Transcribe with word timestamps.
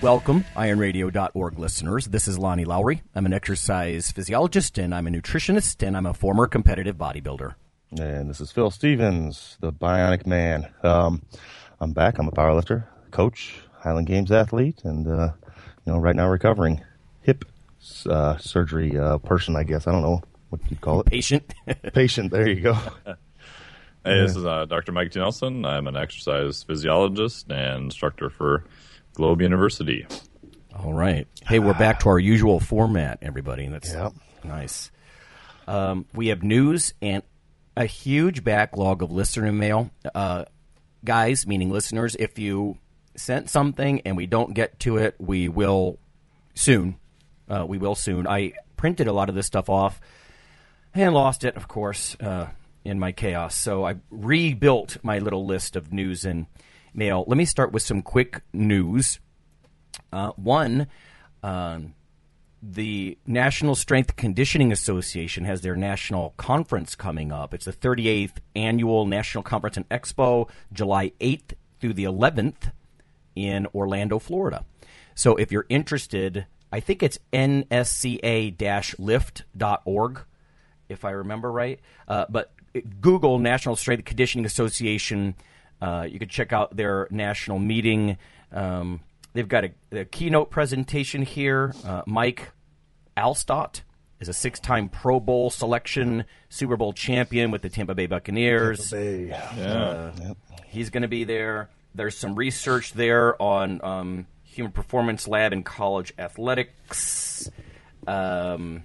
Welcome, 0.00 0.44
ironradio.org 0.54 1.58
listeners. 1.58 2.06
This 2.06 2.28
is 2.28 2.38
Lonnie 2.38 2.64
Lowery. 2.64 3.02
I'm 3.16 3.26
an 3.26 3.32
exercise 3.32 4.12
physiologist 4.12 4.78
and 4.78 4.94
I'm 4.94 5.08
a 5.08 5.10
nutritionist 5.10 5.84
and 5.84 5.96
I'm 5.96 6.06
a 6.06 6.14
former 6.14 6.46
competitive 6.46 6.96
bodybuilder. 6.96 7.56
And 7.98 8.30
this 8.30 8.40
is 8.40 8.52
Phil 8.52 8.70
Stevens, 8.70 9.56
the 9.60 9.72
Bionic 9.72 10.24
Man. 10.24 10.68
Um, 10.84 11.22
I'm 11.80 11.92
back. 11.92 12.18
I'm 12.18 12.28
a 12.28 12.30
powerlifter, 12.30 12.84
coach, 13.10 13.56
Highland 13.72 14.06
Games 14.06 14.30
athlete, 14.30 14.82
and 14.84 15.08
uh, 15.08 15.32
you 15.84 15.92
know, 15.92 15.98
right 15.98 16.14
now 16.14 16.28
recovering 16.28 16.80
hip 17.22 17.44
uh, 18.08 18.36
surgery 18.36 18.96
uh, 18.96 19.18
person. 19.18 19.56
I 19.56 19.64
guess 19.64 19.88
I 19.88 19.92
don't 19.92 20.02
know 20.02 20.22
what 20.50 20.60
you'd 20.70 20.80
call 20.80 21.00
it. 21.00 21.06
Patient. 21.06 21.52
Patient. 21.92 22.30
There 22.30 22.48
you 22.48 22.60
go. 22.60 22.74
Hey, 24.04 24.20
this 24.20 24.36
is 24.36 24.44
uh, 24.44 24.64
Dr. 24.66 24.92
Mike 24.92 25.10
T. 25.10 25.18
Nelson. 25.18 25.64
I'm 25.64 25.88
an 25.88 25.96
exercise 25.96 26.62
physiologist 26.62 27.50
and 27.50 27.86
instructor 27.86 28.30
for 28.30 28.64
Globe 29.18 29.42
University. 29.42 30.06
All 30.78 30.92
right. 30.94 31.26
Hey, 31.44 31.58
we're 31.58 31.74
back 31.76 31.98
to 32.00 32.08
our 32.08 32.20
usual 32.20 32.60
format, 32.60 33.18
everybody. 33.20 33.66
That's 33.66 33.92
Yep. 33.92 34.12
nice. 34.44 34.92
Um, 35.66 36.06
we 36.14 36.28
have 36.28 36.44
news 36.44 36.94
and 37.02 37.24
a 37.76 37.84
huge 37.84 38.44
backlog 38.44 39.02
of 39.02 39.10
listener 39.10 39.50
mail. 39.50 39.90
Uh, 40.14 40.44
guys, 41.04 41.48
meaning 41.48 41.68
listeners, 41.68 42.14
if 42.20 42.38
you 42.38 42.78
sent 43.16 43.50
something 43.50 44.02
and 44.02 44.16
we 44.16 44.26
don't 44.26 44.54
get 44.54 44.78
to 44.80 44.98
it, 44.98 45.16
we 45.18 45.48
will 45.48 45.98
soon. 46.54 46.94
Uh, 47.48 47.66
we 47.68 47.76
will 47.76 47.96
soon. 47.96 48.24
I 48.28 48.52
printed 48.76 49.08
a 49.08 49.12
lot 49.12 49.28
of 49.28 49.34
this 49.34 49.46
stuff 49.46 49.68
off 49.68 50.00
and 50.94 51.12
lost 51.12 51.42
it, 51.42 51.56
of 51.56 51.66
course, 51.66 52.14
uh, 52.20 52.46
in 52.84 53.00
my 53.00 53.10
chaos. 53.10 53.56
So 53.56 53.84
I 53.84 53.96
rebuilt 54.12 54.98
my 55.02 55.18
little 55.18 55.44
list 55.44 55.74
of 55.74 55.92
news 55.92 56.24
and 56.24 56.46
mail. 56.94 57.24
Let 57.26 57.36
me 57.36 57.44
start 57.44 57.72
with 57.72 57.82
some 57.82 58.02
quick 58.02 58.42
news. 58.52 59.20
Uh, 60.12 60.32
one, 60.36 60.86
um, 61.42 61.94
the 62.62 63.18
National 63.26 63.74
Strength 63.74 64.16
Conditioning 64.16 64.72
Association 64.72 65.44
has 65.44 65.60
their 65.60 65.76
national 65.76 66.34
conference 66.36 66.94
coming 66.94 67.30
up. 67.30 67.54
It's 67.54 67.64
the 67.66 67.72
38th 67.72 68.38
annual 68.56 69.06
National 69.06 69.42
Conference 69.44 69.76
and 69.76 69.88
Expo, 69.88 70.48
July 70.72 71.12
8th 71.20 71.52
through 71.80 71.92
the 71.94 72.04
11th 72.04 72.72
in 73.36 73.66
Orlando, 73.74 74.18
Florida. 74.18 74.64
So 75.14 75.36
if 75.36 75.52
you're 75.52 75.66
interested, 75.68 76.46
I 76.72 76.80
think 76.80 77.02
it's 77.02 77.18
nsca-lift.org, 77.32 78.24
if 80.88 81.04
I 81.04 81.10
remember 81.10 81.52
right. 81.52 81.80
Uh, 82.08 82.24
but 82.28 82.52
Google 83.00 83.38
National 83.38 83.76
Strength 83.76 84.04
Conditioning 84.04 84.44
Association. 84.44 85.34
Uh, 85.80 86.06
you 86.10 86.18
can 86.18 86.28
check 86.28 86.52
out 86.52 86.76
their 86.76 87.06
national 87.10 87.58
meeting. 87.58 88.18
Um, 88.52 89.00
they've 89.32 89.48
got 89.48 89.64
a, 89.64 89.70
a 89.92 90.04
keynote 90.04 90.50
presentation 90.50 91.22
here. 91.22 91.74
Uh, 91.84 92.02
Mike 92.06 92.50
Alstott 93.16 93.82
is 94.20 94.28
a 94.28 94.32
six-time 94.32 94.88
Pro 94.88 95.20
Bowl 95.20 95.50
selection, 95.50 96.24
Super 96.48 96.76
Bowl 96.76 96.92
champion 96.92 97.50
with 97.50 97.62
the 97.62 97.68
Tampa 97.68 97.94
Bay 97.94 98.06
Buccaneers. 98.06 98.92
Uh, 98.92 100.12
He's 100.66 100.90
going 100.90 101.02
to 101.02 101.08
be 101.08 101.24
there. 101.24 101.70
There's 101.94 102.16
some 102.16 102.34
research 102.34 102.92
there 102.92 103.40
on 103.40 103.80
um, 103.84 104.26
human 104.42 104.72
performance 104.72 105.28
lab 105.28 105.52
and 105.52 105.64
college 105.64 106.12
athletics. 106.18 107.48
Um, 108.06 108.84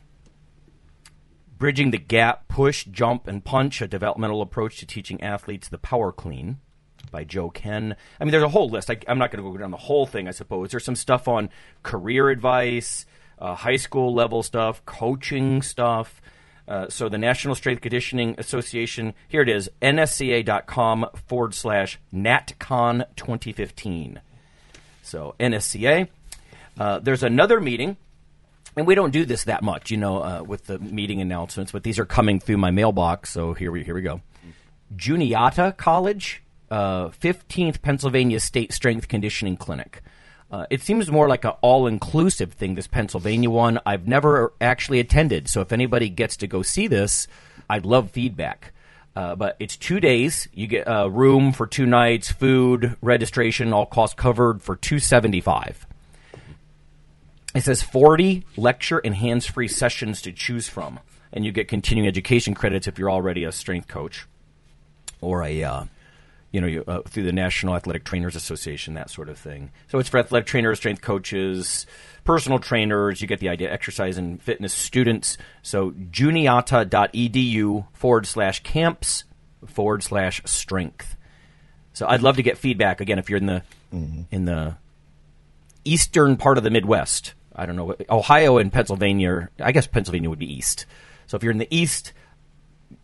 Bridging 1.57 1.91
the 1.91 1.97
Gap 1.97 2.47
Push, 2.47 2.85
Jump, 2.85 3.27
and 3.27 3.43
Punch, 3.43 3.81
a 3.81 3.87
developmental 3.87 4.41
approach 4.41 4.77
to 4.79 4.85
teaching 4.85 5.21
athletes 5.23 5.69
the 5.69 5.77
power 5.77 6.11
clean 6.11 6.59
by 7.11 7.23
Joe 7.23 7.49
Kenn. 7.49 7.95
I 8.19 8.23
mean, 8.23 8.31
there's 8.31 8.43
a 8.43 8.49
whole 8.49 8.69
list. 8.69 8.89
I, 8.89 8.97
I'm 9.07 9.17
not 9.17 9.31
going 9.31 9.43
to 9.43 9.49
go 9.49 9.57
down 9.57 9.71
the 9.71 9.77
whole 9.77 10.05
thing, 10.05 10.27
I 10.27 10.31
suppose. 10.31 10.71
There's 10.71 10.85
some 10.85 10.95
stuff 10.95 11.27
on 11.27 11.49
career 11.83 12.29
advice, 12.29 13.05
uh, 13.39 13.55
high 13.55 13.75
school 13.75 14.13
level 14.13 14.43
stuff, 14.43 14.85
coaching 14.85 15.61
stuff. 15.61 16.21
Uh, 16.67 16.87
so 16.87 17.09
the 17.09 17.17
National 17.17 17.55
Strength 17.55 17.81
Conditioning 17.81 18.35
Association, 18.37 19.13
here 19.27 19.41
it 19.41 19.49
is, 19.49 19.69
nsca.com 19.81 21.07
forward 21.27 21.53
slash 21.53 21.99
natcon 22.13 23.05
2015. 23.15 24.21
So 25.01 25.35
NSCA. 25.39 26.07
Uh, 26.79 26.99
there's 26.99 27.21
another 27.21 27.59
meeting 27.59 27.97
and 28.75 28.87
we 28.87 28.95
don't 28.95 29.11
do 29.11 29.25
this 29.25 29.43
that 29.45 29.61
much, 29.61 29.91
you 29.91 29.97
know, 29.97 30.23
uh, 30.23 30.43
with 30.43 30.65
the 30.65 30.79
meeting 30.79 31.21
announcements, 31.21 31.71
but 31.71 31.83
these 31.83 31.99
are 31.99 32.05
coming 32.05 32.39
through 32.39 32.57
my 32.57 32.71
mailbox. 32.71 33.29
So 33.29 33.53
here 33.53 33.71
we 33.71 33.83
here 33.83 33.95
we 33.95 34.01
go. 34.01 34.21
Juniata 34.95 35.75
College, 35.77 36.42
uh, 36.73 37.09
15th 37.09 37.83
Pennsylvania 37.83 38.39
State 38.39 38.73
Strength 38.73 39.07
Conditioning 39.07 39.57
Clinic. 39.57 40.01
Uh, 40.49 40.65
it 40.71 40.81
seems 40.81 41.11
more 41.11 41.27
like 41.27 41.45
an 41.45 41.53
all-inclusive 41.61 42.53
thing. 42.53 42.73
This 42.73 42.87
Pennsylvania 42.87 43.49
one, 43.49 43.79
I've 43.85 44.07
never 44.07 44.53
actually 44.59 44.99
attended. 44.99 45.47
So 45.47 45.61
if 45.61 45.71
anybody 45.71 46.09
gets 46.09 46.35
to 46.37 46.47
go 46.47 46.63
see 46.63 46.87
this, 46.87 47.27
I'd 47.69 47.85
love 47.85 48.09
feedback. 48.09 48.73
Uh, 49.15 49.35
but 49.35 49.55
it's 49.59 49.77
two 49.77 49.99
days. 49.99 50.47
You 50.51 50.65
get 50.65 50.85
a 50.87 51.07
room 51.07 51.53
for 51.53 51.67
two 51.67 51.85
nights, 51.85 52.31
food, 52.31 52.97
registration, 53.01 53.71
all 53.71 53.85
costs 53.85 54.15
covered 54.15 54.63
for 54.63 54.75
two 54.75 54.97
seventy 54.97 55.41
five. 55.41 55.85
It 57.53 57.61
says 57.61 57.83
40 57.83 58.47
lecture 58.57 58.97
and 58.97 59.13
hands 59.13 59.45
free 59.45 59.67
sessions 59.67 60.23
to 60.23 60.31
choose 60.31 60.67
from. 60.67 60.99
And 61.31 61.45
you 61.45 61.51
get 61.51 61.67
continuing 61.67 62.07
education 62.07 62.55
credits 62.55 62.87
if 62.87 62.97
you're 62.97 63.11
already 63.11 63.43
a 63.43 63.51
strength 63.51 63.87
coach 63.87 64.25
or 65.21 65.43
a, 65.43 65.63
uh, 65.63 65.83
you 66.53 66.61
know, 66.61 66.67
you, 66.67 66.83
uh, 66.87 67.01
through 67.01 67.23
the 67.23 67.33
National 67.33 67.75
Athletic 67.75 68.05
Trainers 68.05 68.35
Association, 68.35 68.93
that 68.93 69.09
sort 69.09 69.27
of 69.27 69.39
thing. 69.39 69.71
So 69.87 69.97
it's 69.97 70.07
for 70.07 70.19
athletic 70.19 70.45
trainers, 70.45 70.77
strength 70.77 71.01
coaches, 71.01 71.87
personal 72.23 72.59
trainers. 72.59 73.21
You 73.21 73.27
get 73.27 73.39
the 73.39 73.49
idea, 73.49 73.73
exercise 73.73 74.19
and 74.19 74.41
fitness 74.41 74.71
students. 74.71 75.35
So 75.63 75.91
juniata.edu 75.91 77.87
forward 77.91 78.27
slash 78.27 78.61
camps 78.61 79.23
forward 79.65 80.03
slash 80.03 80.43
strength. 80.45 81.15
So 81.93 82.07
I'd 82.07 82.21
love 82.21 82.35
to 82.35 82.43
get 82.43 82.59
feedback 82.59 83.01
again 83.01 83.17
if 83.17 83.29
you're 83.29 83.37
in 83.37 83.47
the 83.47 83.63
in 84.31 84.45
the 84.45 84.77
eastern 85.83 86.37
part 86.37 86.59
of 86.59 86.63
the 86.63 86.69
Midwest. 86.69 87.33
I 87.55 87.65
don't 87.65 87.75
know. 87.75 87.95
Ohio 88.09 88.59
and 88.59 88.71
Pennsylvania. 88.71 89.49
I 89.59 89.71
guess 89.71 89.87
Pennsylvania 89.87 90.29
would 90.29 90.39
be 90.39 90.51
east. 90.51 90.85
So 91.25 91.35
if 91.35 91.43
you're 91.43 91.51
in 91.51 91.57
the 91.57 91.75
east, 91.75 92.13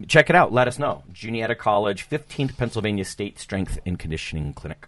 check 0.08 0.30
it 0.30 0.36
out. 0.36 0.52
Let 0.52 0.68
us 0.68 0.80
know. 0.80 1.04
Juniata 1.12 1.56
College, 1.56 2.10
15th 2.10 2.58
Pennsylvania 2.58 3.06
State 3.06 3.40
Strength 3.40 3.80
and 3.86 3.98
Conditioning 4.00 4.54
Clinic. 4.54 4.88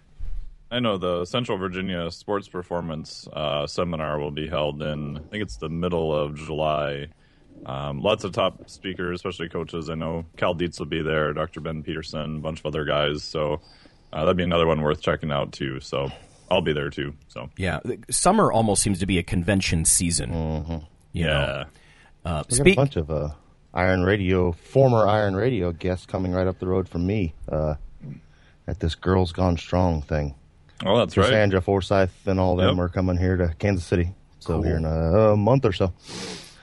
I 0.70 0.80
know 0.80 0.96
the 0.96 1.26
Central 1.26 1.58
Virginia 1.58 2.10
Sports 2.10 2.48
Performance 2.48 3.28
uh, 3.32 3.66
Seminar 3.66 4.18
will 4.18 4.30
be 4.30 4.48
held 4.48 4.80
in, 4.82 5.18
I 5.18 5.20
think 5.20 5.42
it's 5.42 5.58
the 5.58 5.68
middle 5.68 6.14
of 6.14 6.34
July. 6.34 7.08
Um, 7.66 8.00
lots 8.00 8.24
of 8.24 8.32
top 8.32 8.70
speakers, 8.70 9.16
especially 9.16 9.50
coaches. 9.50 9.90
I 9.90 9.94
know 9.94 10.24
Cal 10.38 10.54
Dietz 10.54 10.78
will 10.78 10.86
be 10.86 11.02
there, 11.02 11.32
Dr. 11.34 11.60
Ben 11.60 11.82
Peterson, 11.82 12.36
a 12.36 12.40
bunch 12.40 12.60
of 12.60 12.66
other 12.66 12.84
guys. 12.84 13.22
So 13.22 13.60
uh, 14.12 14.20
that'd 14.20 14.36
be 14.36 14.42
another 14.44 14.66
one 14.66 14.80
worth 14.80 15.02
checking 15.02 15.30
out, 15.30 15.52
too. 15.52 15.78
So 15.80 16.10
I'll 16.50 16.62
be 16.62 16.72
there, 16.72 16.90
too. 16.90 17.14
So, 17.28 17.50
Yeah, 17.58 17.80
summer 18.10 18.50
almost 18.50 18.82
seems 18.82 18.98
to 19.00 19.06
be 19.06 19.18
a 19.18 19.22
convention 19.22 19.84
season. 19.84 20.30
You 20.32 20.36
know. 20.38 20.84
yeah. 21.12 21.64
Uh, 22.24 22.44
We 22.50 22.58
got 22.58 22.66
a 22.66 22.74
bunch 22.74 22.96
of 22.96 23.10
uh, 23.10 23.28
Iron 23.74 24.02
Radio, 24.02 24.52
former 24.52 25.06
Iron 25.06 25.34
Radio 25.34 25.72
guest 25.72 26.08
coming 26.08 26.32
right 26.32 26.46
up 26.46 26.58
the 26.58 26.66
road 26.66 26.88
from 26.88 27.06
me 27.06 27.34
uh, 27.50 27.74
at 28.66 28.80
this 28.80 28.94
Girls 28.94 29.32
Gone 29.32 29.56
Strong 29.56 30.02
thing. 30.02 30.34
Oh, 30.84 30.98
that's 30.98 31.16
right. 31.16 31.28
Sandra 31.28 31.62
Forsythe 31.62 32.10
and 32.26 32.38
all 32.40 32.56
them 32.56 32.76
Yep. 32.76 32.84
are 32.84 32.88
coming 32.88 33.16
here 33.16 33.36
to 33.36 33.54
Kansas 33.58 33.84
City. 33.86 34.10
So 34.40 34.60
here 34.62 34.76
in 34.76 34.84
a, 34.84 35.30
a 35.32 35.36
month 35.36 35.64
or 35.64 35.72
so. 35.72 35.92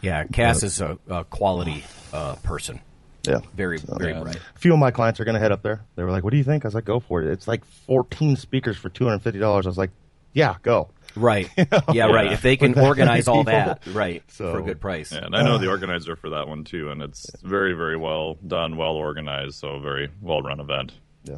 Yeah, 0.02 0.26
Cass 0.26 0.64
is 0.64 0.82
a, 0.82 0.98
a 1.10 1.24
quality 1.24 1.84
uh, 2.14 2.36
person. 2.44 2.82
Yeah. 3.28 3.40
Very, 3.56 3.78
very 3.78 4.14
bright. 4.22 4.36
A 4.36 4.60
few 4.60 4.74
of 4.74 4.80
my 4.80 4.92
clients 4.92 5.20
are 5.20 5.26
going 5.26 5.36
to 5.36 5.40
head 5.42 5.52
up 5.52 5.62
there. 5.62 5.82
They 5.96 6.04
were 6.04 6.12
like, 6.12 6.24
"What 6.24 6.32
do 6.32 6.38
you 6.38 6.44
think?" 6.44 6.64
I 6.66 6.68
was 6.68 6.76
like, 6.76 6.86
"Go 6.86 7.00
for 7.00 7.22
it." 7.22 7.28
It's 7.32 7.48
like 7.48 7.64
14 7.66 8.36
speakers 8.38 8.78
for 8.78 8.90
250 8.90 9.40
dollars. 9.40 9.66
I 9.66 9.70
was 9.70 9.78
like, 9.78 9.92
"Yeah, 10.34 10.56
go." 10.62 10.90
Right. 11.16 11.50
Yeah, 11.94 12.06
right. 12.08 12.32
If 12.32 12.42
they 12.42 12.56
can 12.58 12.78
organize 12.78 13.28
all 13.28 13.44
that, 13.46 13.82
right, 13.88 14.24
So- 14.32 14.52
for 14.52 14.60
a 14.60 14.64
good 14.64 14.80
price. 14.82 15.12
Yeah, 15.12 15.26
and 15.26 15.36
I 15.36 15.44
know 15.44 15.58
the 15.58 15.68
organizer 15.70 16.16
for 16.16 16.30
that 16.32 16.48
one, 16.48 16.64
too. 16.64 16.90
And 16.92 17.02
it's 17.02 17.30
very, 17.42 17.74
very 17.74 17.98
well 17.98 18.36
done, 18.46 18.78
well 18.78 18.94
organized. 18.96 19.56
So, 19.56 19.80
very 19.80 20.10
well 20.22 20.42
run 20.42 20.60
event. 20.60 20.94
Yeah. 21.24 21.38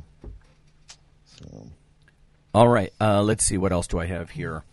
So 1.26 1.68
All 2.54 2.68
right. 2.68 2.92
Uh, 3.00 3.22
let's 3.24 3.44
see. 3.44 3.58
What 3.58 3.72
else 3.72 3.88
do 3.88 4.00
I 4.00 4.06
have 4.06 4.30
here? 4.32 4.64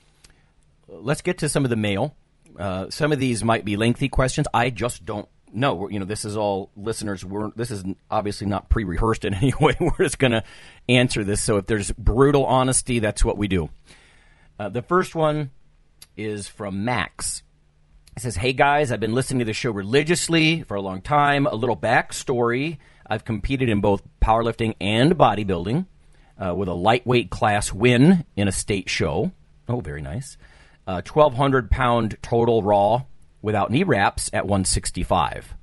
Let's 0.88 1.22
get 1.22 1.38
to 1.38 1.48
some 1.48 1.64
of 1.64 1.70
the 1.70 1.76
mail. 1.76 2.14
Uh, 2.58 2.90
some 2.90 3.12
of 3.12 3.18
these 3.20 3.44
might 3.44 3.64
be 3.64 3.76
lengthy 3.76 4.08
questions. 4.08 4.46
I 4.52 4.70
just 4.70 5.04
don't 5.04 5.28
know. 5.52 5.88
You 5.88 6.00
know, 6.00 6.04
this 6.04 6.24
is 6.24 6.36
all 6.36 6.70
listeners. 6.76 7.24
We're, 7.24 7.50
this 7.54 7.70
is 7.70 7.84
obviously 8.10 8.46
not 8.48 8.68
pre-rehearsed 8.68 9.24
in 9.24 9.34
any 9.42 9.52
way. 9.60 9.76
We're 9.78 9.96
just 9.98 10.18
going 10.18 10.32
to 10.32 10.42
answer 10.88 11.22
this. 11.24 11.40
So 11.42 11.56
if 11.58 11.66
there's 11.66 11.92
brutal 11.92 12.44
honesty, 12.44 12.98
that's 12.98 13.24
what 13.24 13.36
we 13.38 13.46
do. 13.48 13.70
Uh, 14.58 14.68
the 14.68 14.82
first 14.82 15.14
one 15.14 15.50
is 16.16 16.48
from 16.48 16.84
Max. 16.84 17.42
It 18.16 18.22
says, 18.22 18.36
Hey 18.36 18.52
guys, 18.52 18.90
I've 18.90 19.00
been 19.00 19.14
listening 19.14 19.38
to 19.38 19.44
the 19.44 19.52
show 19.52 19.70
religiously 19.70 20.62
for 20.64 20.74
a 20.74 20.80
long 20.80 21.00
time. 21.00 21.46
A 21.46 21.54
little 21.54 21.76
backstory. 21.76 22.78
I've 23.06 23.24
competed 23.24 23.68
in 23.68 23.80
both 23.80 24.02
powerlifting 24.20 24.74
and 24.80 25.16
bodybuilding 25.16 25.86
uh, 26.38 26.54
with 26.54 26.68
a 26.68 26.74
lightweight 26.74 27.30
class 27.30 27.72
win 27.72 28.24
in 28.36 28.48
a 28.48 28.52
state 28.52 28.88
show. 28.90 29.32
Oh, 29.68 29.80
very 29.80 30.02
nice. 30.02 30.36
Uh, 30.86 31.02
1,200 31.06 31.70
pound 31.70 32.16
total 32.22 32.62
raw 32.62 33.04
without 33.42 33.70
knee 33.70 33.84
wraps 33.84 34.30
at 34.32 34.46
165. 34.46 35.54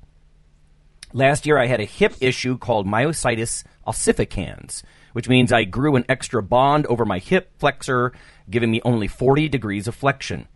Last 1.16 1.46
year, 1.46 1.58
I 1.58 1.68
had 1.68 1.80
a 1.80 1.86
hip 1.86 2.14
issue 2.20 2.58
called 2.58 2.86
myositis 2.86 3.64
ossificans, 3.88 4.84
which 5.14 5.30
means 5.30 5.54
I 5.54 5.64
grew 5.64 5.96
an 5.96 6.04
extra 6.10 6.44
bond 6.44 6.86
over 6.88 7.06
my 7.06 7.20
hip 7.20 7.52
flexor, 7.58 8.12
giving 8.50 8.70
me 8.70 8.82
only 8.84 9.08
40 9.08 9.48
degrees 9.48 9.88
of 9.88 9.96
flexion. 9.96 10.50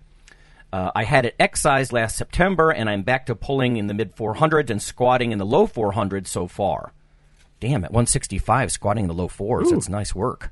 Uh, 0.73 0.91
I 0.94 1.06
had 1.06 1.25
it 1.25 1.38
excised 1.39 1.94
last 1.94 2.17
September, 2.17 2.71
and 2.71 2.89
I'm 2.89 3.03
back 3.03 3.25
to 3.27 3.35
pulling 3.35 3.77
in 3.77 3.88
the 3.88 3.94
mid 3.94 4.17
400s 4.17 4.69
and 4.69 4.81
squatting 4.81 5.31
in 5.31 5.38
the 5.38 5.45
low 5.45 5.65
400s 5.65 6.27
so 6.27 6.45
far. 6.45 6.91
Damn, 7.61 7.85
at 7.85 7.91
165, 7.91 8.69
squatting 8.69 9.06
in 9.06 9.07
the 9.07 9.13
low 9.13 9.29
fours. 9.29 9.69
Ooh. 9.69 9.75
That's 9.75 9.88
nice 9.88 10.13
work. 10.13 10.51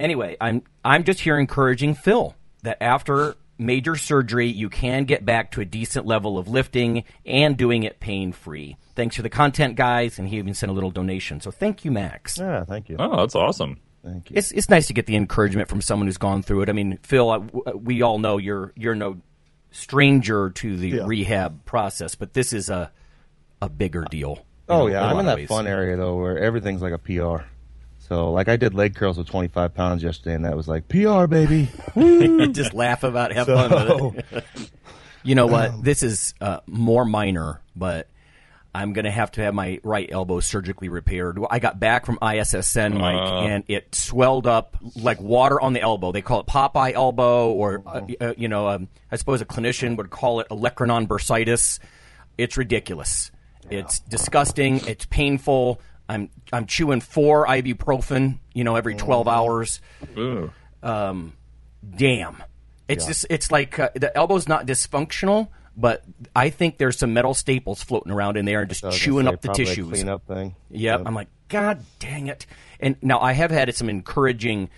Anyway, 0.00 0.36
I'm 0.40 0.62
I'm 0.84 1.04
just 1.04 1.20
here 1.20 1.38
encouraging 1.38 1.94
Phil 1.94 2.34
that 2.64 2.82
after 2.82 3.36
major 3.58 3.96
surgery, 3.96 4.48
you 4.48 4.68
can 4.68 5.04
get 5.04 5.24
back 5.24 5.52
to 5.52 5.60
a 5.60 5.64
decent 5.64 6.06
level 6.06 6.38
of 6.38 6.48
lifting 6.48 7.04
and 7.24 7.56
doing 7.56 7.82
it 7.82 8.00
pain 8.00 8.32
free. 8.32 8.76
Thanks 8.94 9.16
for 9.16 9.22
the 9.22 9.30
content, 9.30 9.76
guys, 9.76 10.18
and 10.18 10.28
he 10.28 10.38
even 10.38 10.54
sent 10.54 10.70
a 10.70 10.74
little 10.74 10.90
donation. 10.90 11.40
So 11.40 11.50
thank 11.50 11.84
you, 11.84 11.90
Max. 11.90 12.38
Yeah, 12.38 12.64
thank 12.64 12.88
you. 12.88 12.96
Oh, 12.98 13.16
that's 13.16 13.34
awesome. 13.34 13.80
Thank 14.04 14.30
you. 14.30 14.36
It's 14.36 14.52
it's 14.52 14.70
nice 14.70 14.86
to 14.86 14.92
get 14.92 15.06
the 15.06 15.16
encouragement 15.16 15.68
from 15.68 15.80
someone 15.80 16.06
who's 16.06 16.16
gone 16.16 16.42
through 16.42 16.62
it. 16.62 16.68
I 16.68 16.72
mean, 16.72 16.98
Phil, 17.02 17.48
we 17.74 18.02
all 18.02 18.18
know 18.18 18.38
you're 18.38 18.72
you're 18.76 18.94
no 18.94 19.20
stranger 19.72 20.50
to 20.50 20.76
the 20.76 20.88
yeah. 20.88 21.06
rehab 21.06 21.64
process, 21.64 22.14
but 22.14 22.32
this 22.32 22.52
is 22.52 22.70
a 22.70 22.92
a 23.60 23.68
bigger 23.68 24.04
deal. 24.08 24.44
Oh 24.68 24.86
yeah, 24.86 25.04
I'm 25.04 25.18
in 25.18 25.26
that 25.26 25.36
ways. 25.36 25.48
fun 25.48 25.66
area 25.66 25.96
though, 25.96 26.16
where 26.16 26.38
everything's 26.38 26.82
like 26.82 26.92
a 26.92 26.98
PR. 26.98 27.44
So 28.08 28.30
like 28.30 28.48
I 28.48 28.56
did 28.56 28.74
leg 28.74 28.94
curls 28.94 29.18
with 29.18 29.28
25 29.28 29.74
pounds 29.74 30.02
yesterday, 30.02 30.34
and 30.34 30.44
that 30.44 30.56
was 30.56 30.68
like 30.68 30.88
PR, 30.88 31.26
baby. 31.26 31.68
Just 32.52 32.72
laugh 32.72 33.02
about, 33.02 33.32
have 33.32 33.46
so, 33.46 33.56
fun 33.56 34.14
with 34.14 34.32
it. 34.32 34.70
you 35.24 35.34
know 35.34 35.46
what? 35.46 35.70
Um, 35.70 35.82
this 35.82 36.02
is 36.02 36.34
uh, 36.40 36.60
more 36.66 37.04
minor, 37.04 37.60
but 37.74 38.08
I'm 38.72 38.92
going 38.92 39.06
to 39.06 39.10
have 39.10 39.32
to 39.32 39.40
have 39.40 39.54
my 39.54 39.80
right 39.82 40.08
elbow 40.10 40.38
surgically 40.38 40.88
repaired. 40.88 41.38
I 41.50 41.58
got 41.58 41.80
back 41.80 42.06
from 42.06 42.18
ISSN, 42.18 42.96
Mike, 42.96 43.32
uh. 43.32 43.40
and 43.40 43.64
it 43.66 43.94
swelled 43.94 44.46
up 44.46 44.76
like 44.94 45.20
water 45.20 45.60
on 45.60 45.72
the 45.72 45.80
elbow. 45.80 46.12
They 46.12 46.22
call 46.22 46.40
it 46.40 46.46
Popeye 46.46 46.92
elbow, 46.92 47.50
or 47.50 47.82
uh, 47.86 48.02
uh, 48.20 48.34
you 48.36 48.46
know, 48.46 48.68
um, 48.68 48.88
I 49.10 49.16
suppose 49.16 49.40
a 49.40 49.46
clinician 49.46 49.96
would 49.96 50.10
call 50.10 50.40
it 50.40 50.48
olecranon 50.50 51.08
bursitis. 51.08 51.80
It's 52.38 52.56
ridiculous. 52.56 53.32
It's 53.68 53.98
disgusting. 54.00 54.86
It's 54.86 55.06
painful. 55.06 55.80
I'm 56.08 56.30
I'm 56.52 56.66
chewing 56.66 57.00
four 57.00 57.46
ibuprofen, 57.46 58.38
you 58.54 58.64
know, 58.64 58.76
every 58.76 58.94
12 58.94 59.28
hours. 59.28 59.80
Um, 60.82 61.32
damn. 61.96 62.42
It's 62.88 63.04
yeah. 63.04 63.08
just 63.08 63.26
it's 63.28 63.50
like 63.50 63.78
uh, 63.78 63.90
the 63.94 64.16
elbow's 64.16 64.46
not 64.46 64.66
dysfunctional, 64.66 65.48
but 65.76 66.04
I 66.34 66.50
think 66.50 66.78
there's 66.78 66.98
some 66.98 67.12
metal 67.12 67.34
staples 67.34 67.82
floating 67.82 68.12
around 68.12 68.36
in 68.36 68.44
there 68.44 68.60
and 68.60 68.68
just 68.68 68.88
chewing 68.92 69.26
up 69.26 69.40
the 69.40 69.52
tissues. 69.52 69.88
clean 69.88 70.08
up 70.08 70.26
thing. 70.26 70.54
Yep. 70.70 70.98
yep. 70.98 71.02
I'm 71.06 71.14
like, 71.14 71.28
God 71.48 71.84
dang 71.98 72.28
it. 72.28 72.46
And 72.78 72.96
now 73.02 73.18
I 73.20 73.32
have 73.32 73.50
had 73.50 73.74
some 73.74 73.88
encouraging 73.88 74.70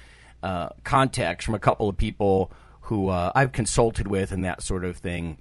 uh, 0.42 0.70
contacts 0.84 1.44
from 1.44 1.54
a 1.54 1.58
couple 1.58 1.88
of 1.88 1.96
people 1.96 2.50
who 2.82 3.08
uh, 3.08 3.32
I've 3.34 3.52
consulted 3.52 4.06
with 4.06 4.32
and 4.32 4.44
that 4.44 4.62
sort 4.62 4.84
of 4.84 4.96
thing. 4.96 5.38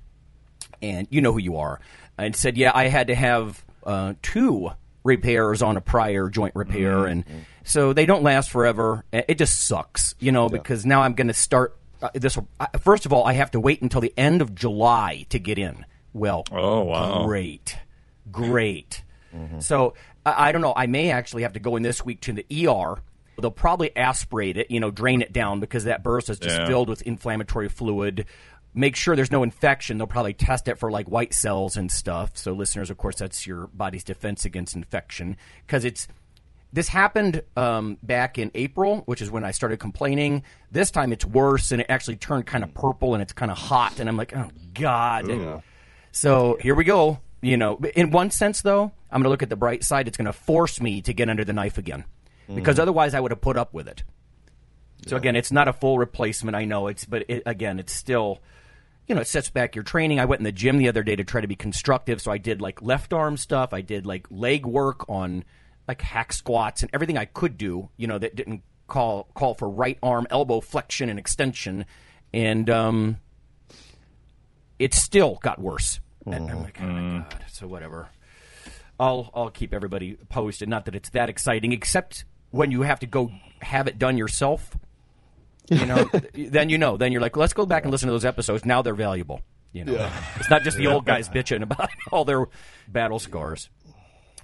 And 0.82 1.08
you 1.10 1.22
know 1.22 1.32
who 1.32 1.40
you 1.40 1.58
are 1.58 1.80
and 2.18 2.36
said, 2.36 2.58
yeah, 2.58 2.72
I 2.74 2.88
had 2.88 3.08
to 3.08 3.16
have 3.16 3.64
uh, 3.86 4.14
two 4.22 4.72
repairs 5.08 5.62
on 5.62 5.78
a 5.78 5.82
prior 5.82 6.30
joint 6.30 6.56
repair, 6.56 6.98
mm-hmm. 6.98 7.30
and 7.30 7.46
so 7.64 7.94
they 7.94 8.06
don't 8.06 8.24
last 8.24 8.52
forever. 8.52 9.04
It 9.12 9.40
just 9.40 9.66
sucks, 9.66 10.14
you 10.20 10.32
know, 10.32 10.44
yeah. 10.44 10.58
because 10.58 10.86
now 10.86 11.02
I'm 11.02 11.14
going 11.14 11.28
to 11.28 11.34
start 11.34 11.78
uh, 12.02 12.10
this. 12.14 12.38
Uh, 12.60 12.68
first 12.80 13.06
of 13.06 13.14
all, 13.14 13.26
I 13.26 13.34
have 13.34 13.52
to 13.52 13.60
wait 13.60 13.82
until 13.82 14.02
the 14.02 14.14
end 14.18 14.42
of 14.42 14.54
July 14.54 15.26
to 15.30 15.40
get 15.40 15.58
in. 15.58 15.86
Well, 16.14 16.44
oh 16.52 16.84
wow, 16.84 17.26
great, 17.26 17.78
great. 18.32 19.04
Mm-hmm. 19.36 19.60
So 19.60 19.96
I, 20.26 20.50
I 20.50 20.52
don't 20.52 20.62
know. 20.62 20.74
I 20.76 20.86
may 20.88 21.12
actually 21.12 21.44
have 21.44 21.54
to 21.54 21.60
go 21.60 21.76
in 21.76 21.84
this 21.84 22.06
week 22.06 22.22
to 22.22 22.34
the 22.34 22.46
ER. 22.68 23.02
They'll 23.40 23.52
probably 23.52 23.96
aspirate 23.96 24.58
it, 24.58 24.72
you 24.72 24.80
know, 24.80 24.90
drain 24.90 25.22
it 25.22 25.32
down 25.32 25.60
because 25.60 25.84
that 25.84 26.02
burst 26.02 26.30
is 26.30 26.40
just 26.40 26.58
yeah. 26.58 26.66
filled 26.66 26.90
with 26.90 27.04
inflammatory 27.04 27.70
fluid 27.70 28.26
make 28.78 28.96
sure 28.96 29.16
there's 29.16 29.32
no 29.32 29.44
infection. 29.44 29.98
They'll 29.98 30.08
probably 30.08 30.34
test 30.34 30.68
it 30.68 30.78
for 30.78 30.92
like 30.92 31.10
white 31.10 31.34
cells 31.34 31.76
and 31.76 31.92
stuff. 31.92 32.38
So, 32.38 32.54
listeners, 32.54 32.90
of 32.90 32.98
course, 32.98 33.18
that's 33.18 33.46
your 33.48 33.68
body's 33.74 34.04
defense 34.04 34.46
against 34.46 34.76
infection 34.76 35.36
because 35.66 35.84
it's 35.84 36.08
this 36.72 36.90
happened 36.90 37.42
um, 37.56 37.98
back 38.04 38.38
in 38.38 38.52
April, 38.54 38.98
which 39.06 39.22
is 39.22 39.32
when 39.32 39.44
I 39.44 39.52
started 39.52 39.80
complaining. 39.80 40.44
This 40.72 40.92
time 40.92 41.12
it's 41.12 41.26
worse, 41.26 41.72
and 41.72 41.82
it 41.82 41.88
actually 41.90 42.18
turned 42.18 42.46
kind 42.46 42.64
of 42.64 42.74
purple, 42.74 43.14
and 43.14 43.22
it's 43.22 43.34
kind 43.34 43.52
of 43.52 43.58
hot, 43.58 44.00
and 44.00 44.08
I'm 44.08 44.18
like, 44.18 44.36
oh 44.36 44.50
god. 44.74 45.30
Ooh. 45.30 45.64
So 46.12 46.58
here 46.62 46.76
we 46.76 46.84
go. 46.84 47.20
You 47.42 47.58
know, 47.58 47.78
in 47.96 48.12
one 48.12 48.32
sense, 48.32 48.62
though, 48.62 48.92
I'm 49.12 49.22
going 49.22 49.24
to 49.24 49.30
look 49.30 49.44
at 49.44 49.50
the 49.50 49.56
bright 49.56 49.84
side. 49.84 50.08
It's 50.08 50.18
going 50.18 50.26
to 50.26 50.34
force 50.34 50.82
me 50.82 51.02
to 51.02 51.14
get 51.14 51.30
under 51.30 51.46
the 51.46 51.54
knife 51.54 51.78
again, 51.78 52.06
because 52.54 52.78
mm. 52.78 52.82
otherwise 52.82 53.14
I 53.14 53.20
would 53.20 53.32
have 53.32 53.42
put 53.42 53.58
up 53.58 53.74
with 53.74 53.88
it. 53.88 54.04
So 55.06 55.16
again, 55.16 55.36
it's 55.36 55.52
not 55.52 55.68
a 55.68 55.74
full 55.74 55.98
replacement. 55.98 56.56
I 56.56 56.66
know 56.66 56.88
it's, 56.88 57.06
but 57.06 57.24
it, 57.30 57.44
again, 57.46 57.80
it's 57.80 57.94
still 57.94 58.40
you 59.08 59.16
know, 59.16 59.22
it 59.22 59.28
sets 59.28 59.50
back 59.50 59.76
your 59.76 59.84
training. 59.84 60.20
I 60.20 60.26
went 60.26 60.42
in 60.42 60.44
the 60.44 60.52
gym 60.52 60.78
the 60.78 60.90
other 60.90 61.04
day 61.04 61.16
to 61.16 61.24
try 61.24 61.42
to 61.42 61.48
be 61.48 61.56
constructive, 61.56 62.22
so 62.22 62.32
I 62.32 62.38
did 62.38 62.62
like 62.62 62.82
left 62.82 63.14
arm 63.14 63.38
stuff. 63.38 63.74
I 63.74 63.82
did 63.82 64.06
like 64.06 64.28
leg 64.30 64.66
work 64.66 65.10
on 65.10 65.46
like 65.88 66.02
hack 66.02 66.34
squats 66.34 66.82
and 66.82 66.92
everything 66.94 67.18
I 67.18 67.26
could 67.26 67.58
do, 67.58 67.90
you 67.96 68.08
know, 68.08 68.18
that 68.18 68.36
didn't 68.36 68.64
call 68.88 69.30
call 69.34 69.54
for 69.54 69.70
right 69.70 69.98
arm 70.04 70.28
elbow 70.30 70.60
flexion 70.60 71.10
and 71.10 71.18
extension, 71.18 71.86
and 72.34 72.70
um, 72.70 73.18
it 74.78 74.94
still 74.94 75.40
got 75.42 75.60
worse. 75.60 76.02
Mm. 76.26 76.36
And 76.36 76.52
I'm 76.52 76.64
like, 76.64 76.82
oh 76.82 76.86
my 76.86 77.20
god. 77.20 77.46
So 77.50 77.68
whatever. 77.68 78.10
I'll 79.00 79.32
I'll 79.34 79.52
keep 79.52 79.74
everybody 79.74 80.16
posted. 80.30 80.68
Not 80.68 80.86
that 80.86 80.96
it's 80.96 81.10
that 81.12 81.30
exciting, 81.30 81.72
except 81.72 82.26
when 82.52 82.72
you 82.72 82.82
have 82.82 83.00
to 83.00 83.06
go 83.06 83.32
have 83.62 83.88
it 83.88 83.98
done 83.98 84.18
yourself 84.18 84.78
you 85.70 85.86
know, 85.86 86.10
then 86.34 86.70
you 86.70 86.78
know. 86.78 86.98
Then 86.98 87.12
you're 87.12 87.22
like, 87.22 87.38
let's 87.38 87.54
go 87.54 87.66
back 87.66 87.84
and 87.84 87.92
listen 87.92 88.08
to 88.08 88.14
those 88.14 88.26
episodes. 88.26 88.66
Now 88.66 88.82
they're 88.82 88.94
valuable. 88.94 89.42
You 89.74 89.86
know, 89.86 89.94
yeah. 89.94 90.24
it's 90.38 90.50
not 90.50 90.64
just 90.64 90.78
the 90.78 90.88
old 90.88 91.06
guys 91.06 91.30
bitching 91.30 91.62
about 91.62 91.90
all 92.12 92.26
their 92.26 92.46
battle 92.88 93.20
scars. 93.20 93.70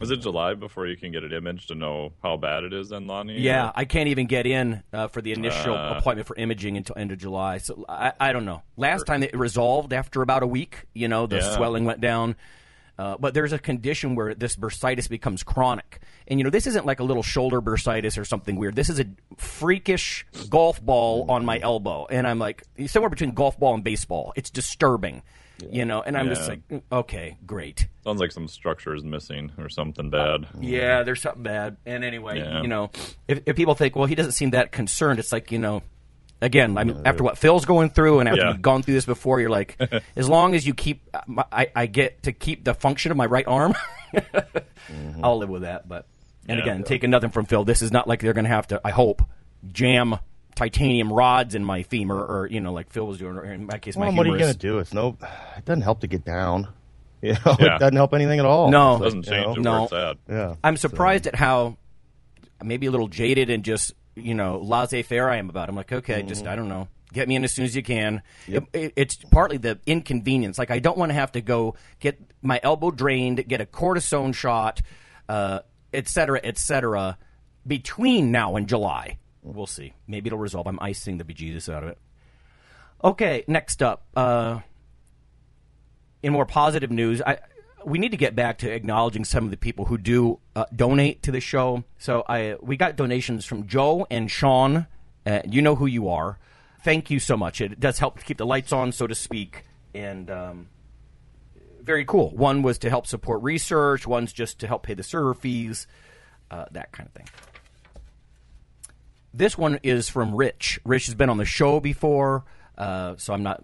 Is 0.02 0.12
it 0.12 0.18
July 0.18 0.54
before 0.56 0.86
you 0.88 0.98
can 0.98 1.12
get 1.12 1.24
an 1.24 1.32
image 1.32 1.68
to 1.68 1.76
know 1.76 2.14
how 2.22 2.36
bad 2.36 2.64
it 2.64 2.74
is 2.74 2.90
then, 2.90 3.08
Lonnie? 3.08 3.40
Yeah, 3.40 3.68
or? 3.68 3.74
I 3.76 3.86
can't 3.86 4.10
even 4.10 4.26
get 4.26 4.46
in 4.46 4.84
uh, 4.92 5.08
for 5.08 5.22
the 5.22 5.32
initial 5.32 5.76
uh, 5.76 5.98
appointment 5.98 6.28
for 6.28 6.36
imaging 6.36 6.78
until 6.78 6.98
end 6.98 7.12
of 7.12 7.20
July. 7.20 7.60
So 7.60 7.86
I, 7.88 8.12
I 8.20 8.34
don't 8.34 8.44
know. 8.44 8.64
Last 8.76 9.06
time 9.06 9.24
it 9.24 9.38
resolved 9.38 9.94
after 9.94 10.22
about 10.22 10.44
a 10.44 10.48
week. 10.48 10.86
You 10.94 11.08
know, 11.08 11.26
the 11.26 11.38
yeah. 11.38 11.56
swelling 11.56 11.86
went 11.86 12.02
down. 12.02 12.36
Uh, 12.98 13.18
but 13.20 13.34
there's 13.34 13.54
a 13.54 13.58
condition 13.58 14.16
where 14.16 14.36
this 14.36 14.56
bursitis 14.56 15.10
becomes 15.10 15.42
chronic. 15.42 16.00
And, 16.28 16.40
you 16.40 16.44
know, 16.44 16.52
this 16.52 16.68
isn't 16.68 16.86
like 16.86 17.00
a 17.00 17.04
little 17.04 17.24
shoulder 17.24 17.60
bursitis 17.60 18.20
or 18.20 18.26
something 18.26 18.56
weird. 18.56 18.76
This 18.76 18.90
is 18.90 19.00
a 19.00 19.06
freakish 19.36 20.26
golf 20.50 20.80
ball 20.80 21.26
on 21.30 21.44
my 21.44 21.60
elbow. 21.60 22.06
And 22.10 22.28
I'm 22.28 22.38
like, 22.38 22.64
somewhere 22.86 23.10
between 23.10 23.32
golf 23.32 23.60
ball 23.60 23.74
and 23.74 23.84
baseball. 23.84 24.32
It's 24.36 24.52
disturbing, 24.52 25.24
yeah. 25.58 25.70
you 25.72 25.86
know, 25.86 26.04
and 26.04 26.16
I'm 26.16 26.28
yeah. 26.28 26.34
just 26.36 26.48
like, 26.48 26.68
mm, 26.68 26.84
okay, 26.92 27.38
great. 27.48 27.88
Sounds 28.04 28.22
like 28.22 28.32
some 28.32 28.48
structure 28.48 28.94
is 28.94 29.04
missing 29.04 29.52
or 29.58 29.70
something 29.70 30.12
bad. 30.12 30.46
Uh, 30.46 30.60
yeah, 30.62 31.02
there's 31.02 31.22
something 31.22 31.44
bad. 31.44 31.78
And 31.88 32.04
anyway, 32.04 32.38
yeah. 32.40 32.62
you 32.62 32.68
know, 32.68 32.92
if, 33.28 33.42
if 33.48 33.56
people 33.56 33.74
think, 33.74 33.96
well, 33.96 34.06
he 34.06 34.16
doesn't 34.16 34.34
seem 34.34 34.52
that 34.52 34.72
concerned, 34.72 35.18
it's 35.18 35.32
like, 35.32 35.52
you 35.52 35.60
know, 35.60 35.82
again, 36.44 36.78
I 36.78 36.84
mean, 36.84 37.02
after 37.06 37.24
what 37.24 37.38
Phil's 37.38 37.66
going 37.66 37.90
through 37.90 38.20
and 38.20 38.30
after 38.30 38.42
yeah. 38.42 38.52
you've 38.52 38.62
gone 38.62 38.84
through 38.84 38.96
this 38.96 39.06
before, 39.06 39.40
you're 39.40 39.50
like, 39.50 39.78
as 40.16 40.30
long 40.30 40.56
as 40.56 40.66
you 40.66 40.74
keep, 40.74 41.10
I, 41.52 41.72
I, 41.76 41.86
get 41.86 42.24
to 42.24 42.32
keep 42.32 42.64
the 42.64 42.74
function 42.74 43.12
of 43.12 43.18
my 43.18 43.26
right 43.26 43.48
arm, 43.48 43.74
mm-hmm. 44.14 45.24
I'll 45.24 45.38
live 45.38 45.50
with 45.50 45.62
that. 45.64 45.88
But 45.88 46.08
and 46.48 46.58
yeah, 46.58 46.64
again, 46.64 46.84
taking 46.84 47.10
nothing 47.10 47.32
from 47.32 47.46
Phil, 47.46 47.64
this 47.64 47.82
is 47.82 47.92
not 47.92 48.08
like 48.08 48.22
they're 48.22 48.34
going 48.34 48.46
to 48.46 48.52
have 48.52 48.68
to. 48.68 48.82
I 48.84 48.92
hope 48.92 49.22
jam 49.72 50.18
titanium 50.56 51.12
rods 51.12 51.56
in 51.56 51.64
my 51.64 51.84
femur, 51.84 52.24
or 52.24 52.48
you 52.48 52.60
know, 52.60 52.74
like 52.74 52.92
Phil 52.92 53.08
was 53.08 53.18
doing. 53.18 53.38
Or 53.38 53.46
in 53.46 53.66
my 53.66 53.78
case, 53.78 53.96
well, 53.96 54.12
my 54.12 54.18
what 54.18 54.28
are 54.28 54.32
you 54.32 54.38
going 54.38 54.52
to 54.52 54.58
do? 54.58 54.80
It's 54.80 54.94
no. 54.94 55.18
It 55.58 55.66
doesn't 55.66 55.82
help 55.82 56.02
to 56.02 56.08
get 56.08 56.26
down. 56.26 56.68
You 57.24 57.38
know, 57.46 57.56
yeah. 57.58 57.78
it 57.78 57.80
doesn't 57.80 57.96
help 57.96 58.14
anything 58.14 58.40
at 58.40 58.46
all. 58.46 58.70
No, 58.70 58.98
it 58.98 59.00
doesn't 59.00 59.24
change 59.24 59.56
you 59.56 59.64
know? 59.64 59.88
no. 59.90 60.16
Yeah, 60.28 60.56
I'm 60.62 60.76
surprised 60.76 61.24
so. 61.24 61.30
at 61.30 61.36
how 61.36 61.78
maybe 62.62 62.88
a 62.88 62.92
little 62.92 63.08
jaded 63.08 63.50
and 63.50 63.64
just 63.64 63.94
you 64.16 64.34
know 64.34 64.60
laissez 64.60 65.02
faire 65.04 65.30
I 65.30 65.38
am 65.38 65.50
about. 65.50 65.68
it. 65.68 65.72
I'm 65.72 65.76
like, 65.76 65.92
okay, 65.92 66.22
just 66.24 66.46
I 66.48 66.56
don't 66.56 66.70
know, 66.70 66.88
get 67.12 67.28
me 67.28 67.36
in 67.36 67.44
as 67.44 67.54
soon 67.54 67.66
as 67.66 67.76
you 67.76 67.84
can. 67.84 68.22
It- 68.48 68.64
it- 68.74 68.94
it's 68.96 69.16
partly 69.32 69.58
the 69.58 69.80
inconvenience. 69.86 70.58
Like 70.58 70.72
I 70.72 70.80
don't 70.80 70.98
want 70.98 71.10
to 71.10 71.14
have 71.16 71.32
to 71.34 71.42
go 71.42 71.76
get 72.00 72.20
my 72.42 72.60
elbow 72.64 72.92
drained, 72.92 73.48
get 73.48 73.62
a 73.62 73.66
cortisone 73.66 74.34
shot, 74.36 74.82
uh, 75.30 75.60
et 75.94 76.08
cetera, 76.08 76.40
et 76.44 76.58
cetera, 76.58 77.18
between 77.66 78.32
now 78.32 78.56
and 78.56 78.68
July. 78.68 79.18
We'll 79.42 79.68
see. 79.68 79.94
Maybe 80.08 80.28
it'll 80.28 80.40
resolve. 80.40 80.68
I'm 80.68 80.80
icing 80.82 81.18
the 81.18 81.24
bejesus 81.26 81.72
out 81.74 81.84
of 81.84 81.90
it. 81.90 81.98
Okay, 83.04 83.44
next 83.48 83.84
up. 83.84 84.06
Uh, 84.16 84.60
in 86.22 86.32
more 86.32 86.46
positive 86.46 86.90
news, 86.92 87.22
I 87.22 87.38
we 87.86 88.00
need 88.00 88.12
to 88.12 88.18
get 88.18 88.36
back 88.36 88.60
to 88.60 88.72
acknowledging 88.72 89.26
some 89.26 89.46
of 89.46 89.52
the 89.52 89.58
people 89.58 89.86
who 89.86 89.98
do 89.98 90.40
uh, 90.56 90.66
donate 90.76 91.24
to 91.24 91.32
the 91.32 91.40
show. 91.40 91.84
So 91.98 92.24
I 92.28 92.56
we 92.62 92.78
got 92.78 92.96
donations 92.96 93.46
from 93.46 93.68
Joe 93.68 94.08
and 94.10 94.30
Sean. 94.30 94.88
Uh, 95.26 95.42
you 95.48 95.62
know 95.62 95.76
who 95.76 95.86
you 95.86 96.10
are. 96.10 96.38
Thank 96.84 97.10
you 97.10 97.20
so 97.20 97.38
much. 97.38 97.62
It 97.62 97.80
does 97.80 98.00
help 98.00 98.20
to 98.20 98.26
keep 98.26 98.38
the 98.38 98.46
lights 98.46 98.74
on, 98.74 98.92
so 98.92 99.08
to 99.08 99.16
speak, 99.16 99.64
and 99.94 100.30
um, 100.30 100.68
very 101.82 102.04
cool. 102.04 102.32
One 102.32 102.62
was 102.62 102.78
to 102.80 102.90
help 102.90 103.08
support 103.08 103.42
research. 103.42 104.06
One's 104.06 104.34
just 104.34 104.60
to 104.60 104.68
help 104.68 104.84
pay 104.84 104.94
the 104.94 105.04
server 105.04 105.34
fees, 105.34 105.88
uh, 106.52 106.66
that 106.72 106.92
kind 106.92 107.08
of 107.08 107.14
thing. 107.14 107.28
This 109.34 109.58
one 109.58 109.80
is 109.82 110.10
from 110.10 110.36
Rich. 110.36 110.80
Rich 110.84 111.08
has 111.08 111.16
been 111.16 111.30
on 111.30 111.38
the 111.38 111.46
show 111.46 111.80
before, 111.80 112.44
uh, 112.78 113.16
so 113.18 113.34
I'm 113.34 113.44
not 113.44 113.64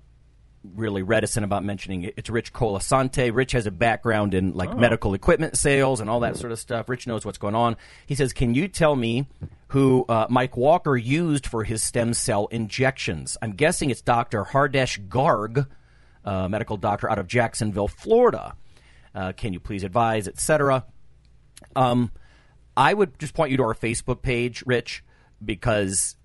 really 0.64 1.04
reticent 1.04 1.44
about 1.44 1.64
mentioning 1.64 2.04
it. 2.04 2.14
It's 2.18 2.30
Rich 2.30 2.54
Colasante. 2.54 3.34
Rich 3.34 3.54
has 3.54 3.66
a 3.66 3.72
background 3.72 4.34
in 4.34 4.54
like 4.54 4.76
medical 4.76 5.14
equipment 5.14 5.58
sales 5.58 6.00
and 6.00 6.10
all 6.10 6.20
that 6.22 6.38
sort 6.38 6.52
of 6.52 6.60
stuff. 6.60 6.90
Rich 6.90 7.08
knows 7.08 7.26
what's 7.26 7.38
going 7.38 7.56
on. 7.56 7.78
He 8.06 8.16
says, 8.16 8.34
"Can 8.34 8.54
you 8.54 8.68
tell 8.68 8.96
me 8.96 9.28
who 9.70 10.06
uh, 10.10 10.28
Mike 10.30 10.58
Walker 10.58 10.98
used 10.98 11.48
for 11.48 11.64
his 11.64 11.82
stem 11.82 12.14
cell 12.14 12.48
injections? 12.48 13.38
I'm 13.42 13.54
guessing 13.54 13.90
it's 13.90 14.02
Dr. 14.02 14.44
Hardesh 14.44 15.00
Garg, 15.08 15.68
uh, 16.26 16.48
medical 16.50 16.78
doctor 16.78 17.10
out 17.10 17.20
of 17.20 17.28
Jacksonville, 17.28 17.88
Florida. 17.88 18.56
Uh, 19.16 19.32
can 19.32 19.54
you 19.54 19.60
please 19.60 19.84
advise, 19.84 20.28
etc." 20.28 20.86
Um, 21.76 22.12
I 22.76 22.94
would 22.94 23.18
just 23.20 23.34
point 23.34 23.52
you 23.52 23.58
to 23.58 23.64
our 23.64 23.74
Facebook 23.74 24.22
page, 24.22 24.64
Rich, 24.66 25.04
because 25.44 26.16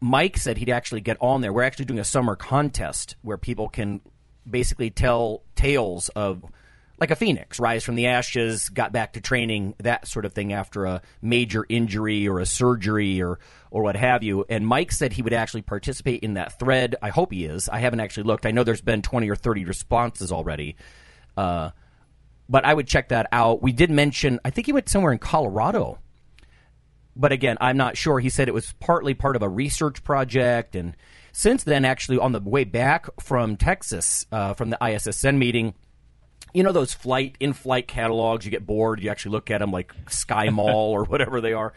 Mike 0.00 0.36
said 0.36 0.58
he'd 0.58 0.70
actually 0.70 1.00
get 1.00 1.16
on 1.20 1.40
there. 1.40 1.52
We're 1.52 1.62
actually 1.62 1.86
doing 1.86 2.00
a 2.00 2.04
summer 2.04 2.36
contest 2.36 3.16
where 3.22 3.38
people 3.38 3.68
can 3.68 4.00
basically 4.48 4.90
tell 4.90 5.42
tales 5.54 6.08
of 6.10 6.44
like 6.98 7.10
a 7.10 7.16
phoenix, 7.16 7.60
rise 7.60 7.84
from 7.84 7.94
the 7.94 8.08
ashes, 8.08 8.68
got 8.70 8.92
back 8.92 9.12
to 9.12 9.20
training, 9.20 9.74
that 9.78 10.08
sort 10.08 10.24
of 10.24 10.32
thing 10.32 10.52
after 10.52 10.84
a 10.84 11.00
major 11.22 11.64
injury 11.68 12.26
or 12.26 12.40
a 12.40 12.46
surgery 12.46 13.22
or 13.22 13.38
or 13.70 13.82
what 13.82 13.96
have 13.96 14.22
you. 14.22 14.44
And 14.48 14.66
Mike 14.66 14.90
said 14.90 15.12
he 15.12 15.22
would 15.22 15.32
actually 15.32 15.62
participate 15.62 16.22
in 16.22 16.34
that 16.34 16.58
thread. 16.58 16.96
I 17.00 17.10
hope 17.10 17.32
he 17.32 17.44
is. 17.44 17.68
I 17.68 17.78
haven't 17.78 18.00
actually 18.00 18.24
looked. 18.24 18.46
I 18.46 18.50
know 18.50 18.64
there's 18.64 18.80
been 18.80 19.02
20 19.02 19.28
or 19.30 19.36
30 19.36 19.64
responses 19.66 20.32
already. 20.32 20.76
Uh, 21.36 21.70
but 22.48 22.64
I 22.64 22.72
would 22.72 22.88
check 22.88 23.10
that 23.10 23.28
out. 23.30 23.62
We 23.62 23.72
did 23.72 23.90
mention, 23.90 24.40
I 24.44 24.50
think 24.50 24.66
he 24.66 24.72
went 24.72 24.88
somewhere 24.88 25.12
in 25.12 25.18
Colorado 25.18 25.98
but 27.18 27.32
again, 27.32 27.56
I'm 27.60 27.76
not 27.76 27.96
sure. 27.96 28.20
He 28.20 28.30
said 28.30 28.48
it 28.48 28.54
was 28.54 28.72
partly 28.80 29.12
part 29.12 29.36
of 29.36 29.42
a 29.42 29.48
research 29.48 30.04
project, 30.04 30.76
and 30.76 30.94
since 31.32 31.64
then, 31.64 31.84
actually, 31.84 32.18
on 32.18 32.32
the 32.32 32.40
way 32.40 32.64
back 32.64 33.08
from 33.20 33.56
Texas, 33.56 34.24
uh, 34.32 34.54
from 34.54 34.70
the 34.70 34.78
ISSN 34.80 35.36
meeting, 35.36 35.74
you 36.54 36.62
know 36.62 36.72
those 36.72 36.94
flight 36.94 37.36
in-flight 37.40 37.88
catalogs. 37.88 38.44
You 38.44 38.50
get 38.50 38.64
bored, 38.66 39.00
you 39.02 39.10
actually 39.10 39.32
look 39.32 39.50
at 39.50 39.58
them 39.58 39.70
like 39.72 39.92
Sky 40.08 40.48
Mall 40.50 40.92
or 40.92 41.04
whatever 41.04 41.40
they 41.40 41.52
are. 41.52 41.72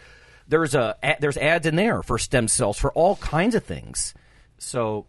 There's 0.47 0.75
a 0.75 0.95
a- 1.03 1.17
there's 1.19 1.37
ads 1.37 1.65
in 1.65 1.75
there 1.75 2.01
for 2.03 2.17
stem 2.17 2.47
cells 2.47 2.77
for 2.77 2.91
all 2.93 3.15
kinds 3.17 3.55
of 3.55 3.63
things. 3.63 4.13
So 4.59 5.05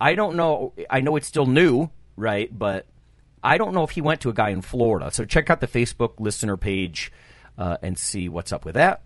I 0.00 0.14
don't 0.14 0.36
know. 0.36 0.72
I 0.90 1.00
know 1.00 1.16
it's 1.16 1.26
still 1.26 1.46
new, 1.46 1.90
right? 2.16 2.56
But 2.56 2.86
I 3.42 3.58
don't 3.58 3.74
know 3.74 3.82
if 3.84 3.90
he 3.90 4.00
went 4.00 4.20
to 4.22 4.30
a 4.30 4.34
guy 4.34 4.50
in 4.50 4.62
Florida. 4.62 5.10
So 5.10 5.24
check 5.24 5.50
out 5.50 5.60
the 5.60 5.68
Facebook 5.68 6.18
listener 6.18 6.56
page 6.56 7.12
uh, 7.58 7.76
and 7.82 7.98
see 7.98 8.28
what's 8.28 8.52
up 8.52 8.64
with 8.64 8.74
that. 8.74 9.02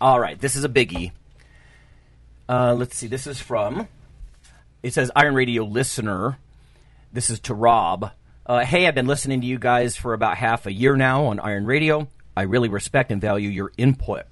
All 0.00 0.20
right, 0.20 0.38
this 0.38 0.54
is 0.54 0.62
a 0.62 0.68
biggie. 0.68 1.10
Uh, 2.48 2.74
let's 2.74 2.96
see. 2.96 3.08
This 3.08 3.26
is 3.26 3.40
from. 3.40 3.88
It 4.82 4.92
says 4.92 5.10
Iron 5.16 5.34
Radio 5.34 5.64
listener. 5.64 6.38
This 7.12 7.30
is 7.30 7.40
to 7.40 7.54
Rob. 7.54 8.12
Uh, 8.46 8.60
hey, 8.60 8.86
I've 8.86 8.94
been 8.94 9.08
listening 9.08 9.40
to 9.40 9.46
you 9.46 9.58
guys 9.58 9.96
for 9.96 10.14
about 10.14 10.36
half 10.36 10.66
a 10.66 10.72
year 10.72 10.96
now 10.96 11.26
on 11.26 11.40
Iron 11.40 11.66
Radio. 11.66 12.06
I 12.36 12.42
really 12.42 12.68
respect 12.68 13.10
and 13.10 13.20
value 13.20 13.48
your 13.48 13.72
input. 13.76 14.22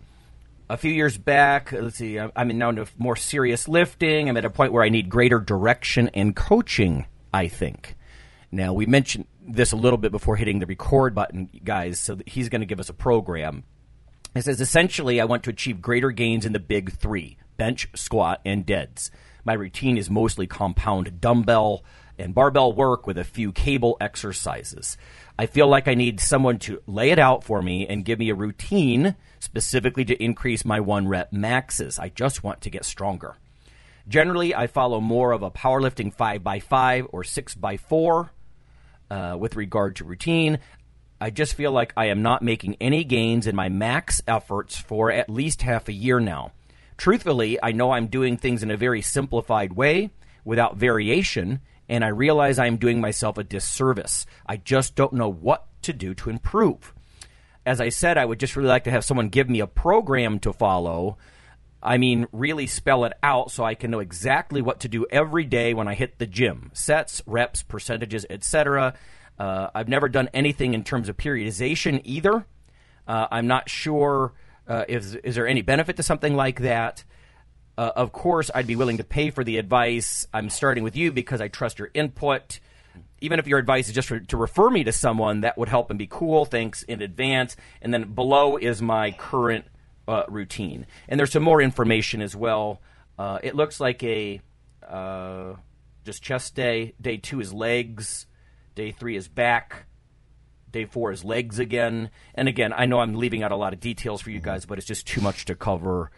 A 0.70 0.76
few 0.76 0.92
years 0.92 1.18
back, 1.18 1.72
let's 1.72 1.96
see, 1.96 2.18
I'm 2.18 2.56
now 2.56 2.70
into 2.70 2.86
more 2.96 3.16
serious 3.16 3.66
lifting. 3.66 4.28
I'm 4.28 4.36
at 4.36 4.44
a 4.44 4.50
point 4.50 4.72
where 4.72 4.84
I 4.84 4.88
need 4.88 5.08
greater 5.08 5.40
direction 5.40 6.10
and 6.14 6.34
coaching, 6.34 7.06
I 7.34 7.48
think. 7.48 7.96
Now, 8.52 8.72
we 8.72 8.86
mentioned 8.86 9.26
this 9.46 9.72
a 9.72 9.76
little 9.76 9.98
bit 9.98 10.12
before 10.12 10.36
hitting 10.36 10.60
the 10.60 10.66
record 10.66 11.14
button, 11.14 11.50
guys, 11.64 12.00
so 12.00 12.18
he's 12.24 12.48
going 12.48 12.62
to 12.62 12.66
give 12.66 12.80
us 12.80 12.88
a 12.88 12.94
program. 12.94 13.64
It 14.36 14.44
says 14.44 14.60
essentially, 14.60 15.20
I 15.20 15.24
want 15.24 15.44
to 15.44 15.50
achieve 15.50 15.80
greater 15.80 16.10
gains 16.10 16.44
in 16.44 16.52
the 16.52 16.60
big 16.60 16.92
three 16.92 17.38
bench, 17.56 17.88
squat, 17.94 18.40
and 18.44 18.66
deads. 18.66 19.10
My 19.44 19.54
routine 19.54 19.96
is 19.96 20.10
mostly 20.10 20.46
compound 20.46 21.20
dumbbell 21.20 21.84
and 22.18 22.34
barbell 22.34 22.72
work 22.72 23.06
with 23.06 23.16
a 23.18 23.24
few 23.24 23.52
cable 23.52 23.96
exercises. 24.00 24.96
I 25.38 25.46
feel 25.46 25.68
like 25.68 25.88
I 25.88 25.94
need 25.94 26.20
someone 26.20 26.58
to 26.60 26.82
lay 26.86 27.10
it 27.10 27.18
out 27.18 27.44
for 27.44 27.62
me 27.62 27.86
and 27.86 28.04
give 28.04 28.18
me 28.18 28.30
a 28.30 28.34
routine 28.34 29.16
specifically 29.38 30.04
to 30.06 30.22
increase 30.22 30.64
my 30.64 30.80
one 30.80 31.08
rep 31.08 31.32
maxes. 31.32 31.98
I 31.98 32.08
just 32.08 32.42
want 32.42 32.60
to 32.62 32.70
get 32.70 32.84
stronger. 32.84 33.36
Generally, 34.08 34.54
I 34.54 34.66
follow 34.66 35.00
more 35.00 35.32
of 35.32 35.42
a 35.42 35.50
powerlifting 35.50 36.14
5x5 36.14 37.08
or 37.10 37.22
6x4 37.22 38.30
uh, 39.10 39.36
with 39.38 39.56
regard 39.56 39.96
to 39.96 40.04
routine. 40.04 40.58
I 41.20 41.30
just 41.30 41.54
feel 41.54 41.72
like 41.72 41.94
I 41.96 42.06
am 42.06 42.20
not 42.20 42.42
making 42.42 42.76
any 42.80 43.02
gains 43.02 43.46
in 43.46 43.56
my 43.56 43.70
max 43.70 44.20
efforts 44.26 44.76
for 44.76 45.10
at 45.10 45.30
least 45.30 45.62
half 45.62 45.88
a 45.88 45.92
year 45.92 46.20
now. 46.20 46.52
Truthfully, 46.98 47.58
I 47.62 47.72
know 47.72 47.92
I'm 47.92 48.08
doing 48.08 48.36
things 48.36 48.62
in 48.62 48.70
a 48.70 48.76
very 48.76 49.00
simplified 49.00 49.72
way 49.72 50.10
without 50.44 50.76
variation, 50.76 51.60
and 51.88 52.04
I 52.04 52.08
realize 52.08 52.58
I 52.58 52.66
am 52.66 52.76
doing 52.76 53.00
myself 53.00 53.38
a 53.38 53.44
disservice. 53.44 54.26
I 54.46 54.58
just 54.58 54.94
don't 54.94 55.14
know 55.14 55.28
what 55.30 55.66
to 55.82 55.94
do 55.94 56.14
to 56.14 56.30
improve. 56.30 56.92
As 57.64 57.80
I 57.80 57.88
said, 57.88 58.18
I 58.18 58.24
would 58.24 58.38
just 58.38 58.54
really 58.54 58.68
like 58.68 58.84
to 58.84 58.90
have 58.90 59.04
someone 59.04 59.28
give 59.28 59.48
me 59.48 59.60
a 59.60 59.66
program 59.66 60.38
to 60.40 60.52
follow. 60.52 61.16
I 61.82 61.98
mean, 61.98 62.26
really 62.30 62.66
spell 62.66 63.04
it 63.04 63.14
out 63.22 63.50
so 63.50 63.64
I 63.64 63.74
can 63.74 63.90
know 63.90 64.00
exactly 64.00 64.60
what 64.60 64.80
to 64.80 64.88
do 64.88 65.06
every 65.10 65.44
day 65.44 65.72
when 65.72 65.88
I 65.88 65.94
hit 65.94 66.18
the 66.18 66.26
gym 66.26 66.70
sets, 66.74 67.22
reps, 67.26 67.62
percentages, 67.62 68.26
etc. 68.28 68.94
Uh, 69.38 69.68
I've 69.74 69.88
never 69.88 70.08
done 70.08 70.28
anything 70.32 70.74
in 70.74 70.84
terms 70.84 71.08
of 71.08 71.16
periodization 71.16 72.00
either. 72.04 72.46
Uh, 73.06 73.26
I'm 73.30 73.46
not 73.46 73.68
sure 73.68 74.32
uh, 74.68 74.84
is 74.88 75.14
is 75.16 75.34
there 75.34 75.46
any 75.46 75.62
benefit 75.62 75.96
to 75.96 76.02
something 76.02 76.34
like 76.34 76.60
that. 76.60 77.04
Uh, 77.78 77.92
of 77.94 78.12
course, 78.12 78.50
I'd 78.54 78.66
be 78.66 78.76
willing 78.76 78.96
to 78.96 79.04
pay 79.04 79.30
for 79.30 79.44
the 79.44 79.58
advice. 79.58 80.26
I'm 80.32 80.48
starting 80.48 80.82
with 80.82 80.96
you 80.96 81.12
because 81.12 81.40
I 81.40 81.48
trust 81.48 81.78
your 81.78 81.90
input. 81.92 82.58
Even 83.20 83.38
if 83.38 83.46
your 83.46 83.58
advice 83.58 83.88
is 83.88 83.94
just 83.94 84.08
for, 84.08 84.18
to 84.18 84.36
refer 84.36 84.70
me 84.70 84.84
to 84.84 84.92
someone, 84.92 85.42
that 85.42 85.58
would 85.58 85.68
help 85.68 85.90
and 85.90 85.98
be 85.98 86.06
cool. 86.06 86.46
Thanks 86.46 86.82
in 86.84 87.02
advance. 87.02 87.56
And 87.82 87.92
then 87.92 88.14
below 88.14 88.56
is 88.56 88.80
my 88.80 89.12
current 89.12 89.66
uh, 90.08 90.24
routine. 90.28 90.86
And 91.08 91.20
there's 91.20 91.32
some 91.32 91.42
more 91.42 91.60
information 91.60 92.22
as 92.22 92.34
well. 92.34 92.80
Uh, 93.18 93.38
it 93.42 93.54
looks 93.54 93.78
like 93.78 94.02
a 94.02 94.40
uh, 94.86 95.54
just 96.04 96.22
chest 96.22 96.54
day. 96.54 96.94
Day 97.00 97.18
two 97.18 97.40
is 97.40 97.52
legs. 97.52 98.26
Day 98.76 98.92
three 98.92 99.16
is 99.16 99.26
back. 99.26 99.86
Day 100.70 100.84
four 100.84 101.10
is 101.10 101.24
legs 101.24 101.58
again. 101.58 102.10
And 102.34 102.46
again, 102.46 102.74
I 102.76 102.84
know 102.84 103.00
I'm 103.00 103.14
leaving 103.14 103.42
out 103.42 103.50
a 103.50 103.56
lot 103.56 103.72
of 103.72 103.80
details 103.80 104.20
for 104.20 104.30
you 104.30 104.38
guys, 104.38 104.66
but 104.66 104.76
it's 104.76 104.86
just 104.86 105.06
too 105.06 105.22
much 105.22 105.46
to 105.46 105.54
cover. 105.54 106.10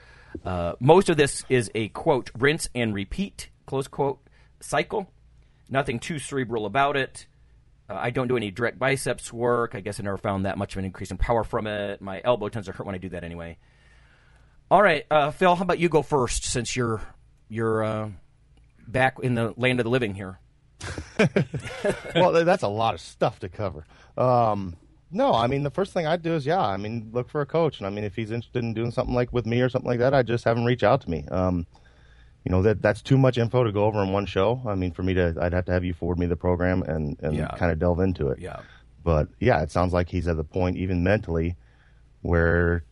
Uh, 0.44 0.72
most 0.80 1.08
of 1.08 1.16
this 1.16 1.44
is 1.48 1.70
a 1.76 1.88
quote, 1.90 2.32
rinse 2.36 2.68
and 2.74 2.92
repeat, 2.92 3.50
close 3.64 3.86
quote, 3.86 4.18
cycle. 4.58 5.08
Nothing 5.70 6.00
too 6.00 6.18
cerebral 6.18 6.66
about 6.66 6.96
it. 6.96 7.26
Uh, 7.88 7.94
I 7.94 8.10
don't 8.10 8.26
do 8.26 8.36
any 8.36 8.50
direct 8.50 8.76
biceps 8.76 9.32
work. 9.32 9.76
I 9.76 9.80
guess 9.80 10.00
I 10.00 10.02
never 10.02 10.18
found 10.18 10.44
that 10.44 10.58
much 10.58 10.74
of 10.74 10.80
an 10.80 10.84
increase 10.84 11.12
in 11.12 11.16
power 11.16 11.44
from 11.44 11.68
it. 11.68 12.02
My 12.02 12.20
elbow 12.24 12.48
tends 12.48 12.66
to 12.66 12.72
hurt 12.72 12.86
when 12.86 12.96
I 12.96 12.98
do 12.98 13.10
that 13.10 13.22
anyway. 13.22 13.56
All 14.68 14.82
right, 14.82 15.06
uh, 15.12 15.30
Phil, 15.30 15.54
how 15.54 15.62
about 15.62 15.78
you 15.78 15.88
go 15.88 16.02
first 16.02 16.44
since 16.44 16.74
you're 16.74 17.00
you're 17.48 17.84
uh, 17.84 18.10
back 18.88 19.18
in 19.22 19.36
the 19.36 19.54
land 19.56 19.78
of 19.78 19.84
the 19.84 19.90
living 19.90 20.14
here? 20.14 20.40
well, 22.14 22.32
that's 22.44 22.62
a 22.62 22.68
lot 22.68 22.94
of 22.94 23.00
stuff 23.00 23.38
to 23.40 23.48
cover. 23.48 23.84
Um, 24.16 24.76
no, 25.10 25.32
I 25.32 25.46
mean 25.46 25.62
the 25.62 25.70
first 25.70 25.92
thing 25.92 26.06
I'd 26.06 26.22
do 26.22 26.34
is 26.34 26.44
yeah, 26.46 26.60
I 26.64 26.76
mean 26.76 27.10
look 27.12 27.28
for 27.30 27.40
a 27.40 27.46
coach, 27.46 27.78
and 27.78 27.86
I 27.86 27.90
mean 27.90 28.04
if 28.04 28.14
he's 28.14 28.30
interested 28.30 28.62
in 28.62 28.74
doing 28.74 28.90
something 28.90 29.14
like 29.14 29.32
with 29.32 29.46
me 29.46 29.60
or 29.60 29.68
something 29.68 29.88
like 29.88 30.00
that, 30.00 30.14
I'd 30.14 30.26
just 30.26 30.44
have 30.44 30.56
him 30.56 30.64
reach 30.64 30.82
out 30.82 31.00
to 31.02 31.10
me. 31.10 31.24
Um, 31.30 31.66
you 32.44 32.52
know 32.52 32.62
that 32.62 32.82
that's 32.82 33.02
too 33.02 33.18
much 33.18 33.38
info 33.38 33.64
to 33.64 33.72
go 33.72 33.84
over 33.84 34.02
in 34.02 34.12
one 34.12 34.26
show. 34.26 34.60
I 34.66 34.74
mean 34.74 34.92
for 34.92 35.02
me 35.02 35.14
to, 35.14 35.34
I'd 35.40 35.52
have 35.52 35.64
to 35.66 35.72
have 35.72 35.84
you 35.84 35.94
forward 35.94 36.18
me 36.18 36.26
the 36.26 36.36
program 36.36 36.82
and 36.82 37.18
and 37.20 37.34
Yeah. 37.36 37.48
kind 37.56 37.72
of 37.72 37.78
delve 37.78 38.00
into 38.00 38.28
it. 38.28 38.38
Yeah. 38.38 38.60
But 39.02 39.28
yeah, 39.40 39.62
it 39.62 39.70
sounds 39.70 39.92
like 39.92 40.08
he's 40.10 40.28
at 40.28 40.36
the 40.36 40.44
point 40.44 40.76
even 40.76 41.02
mentally 41.02 41.56
where 42.22 42.84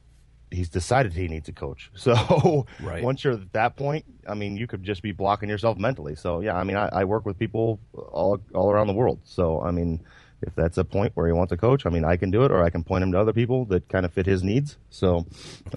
he's 0.50 0.68
decided 0.68 1.12
he 1.12 1.28
needs 1.28 1.48
a 1.48 1.52
coach. 1.52 1.90
So 1.96 2.66
Right. 2.80 3.02
once 3.02 3.24
you're 3.24 3.34
at 3.34 3.52
that 3.52 3.76
point, 3.76 4.04
I 4.28 4.34
mean, 4.34 4.56
you 4.56 4.66
could 4.66 4.82
just 4.84 5.02
be 5.02 5.12
blocking 5.12 5.48
yourself 5.48 5.76
mentally. 5.78 6.14
So 6.14 6.40
yeah, 6.40 6.56
I 6.56 6.64
mean, 6.64 6.76
I, 6.76 6.88
I 6.92 7.04
work 7.04 7.26
with 7.26 7.38
people 7.38 7.80
all 7.94 8.40
all 8.54 8.70
around 8.70 8.86
the 8.86 8.92
world. 8.94 9.20
So 9.24 9.60
I 9.60 9.70
mean, 9.72 10.02
if 10.42 10.54
that's 10.54 10.76
a 10.78 10.84
point 10.84 11.12
where 11.16 11.26
he 11.26 11.32
wants 11.32 11.50
a 11.52 11.56
coach, 11.56 11.86
I 11.86 11.90
mean, 11.90 12.04
I 12.04 12.16
can 12.18 12.30
do 12.30 12.44
it, 12.44 12.50
or 12.52 12.62
I 12.62 12.68
can 12.70 12.84
point 12.84 13.02
him 13.02 13.12
to 13.12 13.18
other 13.18 13.32
people 13.32 13.64
that 13.66 13.88
kind 13.88 14.04
of 14.04 14.12
fit 14.12 14.26
his 14.26 14.42
needs. 14.44 14.76
So 14.90 15.26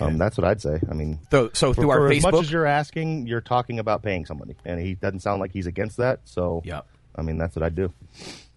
um, 0.01 0.17
that's 0.17 0.37
what 0.37 0.45
I'd 0.45 0.61
say. 0.61 0.79
I 0.89 0.93
mean, 0.93 1.19
So, 1.31 1.49
so 1.53 1.73
for, 1.73 1.81
through 1.81 1.89
our 1.91 1.97
for 2.07 2.11
as 2.11 2.23
much 2.23 2.33
Facebook, 2.35 2.41
as 2.41 2.51
you're 2.51 2.65
asking, 2.65 3.25
you're 3.27 3.39
talking 3.41 3.79
about 3.79 4.03
paying 4.03 4.25
somebody, 4.25 4.55
and 4.65 4.79
he 4.81 4.95
doesn't 4.95 5.21
sound 5.21 5.39
like 5.39 5.53
he's 5.53 5.65
against 5.67 5.95
that. 5.97 6.19
So 6.25 6.61
Yeah. 6.65 6.81
I 7.15 7.21
mean, 7.21 7.37
that's 7.37 7.55
what 7.55 7.63
I'd 7.63 7.75
do. 7.75 7.91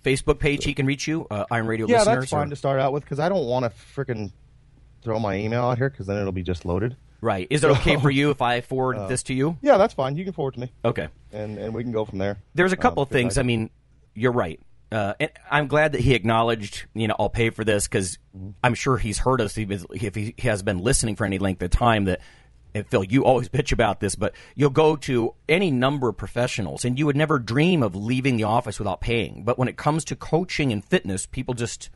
Facebook 0.04 0.40
page, 0.40 0.64
he 0.64 0.75
can 0.75 0.87
reach 0.87 1.07
you. 1.07 1.26
Uh, 1.31 1.45
Iron 1.52 1.66
Radio 1.69 1.87
Yeah, 1.87 1.99
listeners. 1.99 2.19
that's 2.23 2.31
fine 2.31 2.47
or- 2.49 2.50
to 2.50 2.57
start 2.57 2.81
out 2.81 2.92
with 2.92 3.04
because 3.04 3.21
I 3.21 3.28
don't 3.28 3.47
want 3.47 3.64
to 3.64 3.71
freaking 3.95 4.33
throw 5.03 5.19
my 5.19 5.37
email 5.37 5.63
out 5.65 5.79
here 5.79 5.91
because 5.91 6.07
then 6.07 6.17
it'll 6.19 6.33
be 6.33 6.43
just 6.43 6.65
loaded. 6.65 6.97
right. 7.21 7.47
Is 7.51 7.63
it 7.65 7.71
okay 7.71 7.97
for 7.97 8.11
you 8.19 8.31
if 8.31 8.41
I 8.43 8.61
forward 8.61 8.97
Uh, 8.97 9.07
this 9.09 9.23
to 9.25 9.35
you? 9.35 9.57
Yeah, 9.63 9.77
that's 9.77 9.95
fine. 9.95 10.17
You 10.17 10.25
can 10.25 10.33
forward 10.33 10.55
to 10.55 10.61
me, 10.61 10.73
Okay. 10.85 11.09
and 11.33 11.59
and 11.59 11.75
we 11.75 11.83
can 11.83 11.93
go 11.93 12.05
from 12.05 12.19
there. 12.19 12.39
There's 12.55 12.73
a 12.73 12.77
couple 12.77 13.01
Um, 13.03 13.05
of 13.05 13.11
things. 13.11 13.39
I 13.39 13.43
mean, 13.43 13.71
you're 14.15 14.33
right. 14.33 14.61
Uh, 14.91 15.15
and 15.19 15.31
I'm 15.51 15.69
glad 15.69 15.93
that 15.93 16.03
he 16.03 16.13
acknowledged, 16.15 16.85
you 16.93 17.09
know, 17.09 17.15
I'll 17.19 17.31
pay 17.31 17.49
for 17.49 17.65
this 17.65 17.89
because 17.89 18.19
I'm 18.63 18.75
sure 18.75 18.99
he's 18.99 19.19
heard 19.19 19.41
us 19.41 19.57
if 19.57 20.15
he 20.15 20.35
has 20.41 20.63
been 20.63 20.79
listening 20.79 21.17
for 21.17 21.25
any 21.25 21.39
length 21.39 21.63
of 21.63 21.71
time. 21.71 22.05
That, 22.05 22.21
and 22.75 22.87
Phil, 22.87 23.03
you 23.05 23.25
always 23.25 23.49
bitch 23.49 23.73
about 23.73 24.01
this, 24.01 24.15
but 24.17 24.35
you'll 24.55 24.69
go 24.69 24.97
to 24.97 25.33
any 25.49 25.71
number 25.71 26.11
of 26.11 26.19
professionals 26.19 26.85
and 26.85 26.99
you 26.99 27.07
would 27.07 27.17
never 27.17 27.39
dream 27.39 27.83
of 27.83 27.95
leaving 27.97 28.37
the 28.37 28.45
office 28.45 28.79
without 28.79 29.01
paying. 29.01 29.45
But 29.45 29.59
when 29.59 29.67
it 29.69 29.79
comes 29.79 30.05
to 30.07 30.17
coaching 30.17 30.73
and 30.73 30.85
fitness, 30.85 31.25
people 31.25 31.55
just 31.55 31.89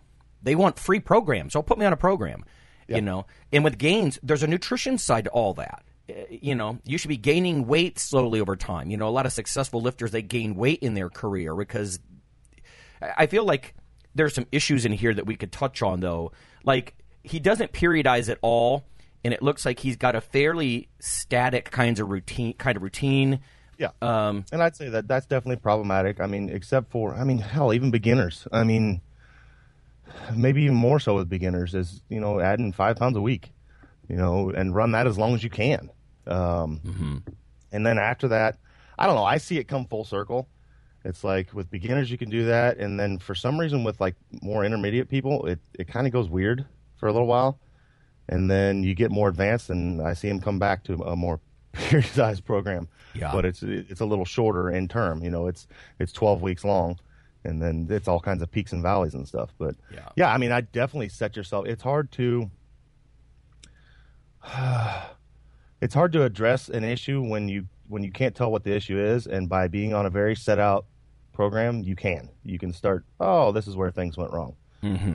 they 0.43 0.55
want 0.55 0.79
free 0.79 1.01
programs. 1.01 1.53
So 1.53 1.61
put 1.61 1.77
me 1.79 1.85
on 1.85 1.93
a 1.93 1.97
program, 1.99 2.47
you 2.89 3.01
know. 3.01 3.27
And 3.53 3.65
with 3.65 3.79
gains, 3.79 4.19
there's 4.23 4.43
a 4.43 4.47
nutrition 4.47 4.99
side 4.99 5.25
to 5.25 5.31
all 5.31 5.55
that. 5.55 5.83
Uh, 6.09 6.13
You 6.31 6.55
know, 6.55 6.79
you 6.85 6.99
should 6.99 7.09
be 7.09 7.17
gaining 7.17 7.67
weight 7.67 7.99
slowly 7.99 8.41
over 8.41 8.57
time. 8.57 8.91
You 8.91 8.97
know, 8.97 9.09
a 9.09 9.11
lot 9.11 9.27
of 9.27 9.33
successful 9.33 9.81
lifters 9.81 10.11
they 10.13 10.23
gain 10.23 10.55
weight 10.57 10.81
in 10.81 10.95
their 10.95 11.09
career 11.11 11.55
because 11.55 11.99
I 13.17 13.27
feel 13.27 13.45
like 13.45 13.75
there's 14.15 14.35
some 14.35 14.47
issues 14.53 14.85
in 14.87 14.93
here 14.93 15.13
that 15.13 15.27
we 15.27 15.37
could 15.37 15.53
touch 15.53 15.83
on 15.83 16.01
though. 16.01 16.33
Like 16.65 16.95
he 17.23 17.39
doesn't 17.39 17.73
periodize 17.73 18.29
at 18.31 18.39
all, 18.41 18.87
and 19.25 19.35
it 19.35 19.43
looks 19.43 19.67
like 19.67 19.81
he's 19.81 19.97
got 19.97 20.15
a 20.15 20.21
fairly 20.21 20.89
static 21.01 21.71
kinds 21.71 22.01
of 22.01 22.09
routine 22.09 22.55
kind 22.55 22.77
of 22.77 22.83
routine. 22.83 23.41
Yeah, 23.79 23.91
Um, 24.01 24.47
and 24.53 24.63
I'd 24.63 24.75
say 24.75 24.89
that 24.89 25.07
that's 25.07 25.27
definitely 25.27 25.57
problematic. 25.61 26.19
I 26.19 26.27
mean, 26.27 26.49
except 26.49 26.91
for 26.91 27.15
I 27.15 27.25
mean, 27.25 27.39
hell, 27.39 27.75
even 27.75 27.91
beginners. 27.91 28.49
I 28.51 28.65
mean, 28.65 29.03
maybe 30.35 30.63
even 30.63 30.77
more 30.77 30.99
so 31.01 31.15
with 31.17 31.29
beginners 31.29 31.75
is 31.75 32.03
you 32.09 32.21
know 32.21 32.41
adding 32.41 32.73
five 32.73 32.97
pounds 32.97 33.17
a 33.17 33.21
week, 33.21 33.53
you 34.09 34.17
know, 34.17 34.51
and 34.51 34.75
run 34.75 34.93
that 34.93 35.07
as 35.07 35.19
long 35.19 35.35
as 35.35 35.43
you 35.43 35.51
can. 35.51 35.91
Um, 36.27 37.23
And 37.73 37.85
then 37.85 37.99
after 37.99 38.29
that, 38.29 38.59
I 38.99 39.07
don't 39.07 39.17
know. 39.17 39.25
I 39.25 39.39
see 39.39 39.59
it 39.59 39.65
come 39.69 39.85
full 39.87 40.05
circle. 40.05 40.49
It's 41.05 41.23
like 41.23 41.53
with 41.55 41.71
beginners 41.71 42.11
you 42.11 42.19
can 42.19 42.31
do 42.31 42.47
that, 42.47 42.79
and 42.79 42.99
then 42.99 43.19
for 43.19 43.35
some 43.35 43.61
reason 43.61 43.85
with 43.85 44.01
like 44.01 44.17
more 44.43 44.65
intermediate 44.65 45.09
people, 45.09 45.47
it 45.47 45.61
it 45.79 45.87
kind 45.89 46.07
of 46.07 46.13
goes 46.13 46.29
weird 46.29 46.65
for 46.97 47.07
a 47.09 47.13
little 47.13 47.29
while, 47.29 47.61
and 48.29 48.51
then 48.51 48.83
you 48.83 48.95
get 48.95 49.11
more 49.13 49.29
advanced, 49.29 49.71
and 49.71 50.01
I 50.03 50.15
see 50.15 50.29
them 50.29 50.41
come 50.41 50.59
back 50.59 50.83
to 50.85 50.95
a 50.95 51.15
more 51.15 51.39
periodized 51.75 52.45
program. 52.45 52.89
Yeah. 53.15 53.31
But 53.33 53.45
it's 53.45 53.63
it's 53.63 54.01
a 54.01 54.05
little 54.07 54.25
shorter 54.25 54.71
in 54.71 54.89
term. 54.89 55.23
You 55.23 55.31
know, 55.31 55.47
it's 55.47 55.69
it's 56.01 56.13
twelve 56.13 56.43
weeks 56.43 56.65
long, 56.65 56.99
and 57.47 57.63
then 57.63 57.87
it's 57.89 58.09
all 58.09 58.21
kinds 58.21 58.43
of 58.43 58.51
peaks 58.51 58.73
and 58.73 58.83
valleys 58.83 59.15
and 59.15 59.27
stuff. 59.27 59.51
But 59.59 59.77
Yeah. 59.93 60.09
yeah, 60.17 60.33
I 60.33 60.39
mean, 60.39 60.53
I 60.53 60.61
definitely 60.61 61.09
set 61.09 61.37
yourself. 61.37 61.67
It's 61.67 61.83
hard 61.83 62.13
to. 62.13 62.51
it's 65.81 65.95
hard 65.95 66.13
to 66.13 66.23
address 66.23 66.69
an 66.69 66.85
issue 66.85 67.23
when 67.23 67.49
you 67.49 67.67
when 67.89 68.03
you 68.03 68.11
can't 68.11 68.35
tell 68.35 68.51
what 68.51 68.65
the 68.65 68.75
issue 68.75 68.99
is 68.99 69.27
and 69.27 69.49
by 69.49 69.69
being 69.69 69.95
on 69.95 70.07
a 70.07 70.11
very 70.11 70.35
set 70.35 70.59
out 70.59 70.87
program 71.33 71.83
you 71.83 71.95
can 71.95 72.29
you 72.45 72.59
can 72.59 72.73
start 72.73 73.05
oh 73.21 73.53
this 73.53 73.67
is 73.67 73.77
where 73.77 73.91
things 73.91 74.17
went 74.17 74.33
wrong 74.33 74.55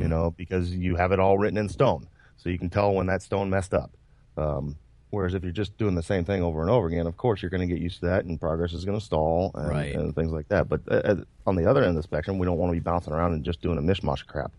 you 0.01 0.07
know 0.07 0.31
because 0.37 0.71
you 0.73 0.95
have 0.95 1.11
it 1.11 1.19
all 1.19 1.37
written 1.37 1.57
in 1.57 1.67
stone 1.69 2.07
so 2.37 2.49
you 2.49 2.59
can 2.59 2.69
tell 2.69 2.93
when 2.93 3.07
that 3.07 3.21
stone 3.21 3.49
messed 3.49 3.73
up 3.73 3.91
um, 4.37 4.75
whereas 5.11 5.33
if 5.33 5.43
you're 5.43 5.51
just 5.51 5.77
doing 5.77 5.93
the 5.95 6.01
same 6.03 6.25
thing 6.25 6.41
over 6.41 6.61
and 6.61 6.69
over 6.69 6.87
again 6.87 7.05
of 7.07 7.15
course 7.17 7.41
you're 7.41 7.49
going 7.51 7.61
to 7.61 7.73
get 7.73 7.81
used 7.81 7.99
to 7.99 8.07
that 8.07 8.25
and 8.25 8.39
progress 8.39 8.73
is 8.73 8.83
going 8.85 8.97
to 8.99 9.03
stall 9.05 9.51
and, 9.55 9.69
Right. 9.69 9.95
and 9.95 10.13
things 10.15 10.31
like 10.31 10.47
that 10.49 10.67
but 10.67 10.81
uh, 10.89 10.95
uh, 10.95 11.15
on 11.45 11.55
the 11.55 11.65
other 11.69 11.81
end 11.81 11.89
of 11.91 11.95
the 11.95 12.03
spectrum 12.03 12.37
we 12.39 12.45
don't 12.45 12.57
want 12.57 12.69
to 12.71 12.73
be 12.73 12.79
bouncing 12.79 13.13
around 13.13 13.33
and 13.33 13.45
just 13.45 13.61
doing 13.61 13.77
a 13.77 13.81
mishmash 13.81 14.25
crap 14.25 14.51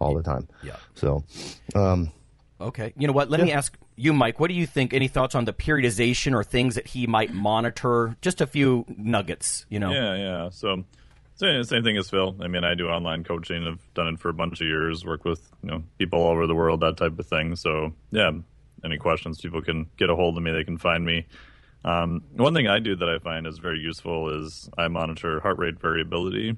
all 0.00 0.14
the 0.14 0.22
time 0.22 0.48
Yeah. 0.62 0.76
so 0.94 1.22
um, 1.74 2.10
Okay. 2.62 2.92
You 2.98 3.06
know 3.06 3.14
what? 3.14 3.30
Let 3.30 3.40
me 3.40 3.52
ask 3.52 3.74
you, 3.96 4.12
Mike. 4.12 4.38
What 4.38 4.48
do 4.48 4.54
you 4.54 4.66
think? 4.66 4.92
Any 4.92 5.08
thoughts 5.08 5.34
on 5.34 5.46
the 5.46 5.52
periodization 5.54 6.34
or 6.34 6.44
things 6.44 6.74
that 6.74 6.88
he 6.88 7.06
might 7.06 7.32
monitor? 7.32 8.18
Just 8.20 8.42
a 8.42 8.46
few 8.46 8.84
nuggets. 8.98 9.64
You 9.70 9.78
know. 9.80 9.90
Yeah, 9.90 10.14
yeah. 10.16 10.48
So 10.50 10.84
same, 11.36 11.64
same 11.64 11.82
thing 11.82 11.96
as 11.96 12.10
Phil. 12.10 12.36
I 12.38 12.48
mean, 12.48 12.62
I 12.62 12.74
do 12.74 12.88
online 12.88 13.24
coaching. 13.24 13.66
I've 13.66 13.80
done 13.94 14.08
it 14.08 14.20
for 14.20 14.28
a 14.28 14.34
bunch 14.34 14.60
of 14.60 14.66
years. 14.66 15.06
Work 15.06 15.24
with 15.24 15.40
you 15.62 15.70
know 15.70 15.84
people 15.96 16.18
all 16.20 16.32
over 16.32 16.46
the 16.46 16.54
world, 16.54 16.80
that 16.80 16.98
type 16.98 17.18
of 17.18 17.24
thing. 17.26 17.56
So 17.56 17.94
yeah, 18.10 18.30
any 18.84 18.98
questions, 18.98 19.40
people 19.40 19.62
can 19.62 19.86
get 19.96 20.10
a 20.10 20.16
hold 20.16 20.36
of 20.36 20.42
me. 20.42 20.52
They 20.52 20.64
can 20.64 20.78
find 20.78 21.04
me. 21.04 21.26
Um, 21.84 22.22
one 22.36 22.54
thing 22.54 22.66
I 22.66 22.78
do 22.78 22.94
that 22.96 23.08
I 23.08 23.18
find 23.18 23.46
is 23.46 23.58
very 23.58 23.78
useful 23.78 24.42
is 24.42 24.68
I 24.76 24.88
monitor 24.88 25.40
heart 25.40 25.58
rate 25.58 25.80
variability. 25.80 26.56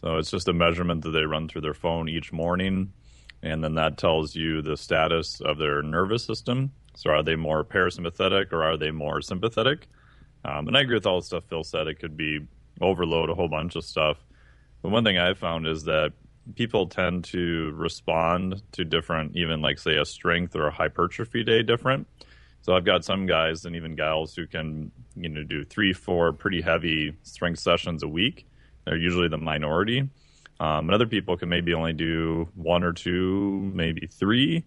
So 0.00 0.16
it's 0.16 0.30
just 0.30 0.48
a 0.48 0.52
measurement 0.52 1.02
that 1.02 1.10
they 1.10 1.22
run 1.22 1.48
through 1.48 1.62
their 1.62 1.74
phone 1.74 2.08
each 2.08 2.32
morning, 2.32 2.92
and 3.42 3.62
then 3.62 3.74
that 3.74 3.98
tells 3.98 4.34
you 4.34 4.62
the 4.62 4.76
status 4.76 5.40
of 5.40 5.58
their 5.58 5.82
nervous 5.82 6.24
system. 6.24 6.72
So 6.94 7.10
are 7.10 7.22
they 7.22 7.36
more 7.36 7.64
parasympathetic 7.64 8.52
or 8.52 8.64
are 8.64 8.76
they 8.76 8.90
more 8.90 9.20
sympathetic? 9.20 9.86
Um, 10.44 10.68
and 10.68 10.76
I 10.76 10.80
agree 10.82 10.96
with 10.96 11.06
all 11.06 11.20
the 11.20 11.26
stuff 11.26 11.44
Phil 11.48 11.64
said. 11.64 11.86
It 11.86 11.98
could 11.98 12.16
be 12.16 12.40
overload 12.80 13.30
a 13.30 13.34
whole 13.34 13.48
bunch 13.48 13.76
of 13.76 13.84
stuff. 13.84 14.18
But 14.82 14.90
one 14.90 15.04
thing 15.04 15.18
I've 15.18 15.38
found 15.38 15.66
is 15.66 15.84
that 15.84 16.12
people 16.54 16.86
tend 16.86 17.24
to 17.24 17.72
respond 17.74 18.62
to 18.72 18.84
different, 18.84 19.36
even 19.36 19.60
like 19.60 19.78
say 19.78 19.96
a 19.96 20.04
strength 20.04 20.56
or 20.56 20.66
a 20.66 20.70
hypertrophy 20.70 21.44
day 21.44 21.62
different. 21.62 22.06
So 22.62 22.74
I've 22.76 22.84
got 22.84 23.04
some 23.04 23.26
guys 23.26 23.64
and 23.64 23.76
even 23.76 23.94
gals 23.94 24.34
who 24.34 24.46
can, 24.46 24.90
you 25.16 25.28
know, 25.28 25.42
do 25.42 25.64
three, 25.64 25.92
four 25.92 26.32
pretty 26.32 26.60
heavy 26.60 27.16
strength 27.22 27.60
sessions 27.60 28.02
a 28.02 28.08
week. 28.08 28.46
They're 28.84 28.96
usually 28.96 29.28
the 29.28 29.38
minority. 29.38 30.08
Um, 30.60 30.88
and 30.88 30.90
other 30.90 31.06
people 31.06 31.36
can 31.36 31.48
maybe 31.48 31.72
only 31.72 31.92
do 31.92 32.48
one 32.54 32.82
or 32.82 32.92
two, 32.92 33.70
maybe 33.74 34.06
three. 34.06 34.64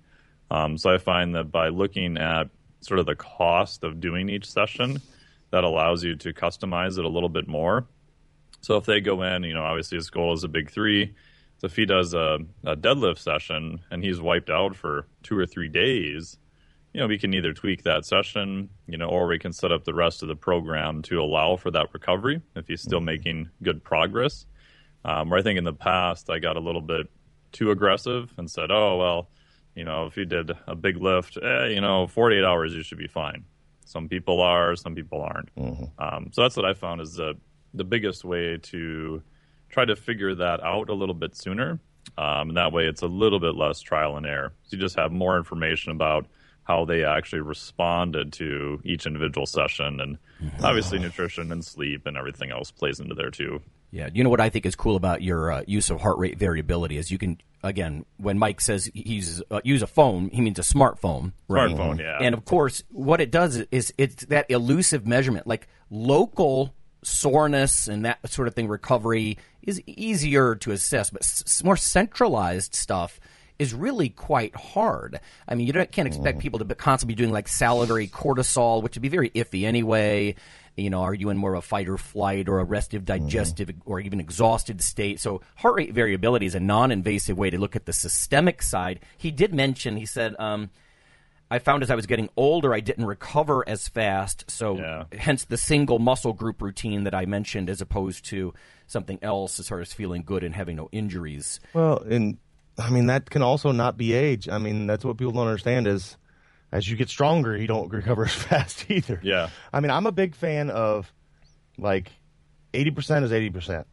Um, 0.50 0.78
so 0.78 0.94
I 0.94 0.98
find 0.98 1.36
that 1.36 1.52
by 1.52 1.70
looking 1.70 2.18
at 2.18 2.50
sort 2.80 3.00
of 3.00 3.06
the 3.06 3.16
cost 3.16 3.84
of 3.84 4.00
doing 4.00 4.30
each 4.30 4.50
session, 4.50 5.02
that 5.52 5.64
allows 5.64 6.04
you 6.04 6.16
to 6.16 6.34
customize 6.34 6.98
it 6.98 7.06
a 7.06 7.10
little 7.10 7.30
bit 7.30 7.48
more. 7.48 7.86
So 8.62 8.78
if 8.78 8.86
they 8.86 9.02
go 9.02 9.22
in, 9.24 9.44
you 9.44 9.54
know, 9.54 9.64
obviously 9.64 9.98
his 9.98 10.10
goal 10.10 10.34
is 10.34 10.44
a 10.44 10.48
big 10.48 10.72
three. 10.72 11.14
So 11.62 11.68
if 11.68 11.76
he 11.76 11.86
does 11.86 12.16
a, 12.16 12.40
a 12.64 12.76
deadlift 12.76 13.20
session 13.20 13.82
and 13.92 14.04
he's 14.04 14.20
wiped 14.20 14.50
out 14.50 14.76
for 14.76 15.06
two 15.22 15.38
or 15.38 15.46
three 15.46 15.68
days, 15.68 16.38
you 16.92 17.00
know, 17.00 17.06
we 17.06 17.20
can 17.20 17.36
either 17.36 17.54
tweak 17.54 17.84
that 17.84 18.04
session, 18.04 18.68
you 18.88 18.98
know, 18.98 19.08
or 19.08 19.28
we 19.28 19.38
can 19.38 19.54
set 19.54 19.72
up 19.72 19.84
the 19.84 19.94
rest 19.94 20.24
of 20.24 20.28
the 20.28 20.36
program 20.36 21.04
to 21.04 21.22
allow 21.22 21.58
for 21.58 21.70
that 21.70 21.94
recovery 21.94 22.42
if 22.56 22.68
he's 22.68 22.82
still 22.82 23.00
making 23.00 23.48
good 23.62 23.84
progress. 23.84 24.48
Um, 25.06 25.30
where 25.30 25.40
I 25.40 25.44
think 25.44 25.60
in 25.60 25.64
the 25.64 25.72
past 25.72 26.32
I 26.32 26.40
got 26.40 26.58
a 26.58 26.60
little 26.60 26.82
bit 26.82 27.12
too 27.52 27.70
aggressive 27.70 28.34
and 28.38 28.50
said, 28.50 28.72
oh, 28.72 28.98
well, 28.98 29.30
you 29.76 29.84
know, 29.84 30.08
if 30.08 30.18
you 30.18 30.26
did 30.26 30.50
a 30.66 30.76
big 30.76 30.98
lift, 30.98 31.38
eh, 31.38 31.68
you 31.68 31.82
know, 31.82 32.08
48 32.08 32.44
hours, 32.44 32.74
you 32.74 32.82
should 32.82 32.98
be 32.98 33.06
fine. 33.06 33.46
Some 33.86 34.10
people 34.10 34.42
are, 34.42 34.76
some 34.76 34.96
people 34.96 35.22
aren't. 35.22 35.50
Um, 36.00 36.32
so 36.32 36.42
that's 36.42 36.58
what 36.58 36.66
I 36.66 36.74
found 36.74 37.02
is 37.02 37.14
the, 37.14 37.36
the 37.76 37.84
biggest 37.84 38.26
way 38.26 38.58
to 38.58 39.22
try 39.72 39.86
to 39.86 39.96
figure 39.96 40.36
that 40.36 40.62
out 40.62 40.90
a 40.90 40.94
little 40.94 41.16
bit 41.16 41.36
sooner. 41.36 41.80
Um, 42.18 42.50
and 42.50 42.58
that 42.58 42.72
way 42.74 42.86
it's 42.88 43.02
a 43.02 43.08
little 43.08 43.40
bit 43.40 43.56
less 43.56 43.80
trial 43.80 44.18
and 44.18 44.26
error. 44.26 44.54
So 44.64 44.76
you 44.76 44.82
just 44.82 44.98
have 44.98 45.12
more 45.12 45.38
information 45.38 45.92
about 45.92 46.28
how 46.64 46.86
they 46.86 47.04
actually 47.04 47.42
responded 47.42 48.34
to 48.34 48.82
each 48.84 49.06
individual 49.06 49.46
session. 49.46 50.00
And 50.00 50.18
obviously, 50.64 51.00
nutrition 51.00 51.52
and 51.52 51.64
sleep 51.66 52.06
and 52.06 52.18
everything 52.18 52.52
else 52.52 52.72
plays 52.72 53.00
into 53.00 53.16
there 53.16 53.32
too. 53.32 53.62
Yeah, 53.92 54.10
you 54.14 54.24
know 54.24 54.30
what 54.30 54.40
I 54.40 54.50
think 54.50 54.66
is 54.66 54.76
cool 54.76 54.96
about 54.96 55.22
your 55.22 55.52
uh, 55.52 55.64
use 55.68 55.90
of 55.90 56.00
heart 56.00 56.18
rate 56.18 56.38
variability 56.38 56.98
is 56.98 57.12
you 57.12 57.18
can 57.18 57.40
again 57.62 58.06
when 58.18 58.38
Mike 58.38 58.62
says 58.62 58.90
he's 58.94 59.42
uh, 59.52 59.60
use 59.66 59.82
a 59.82 59.88
phone, 59.88 60.30
he 60.30 60.40
means 60.40 60.60
a 60.60 60.62
smartphone. 60.62 61.34
right? 61.50 61.70
Smartphone, 61.70 62.00
yeah. 62.00 62.18
And 62.22 62.34
of 62.34 62.46
course, 62.46 62.84
what 62.90 63.20
it 63.20 63.32
does 63.32 63.58
is 63.72 63.94
it's 63.98 64.26
that 64.26 64.50
elusive 64.50 65.06
measurement, 65.06 65.46
like 65.46 65.68
local 65.90 66.74
soreness 67.04 67.88
and 67.88 68.06
that 68.06 68.20
sort 68.30 68.48
of 68.48 68.56
thing. 68.56 68.68
Recovery 68.68 69.38
is 69.62 69.82
easier 69.86 70.56
to 70.56 70.72
assess, 70.72 71.10
but 71.10 71.22
s- 71.22 71.64
more 71.64 71.78
centralized 71.78 72.76
stuff 72.76 73.20
is 73.60 73.74
really 73.76 74.10
quite 74.10 74.56
hard. 74.56 75.20
I 75.48 75.54
mean, 75.54 75.68
you 75.68 75.74
don't, 75.74 75.92
can't 75.92 76.08
expect 76.08 76.40
people 76.40 76.60
to 76.60 76.66
be 76.66 76.74
constantly 76.74 77.14
be 77.14 77.18
doing 77.22 77.32
like 77.32 77.48
salivary 77.48 78.08
cortisol, 78.08 78.82
which 78.82 78.96
would 78.96 79.04
be 79.04 79.10
very 79.10 79.30
iffy 79.30 79.66
anyway. 79.66 80.34
You 80.76 80.90
know, 80.90 81.04
are 81.04 81.14
you 81.14 81.30
in 81.30 81.38
more 81.38 81.54
of 81.54 81.60
a 81.60 81.62
fight 81.62 81.88
or 81.88 81.98
flight 81.98 82.50
or 82.50 82.60
a 82.60 82.64
restive, 82.64 83.06
digestive, 83.06 83.70
or 83.86 84.00
even 84.00 84.20
exhausted 84.20 84.82
state? 84.82 85.20
So, 85.20 85.42
heart 85.58 85.76
rate 85.76 85.94
variability 85.94 86.46
is 86.46 86.56
a 86.56 86.60
non 86.60 86.92
invasive 86.92 87.38
way 87.38 87.50
to 87.52 87.60
look 87.60 87.76
at 87.76 87.86
the 87.86 87.94
systemic 87.94 88.64
side. 88.64 89.02
He 89.18 89.30
did 89.32 89.54
mention, 89.54 89.98
he 89.98 90.06
said, 90.06 90.34
um, 90.40 90.72
I 91.52 91.60
found 91.60 91.84
as 91.84 91.92
I 91.92 91.96
was 91.96 92.06
getting 92.08 92.30
older, 92.38 92.74
I 92.74 92.80
didn't 92.80 93.06
recover 93.06 93.68
as 93.68 93.88
fast. 93.90 94.50
So, 94.50 94.78
Yeah. 94.78 95.04
hence 95.12 95.44
the 95.46 95.58
single 95.58 96.00
muscle 96.00 96.32
group 96.34 96.62
routine 96.62 97.04
that 97.04 97.14
I 97.14 97.26
mentioned, 97.26 97.70
as 97.70 97.82
opposed 97.82 98.24
to 98.28 98.54
something 98.88 99.20
else 99.22 99.60
as 99.60 99.68
far 99.68 99.82
as 99.82 99.92
feeling 99.94 100.24
good 100.24 100.44
and 100.44 100.56
having 100.56 100.78
no 100.78 100.88
injuries. 100.94 101.60
Well, 101.74 102.02
and 102.04 102.38
I 102.78 102.90
mean 102.90 103.08
that 103.08 103.30
can 103.30 103.42
also 103.42 103.72
not 103.72 103.98
be 103.98 104.14
age. 104.14 104.48
I 104.50 104.58
mean 104.58 104.88
that's 104.88 105.04
what 105.06 105.18
people 105.18 105.34
don't 105.34 105.46
understand 105.48 105.88
is 105.88 106.18
as 106.72 106.90
you 106.90 106.96
get 106.96 107.10
stronger, 107.10 107.56
you 107.58 107.68
don't 107.68 107.90
recover 107.92 108.24
as 108.32 108.34
fast 108.34 108.90
either. 108.90 109.20
Yeah. 109.22 109.50
I 109.74 109.82
mean, 109.82 109.92
I'm 109.92 110.06
a 110.06 110.12
big 110.14 110.36
fan 110.36 110.70
of 110.70 111.12
like 111.78 112.12
80% 112.74 113.24
is 113.24 113.32
80%. 113.32 113.84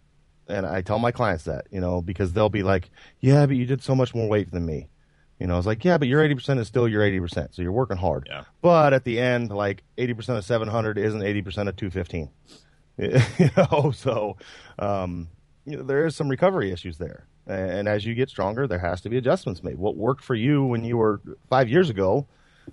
And 0.46 0.64
I 0.64 0.80
tell 0.82 0.98
my 1.00 1.10
clients 1.10 1.44
that, 1.44 1.66
you 1.72 1.80
know, 1.80 2.00
because 2.00 2.32
they'll 2.32 2.48
be 2.48 2.62
like, 2.62 2.88
"Yeah, 3.20 3.44
but 3.46 3.56
you 3.56 3.66
did 3.66 3.82
so 3.82 3.94
much 3.94 4.14
more 4.14 4.28
weight 4.28 4.50
than 4.50 4.64
me." 4.64 4.88
You 5.38 5.46
know, 5.46 5.54
I 5.54 5.56
was 5.56 5.66
like, 5.66 5.84
"Yeah, 5.84 5.98
but 5.98 6.08
your 6.08 6.20
80% 6.22 6.58
is 6.58 6.66
still 6.66 6.88
your 6.88 7.02
80%. 7.02 7.54
So 7.54 7.62
you're 7.62 7.72
working 7.72 7.96
hard." 7.96 8.26
Yeah. 8.28 8.44
But 8.60 8.92
at 8.92 9.04
the 9.04 9.20
end, 9.20 9.50
like 9.50 9.82
80% 9.96 10.36
of 10.36 10.44
700 10.44 10.98
isn't 10.98 11.20
80% 11.20 11.68
of 11.68 11.76
215. 11.76 12.28
you 12.98 13.50
know, 13.56 13.92
so 13.92 14.36
um, 14.78 15.28
you 15.64 15.76
know, 15.76 15.82
there 15.84 16.06
is 16.06 16.16
some 16.16 16.28
recovery 16.28 16.72
issues 16.72 16.98
there. 16.98 17.26
And 17.46 17.88
as 17.88 18.04
you 18.04 18.14
get 18.14 18.28
stronger, 18.28 18.66
there 18.66 18.78
has 18.80 19.00
to 19.02 19.08
be 19.08 19.16
adjustments 19.16 19.62
made. 19.62 19.78
What 19.78 19.96
worked 19.96 20.22
for 20.24 20.34
you 20.34 20.64
when 20.64 20.84
you 20.84 20.96
were 20.98 21.20
five 21.48 21.68
years 21.68 21.88
ago, 21.88 22.26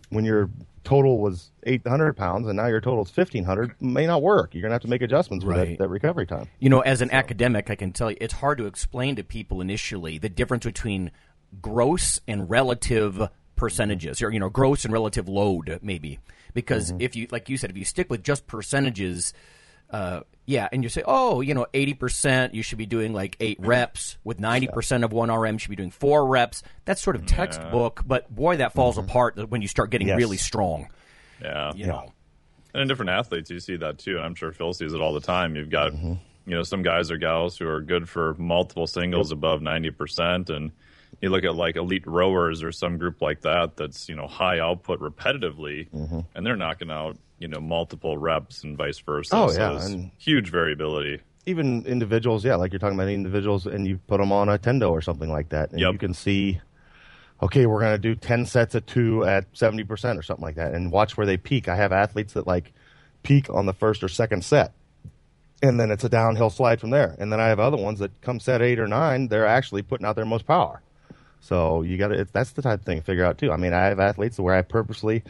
when 0.09 0.25
your 0.25 0.49
total 0.83 1.19
was 1.19 1.51
800 1.63 2.17
pounds 2.17 2.47
and 2.47 2.57
now 2.57 2.67
your 2.67 2.81
total 2.81 3.03
is 3.03 3.15
1500, 3.15 3.75
may 3.81 4.05
not 4.05 4.21
work. 4.21 4.53
You're 4.53 4.61
going 4.63 4.71
to 4.71 4.75
have 4.75 4.81
to 4.81 4.89
make 4.89 5.01
adjustments 5.01 5.45
for 5.45 5.51
Right. 5.51 5.69
that, 5.69 5.79
that 5.79 5.87
recovery 5.87 6.25
time. 6.27 6.49
You 6.59 6.69
know, 6.69 6.81
as 6.81 7.01
an 7.01 7.11
academic, 7.11 7.69
I 7.69 7.75
can 7.75 7.91
tell 7.93 8.11
you 8.11 8.17
it's 8.19 8.33
hard 8.35 8.57
to 8.57 8.65
explain 8.65 9.15
to 9.15 9.23
people 9.23 9.61
initially 9.61 10.17
the 10.17 10.29
difference 10.29 10.65
between 10.65 11.11
gross 11.61 12.19
and 12.27 12.49
relative 12.49 13.29
percentages, 13.55 14.21
or 14.21 14.31
you 14.31 14.39
know, 14.39 14.49
gross 14.49 14.85
and 14.85 14.93
relative 14.93 15.27
load, 15.29 15.79
maybe. 15.81 16.19
Because 16.53 16.93
if 16.99 17.15
you, 17.15 17.27
like 17.31 17.49
you 17.49 17.57
said, 17.57 17.69
if 17.69 17.77
you 17.77 17.83
stick 17.85 18.09
with 18.09 18.23
just 18.23 18.47
percentages, 18.47 19.33
uh, 19.89 20.21
yeah, 20.45 20.67
and 20.71 20.83
you 20.83 20.89
say, 20.89 21.03
oh, 21.05 21.41
you 21.41 21.53
know, 21.53 21.65
eighty 21.73 21.93
percent, 21.93 22.53
you 22.53 22.63
should 22.63 22.77
be 22.77 22.85
doing 22.85 23.11
like 23.13 23.35
eight 23.39 23.57
reps. 23.61 24.17
With 24.23 24.39
ninety 24.39 24.67
percent 24.67 25.03
of 25.03 25.11
one 25.11 25.29
RM, 25.31 25.57
should 25.57 25.69
be 25.69 25.75
doing 25.75 25.91
four 25.91 26.25
reps. 26.27 26.63
That's 26.85 27.01
sort 27.01 27.15
of 27.17 27.25
textbook, 27.25 28.01
but 28.05 28.33
boy, 28.33 28.57
that 28.57 28.73
falls 28.73 28.97
apart 28.97 29.49
when 29.49 29.61
you 29.61 29.67
start 29.67 29.89
getting 29.89 30.07
Yes. 30.07 30.17
really 30.17 30.37
strong. 30.37 30.87
Yeah. 31.41 31.73
You 31.75 31.87
know, 31.87 32.13
And 32.73 32.81
in 32.83 32.87
different 32.87 33.09
athletes, 33.11 33.49
you 33.49 33.59
see 33.59 33.75
that 33.77 33.97
too. 33.97 34.15
And 34.17 34.25
I'm 34.25 34.35
sure 34.35 34.51
Phil 34.53 34.73
sees 34.73 34.93
it 34.93 35.01
all 35.01 35.13
the 35.13 35.19
time. 35.19 35.55
You've 35.57 35.69
got, 35.69 35.91
Mm-hmm. 35.91 36.13
you 36.49 36.55
know, 36.55 36.63
some 36.63 36.81
guys 36.83 37.11
or 37.11 37.17
gals 37.17 37.57
who 37.57 37.67
are 37.67 37.81
good 37.81 38.07
for 38.07 38.33
multiple 38.35 38.87
singles 38.87 39.31
above 39.33 39.59
90%. 39.59 40.49
And 40.49 40.71
you 41.25 41.31
look 41.31 41.43
at 41.43 41.55
like 41.55 41.75
elite 41.75 42.05
rowers 42.05 42.61
or 42.63 42.71
some 42.71 42.97
group 42.97 43.21
like 43.21 43.41
that 43.41 43.75
that's, 43.75 44.07
you 44.07 44.15
know, 44.15 44.27
high 44.27 44.59
output 44.59 44.99
repetitively, 44.99 45.89
Mm-hmm. 45.89 46.19
and 46.35 46.45
they're 46.45 46.55
knocking 46.55 46.91
out, 46.91 47.17
you 47.39 47.47
know, 47.47 47.59
multiple 47.59 48.17
reps 48.17 48.63
and 48.63 48.77
vice 48.77 48.99
versa. 48.99 49.35
Oh, 49.35 49.51
yeah, 49.51 49.83
and- 49.83 50.11
huge 50.17 50.49
variability. 50.51 51.21
Even 51.47 51.85
individuals, 51.85 52.45
yeah, 52.45 52.55
like 52.55 52.71
you're 52.71 52.79
talking 52.79 52.97
about 52.97 53.09
individuals, 53.09 53.65
and 53.67 53.85
you 53.87 53.99
put 54.07 54.19
them 54.19 54.31
on 54.31 54.49
a 54.49 54.57
tendo 54.57 54.89
or 54.91 55.01
something 55.01 55.29
like 55.31 55.49
that, 55.49 55.71
and 55.71 55.79
Yep. 55.79 55.93
you 55.93 55.97
can 55.99 56.13
see, 56.13 56.59
okay, 57.43 57.65
we're 57.65 57.79
going 57.81 57.91
to 57.93 57.97
do 57.99 58.15
10 58.15 58.45
sets 58.45 58.73
of 58.75 58.85
two 58.85 59.23
at 59.25 59.51
70% 59.53 60.17
or 60.17 60.21
something 60.23 60.43
like 60.45 60.55
that, 60.55 60.73
and 60.73 60.91
watch 60.91 61.17
where 61.17 61.25
they 61.27 61.37
peak. 61.37 61.67
I 61.67 61.75
have 61.75 61.91
athletes 61.91 62.33
that 62.33 62.47
like 62.47 62.71
peak 63.23 63.47
on 63.53 63.65
the 63.67 63.73
first 63.73 64.03
or 64.03 64.07
second 64.07 64.43
set, 64.43 64.73
and 65.61 65.79
then 65.79 65.91
it's 65.91 66.03
a 66.03 66.09
downhill 66.09 66.49
slide 66.49 66.79
from 66.81 66.89
there. 66.91 67.15
And 67.19 67.31
then 67.31 67.39
I 67.39 67.47
have 67.47 67.59
other 67.59 67.77
ones 67.77 67.99
that 67.99 68.21
come 68.21 68.39
set 68.39 68.61
eight 68.61 68.79
or 68.79 68.87
nine, 68.87 69.27
they're 69.27 69.45
actually 69.47 69.81
putting 69.83 70.05
out 70.05 70.15
their 70.15 70.25
most 70.25 70.45
power. 70.47 70.81
So 71.45 71.83
you 71.83 71.97
got 71.97 72.07
to, 72.07 72.25
that's 72.33 72.51
the 72.51 72.61
type 72.63 72.79
of 72.79 72.85
thing 72.85 72.97
to 72.99 73.03
figure 73.03 73.23
out 73.23 73.37
too. 73.37 73.51
I 73.51 73.57
mean, 73.57 73.71
I 73.73 73.85
have 73.85 73.99
athletes 73.99 74.39
where 74.39 74.55
I 74.55 74.63
purposely, 74.63 75.23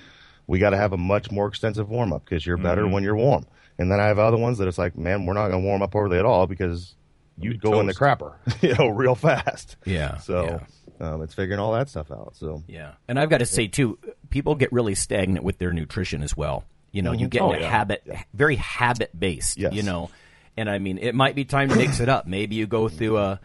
we 0.47 0.59
got 0.59 0.69
to 0.69 0.77
have 0.77 0.93
a 0.93 0.97
much 0.97 1.29
more 1.31 1.47
extensive 1.47 1.89
warm 1.89 2.13
up 2.13 2.23
because 2.23 2.45
you're 2.45 2.55
better 2.57 2.87
when 2.87 3.03
you're 3.03 3.15
warm. 3.17 3.45
And 3.77 3.91
then 3.91 3.99
I 3.99 4.05
have 4.07 4.17
other 4.19 4.37
ones 4.37 4.59
that 4.59 4.67
it's 4.69 4.77
like, 4.77 4.97
man, 4.97 5.25
we're 5.25 5.33
not 5.33 5.49
going 5.49 5.61
to 5.61 5.67
warm 5.67 5.81
up 5.81 5.93
early 5.93 6.17
at 6.17 6.23
all 6.25 6.47
because 6.47 6.95
you 7.37 7.57
go 7.57 7.81
in 7.81 7.87
the 7.87 7.93
crapper, 7.93 8.35
you 8.61 8.73
know, 8.75 8.87
real 8.87 9.15
fast. 9.15 9.75
Yeah, 9.85 10.17
So 10.19 10.61
Um, 11.01 11.21
it's 11.21 11.33
figuring 11.33 11.59
all 11.59 11.73
that 11.73 11.89
stuff 11.89 12.09
out. 12.11 12.37
So 12.37 12.63
Yeah, 12.67 12.93
and 13.09 13.19
I've 13.19 13.29
got 13.29 13.39
to 13.39 13.45
say 13.45 13.67
too, 13.67 13.99
people 14.29 14.55
get 14.55 14.71
really 14.71 14.95
stagnant 14.95 15.43
with 15.43 15.57
their 15.57 15.73
nutrition 15.73 16.23
as 16.23 16.37
well. 16.37 16.63
You 16.93 17.01
know, 17.01 17.11
you 17.11 17.27
get 17.27 17.41
Oh, 17.41 17.51
in 17.51 17.57
a 17.57 17.61
yeah. 17.63 17.69
habit, 17.69 18.07
very 18.33 18.55
habit 18.55 19.11
based. 19.19 19.57
Yes. 19.57 19.73
You 19.73 19.83
know, 19.83 20.09
and 20.55 20.69
I 20.69 20.79
mean, 20.79 20.97
it 20.97 21.13
might 21.13 21.35
be 21.35 21.43
time 21.43 21.67
to 21.67 21.75
mix 21.75 21.99
it 21.99 22.07
up. 22.07 22.25
Maybe 22.25 22.55
you 22.55 22.67
go 22.67 22.87
through 22.87 23.17
a, 23.17 23.41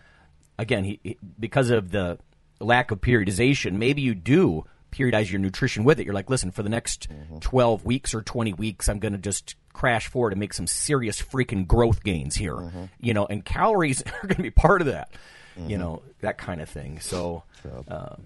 again, 0.56 0.84
he, 0.84 1.00
he- 1.02 1.18
because 1.40 1.70
of 1.70 1.90
the 1.90 2.18
lack 2.60 2.90
of 2.90 3.00
periodization. 3.00 3.74
Maybe 3.74 4.02
you 4.02 4.14
do 4.14 4.64
periodize 4.92 5.30
your 5.30 5.40
nutrition 5.40 5.84
with 5.84 6.00
it. 6.00 6.04
You're 6.04 6.14
like, 6.14 6.30
listen, 6.30 6.50
for 6.50 6.62
the 6.62 6.68
next 6.68 7.08
mm-hmm. 7.08 7.38
twelve 7.38 7.84
weeks 7.84 8.14
or 8.14 8.22
twenty 8.22 8.52
weeks, 8.52 8.88
I'm 8.88 8.98
going 8.98 9.12
to 9.12 9.18
just 9.18 9.56
crash 9.72 10.08
forward 10.08 10.32
and 10.32 10.40
make 10.40 10.52
some 10.52 10.66
serious 10.66 11.20
freaking 11.20 11.66
growth 11.66 12.02
gains 12.02 12.36
here. 12.36 12.54
Mm-hmm. 12.54 12.84
You 13.00 13.14
know, 13.14 13.26
and 13.26 13.44
calories 13.44 14.02
are 14.22 14.26
going 14.26 14.36
to 14.36 14.42
be 14.42 14.50
part 14.50 14.80
of 14.80 14.88
that. 14.88 15.10
You 15.56 15.62
mm-hmm. 15.62 15.78
know, 15.78 16.02
that 16.20 16.38
kind 16.38 16.60
of 16.60 16.68
thing. 16.68 17.00
So. 17.00 17.42
Uh, 17.88 18.16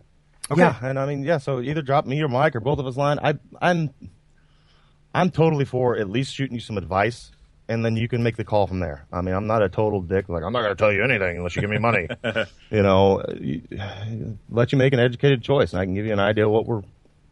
okay. 0.50 0.60
Yeah, 0.60 0.76
and 0.82 0.98
I 0.98 1.06
mean, 1.06 1.24
yeah. 1.24 1.38
So 1.38 1.60
either 1.60 1.82
drop 1.82 2.06
me 2.06 2.22
or 2.22 2.28
Mike 2.28 2.54
or 2.54 2.60
both 2.60 2.78
of 2.78 2.86
us 2.86 2.96
line. 2.96 3.18
I, 3.20 3.34
I'm, 3.60 3.90
I'm 5.14 5.30
totally 5.30 5.64
for 5.64 5.96
at 5.96 6.08
least 6.08 6.34
shooting 6.34 6.54
you 6.54 6.60
some 6.60 6.76
advice, 6.76 7.32
and 7.68 7.84
then 7.84 7.96
you 7.96 8.08
can 8.08 8.22
make 8.22 8.36
the 8.36 8.44
call 8.44 8.66
from 8.66 8.80
there. 8.80 9.06
I 9.12 9.20
mean, 9.22 9.34
I'm 9.34 9.46
not 9.46 9.62
a 9.62 9.68
total 9.68 10.00
dick. 10.02 10.28
Like 10.28 10.42
I'm 10.42 10.52
not 10.52 10.62
going 10.62 10.72
to 10.74 10.78
tell 10.78 10.92
you 10.92 11.02
anything 11.02 11.38
unless 11.38 11.56
you 11.56 11.62
give 11.62 11.70
me 11.70 11.78
money. 11.78 12.08
you 12.70 12.82
know, 12.82 13.22
let 14.50 14.72
you 14.72 14.78
make 14.78 14.92
an 14.92 15.00
educated 15.00 15.42
choice, 15.42 15.72
and 15.72 15.80
I 15.80 15.84
can 15.84 15.94
give 15.94 16.06
you 16.06 16.12
an 16.12 16.20
idea 16.20 16.48
what 16.48 16.66
we're, 16.66 16.80
you 16.80 16.84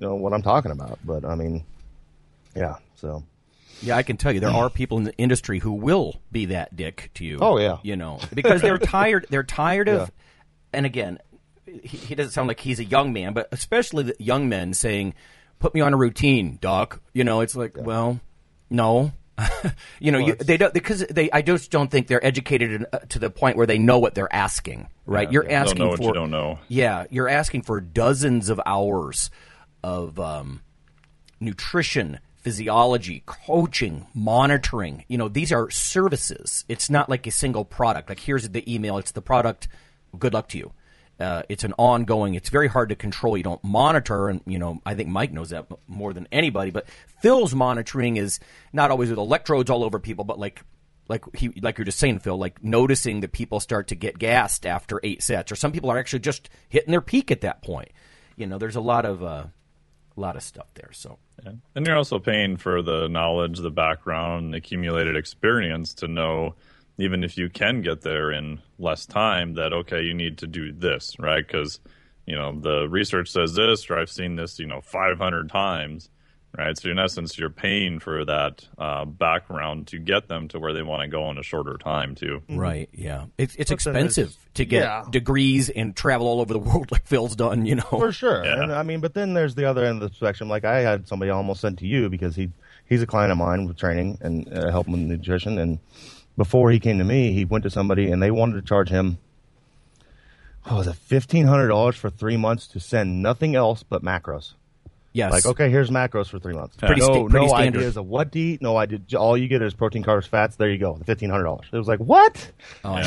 know, 0.08 0.14
what 0.14 0.32
I'm 0.32 0.42
talking 0.42 0.70
about. 0.72 0.98
But 1.04 1.24
I 1.24 1.34
mean, 1.34 1.64
yeah. 2.56 2.76
So 2.94 3.24
Yeah, 3.82 3.96
I 3.96 4.02
can 4.02 4.16
tell 4.16 4.32
you 4.32 4.40
there 4.40 4.50
are 4.50 4.70
people 4.70 4.98
in 4.98 5.04
the 5.04 5.16
industry 5.16 5.58
who 5.58 5.72
will 5.72 6.20
be 6.30 6.46
that 6.46 6.74
dick 6.76 7.10
to 7.14 7.24
you. 7.24 7.38
Oh, 7.40 7.58
yeah. 7.58 7.78
you 7.82 7.96
know 7.96 8.20
because 8.32 8.62
they're 8.62 8.78
tired. 8.78 9.26
They're 9.28 9.42
tired 9.42 9.88
of, 9.88 10.00
Yeah. 10.00 10.06
and 10.72 10.86
again, 10.86 11.18
he, 11.66 11.96
he 11.96 12.14
doesn't 12.14 12.32
sound 12.32 12.48
like 12.48 12.60
he's 12.60 12.78
a 12.80 12.84
young 12.84 13.12
man, 13.12 13.32
but 13.32 13.48
especially 13.52 14.04
the 14.04 14.16
young 14.18 14.48
men 14.48 14.72
saying, 14.74 15.14
"Put 15.58 15.74
me 15.74 15.80
on 15.80 15.92
a 15.94 15.96
routine, 15.96 16.58
doc." 16.60 17.00
You 17.12 17.24
know, 17.24 17.40
it's 17.40 17.56
like, 17.56 17.76
well, 17.76 18.20
no. 18.70 19.12
you 20.00 20.12
know, 20.12 20.18
you, 20.18 20.34
they 20.34 20.56
don't 20.56 20.72
because 20.74 21.04
they. 21.08 21.30
I 21.30 21.42
just 21.42 21.70
don't 21.70 21.90
think 21.90 22.06
they're 22.06 22.24
educated 22.24 22.86
uh, 22.92 22.98
to 23.10 23.18
the 23.18 23.30
point 23.30 23.56
where 23.56 23.66
they 23.66 23.78
know 23.78 23.98
what 23.98 24.14
they're 24.14 24.32
asking. 24.32 24.88
Right? 25.06 25.30
you're 25.30 25.44
They 25.44 25.54
asking 25.54 25.78
know 25.78 25.88
what 25.88 25.98
for 25.98 26.04
you 26.04 26.12
don't 26.12 26.30
know. 26.30 26.58
yeah, 26.68 27.06
you're 27.10 27.28
asking 27.28 27.62
for 27.62 27.80
dozens 27.80 28.48
of 28.48 28.60
hours 28.64 29.30
of 29.82 30.18
um, 30.20 30.62
nutrition, 31.40 32.20
physiology, 32.36 33.22
coaching, 33.26 34.06
monitoring. 34.14 35.04
You 35.08 35.18
know, 35.18 35.28
these 35.28 35.52
are 35.52 35.70
services. 35.70 36.64
It's 36.68 36.88
not 36.88 37.08
like 37.08 37.26
a 37.26 37.30
single 37.30 37.64
product. 37.64 38.08
Like 38.08 38.20
here's 38.20 38.48
the 38.48 38.72
email, 38.72 38.98
it's 38.98 39.12
the 39.12 39.22
product. 39.22 39.68
Good 40.18 40.34
luck 40.34 40.48
to 40.48 40.58
you. 40.58 40.72
Uh, 41.22 41.42
it's 41.48 41.64
an 41.64 41.72
ongoing. 41.78 42.34
It's 42.34 42.48
very 42.48 42.68
hard 42.68 42.88
to 42.88 42.96
control. 42.96 43.36
You 43.36 43.42
don't 43.42 43.62
monitor, 43.62 44.28
and 44.28 44.40
you 44.46 44.58
know 44.58 44.80
I 44.84 44.94
think 44.94 45.08
Mike 45.08 45.32
knows 45.32 45.50
that 45.50 45.66
more 45.86 46.12
than 46.12 46.26
anybody. 46.32 46.70
But 46.70 46.88
Phil's 47.20 47.54
monitoring 47.54 48.16
is 48.16 48.40
not 48.72 48.90
always 48.90 49.08
with 49.08 49.18
electrodes 49.18 49.70
all 49.70 49.84
over 49.84 49.98
people, 49.98 50.24
but 50.24 50.38
like 50.38 50.62
like 51.08 51.24
he 51.36 51.50
like 51.60 51.78
you're 51.78 51.84
just 51.84 51.98
saying, 51.98 52.18
Phil, 52.20 52.36
like 52.36 52.62
noticing 52.64 53.20
that 53.20 53.32
people 53.32 53.60
start 53.60 53.88
to 53.88 53.94
get 53.94 54.18
gassed 54.18 54.66
after 54.66 55.00
eight 55.02 55.22
sets, 55.22 55.52
or 55.52 55.56
some 55.56 55.72
people 55.72 55.90
are 55.90 55.98
actually 55.98 56.20
just 56.20 56.50
hitting 56.68 56.90
their 56.90 57.00
peak 57.00 57.30
at 57.30 57.42
that 57.42 57.62
point. 57.62 57.90
You 58.36 58.46
know, 58.46 58.58
there's 58.58 58.76
a 58.76 58.80
lot 58.80 59.04
of 59.04 59.22
uh, 59.22 59.44
a 60.16 60.20
lot 60.20 60.36
of 60.36 60.42
stuff 60.42 60.66
there. 60.74 60.90
So 60.92 61.18
Yeah. 61.44 61.52
And 61.74 61.86
you're 61.86 61.96
also 61.96 62.18
paying 62.18 62.56
for 62.56 62.82
the 62.82 63.08
knowledge, 63.08 63.58
the 63.58 63.70
background, 63.70 64.54
accumulated 64.54 65.16
experience 65.16 65.94
to 65.94 66.08
know, 66.08 66.54
even 66.98 67.24
if 67.24 67.36
you 67.38 67.48
can 67.48 67.80
get 67.82 68.02
there 68.02 68.30
in 68.30 68.60
less 68.78 69.06
time, 69.06 69.54
that, 69.54 69.72
okay, 69.72 70.02
you 70.02 70.14
need 70.14 70.38
to 70.38 70.46
do 70.46 70.72
this, 70.72 71.16
right? 71.18 71.46
Because, 71.46 71.80
you 72.26 72.36
know, 72.36 72.58
the 72.58 72.88
research 72.88 73.30
says 73.30 73.54
this, 73.54 73.88
or 73.90 73.98
I've 73.98 74.10
seen 74.10 74.36
this, 74.36 74.58
you 74.58 74.66
know, 74.66 74.80
500 74.82 75.48
times, 75.48 76.10
right? 76.56 76.76
So 76.78 76.90
in 76.90 76.98
essence, 76.98 77.38
you're 77.38 77.48
paying 77.50 77.98
for 77.98 78.24
that 78.26 78.68
uh, 78.78 79.06
background 79.06 79.86
to 79.88 79.98
get 79.98 80.28
them 80.28 80.48
to 80.48 80.58
where 80.60 80.74
they 80.74 80.82
want 80.82 81.00
to 81.02 81.08
go 81.08 81.30
in 81.30 81.38
a 81.38 81.42
shorter 81.42 81.78
time, 81.78 82.14
too. 82.14 82.42
right, 82.50 82.88
yeah, 82.92 83.24
it's 83.38 83.54
it's 83.56 83.70
But 83.70 83.74
expensive 83.74 84.26
there's- 84.28 84.38
to 84.54 84.64
get 84.66 84.82
yeah. 84.84 85.04
degrees 85.10 85.70
and 85.70 85.96
travel 85.96 86.26
all 86.26 86.40
over 86.42 86.52
the 86.52 86.58
world 86.68 86.92
like 86.92 87.06
Phil's 87.06 87.34
done. 87.34 87.64
You 87.64 87.76
know, 87.76 87.82
For 87.88 88.12
sure. 88.12 88.44
Yeah. 88.44 88.62
And 88.64 88.72
I 88.72 88.82
mean, 88.82 89.00
but 89.00 89.14
then 89.14 89.32
there's 89.32 89.54
the 89.54 89.64
other 89.64 89.82
end 89.84 90.02
of 90.02 90.10
the 90.10 90.14
spectrum. 90.14 90.50
Like 90.50 90.66
I 90.66 90.80
had 90.80 91.08
somebody 91.08 91.30
almost 91.30 91.62
sent 91.62 91.78
to 91.78 91.86
you 91.86 92.10
because 92.10 92.36
he 92.36 92.50
he's 92.86 93.00
a 93.00 93.06
client 93.06 93.32
of 93.32 93.38
mine 93.38 93.66
with 93.66 93.78
training 93.78 94.18
and 94.20 94.46
uh, 94.52 94.70
helping 94.70 94.92
with 94.92 95.00
nutrition. 95.02 95.56
And 95.58 95.78
before 96.36 96.70
he 96.70 96.80
came 96.80 96.98
to 96.98 97.04
me, 97.04 97.32
he 97.32 97.44
went 97.44 97.64
to 97.64 97.70
somebody 97.70 98.10
and 98.10 98.22
they 98.22 98.30
wanted 98.30 98.54
to 98.54 98.62
charge 98.62 98.88
him. 98.88 99.18
What 100.64 100.76
was 100.76 100.86
it? 100.86 100.94
Fifteen 100.94 101.46
hundred 101.46 101.68
dollars 101.68 101.96
for 101.96 102.08
three 102.10 102.36
months 102.36 102.66
to 102.68 102.80
send 102.80 103.22
nothing 103.22 103.56
else 103.56 103.82
but 103.82 104.02
macros. 104.04 104.52
yes, 105.12 105.32
Like, 105.32 105.44
okay, 105.44 105.70
here's 105.70 105.90
macros 105.90 106.28
for 106.28 106.38
three 106.38 106.54
months. 106.54 106.76
Pretty 106.76 107.00
no, 107.00 107.06
sta- 107.06 107.28
pretty 107.28 107.46
no 107.46 107.52
standard. 107.52 107.78
ideas 107.80 107.96
of 107.96 108.06
what 108.06 108.30
to 108.32 108.38
eat. 108.38 108.62
No 108.62 108.76
idea. 108.76 109.00
All 109.18 109.36
you 109.36 109.48
get 109.48 109.60
is 109.60 109.74
protein, 109.74 110.04
carbs, 110.04 110.28
fats. 110.28 110.54
There 110.56 110.70
you 110.70 110.78
go. 110.78 110.94
The 110.96 111.04
fifteen 111.04 111.30
hundred 111.30 111.44
dollars. 111.44 111.66
It 111.72 111.76
was 111.76 111.88
like 111.88 111.98
what? 111.98 112.52
Oh, 112.84 112.96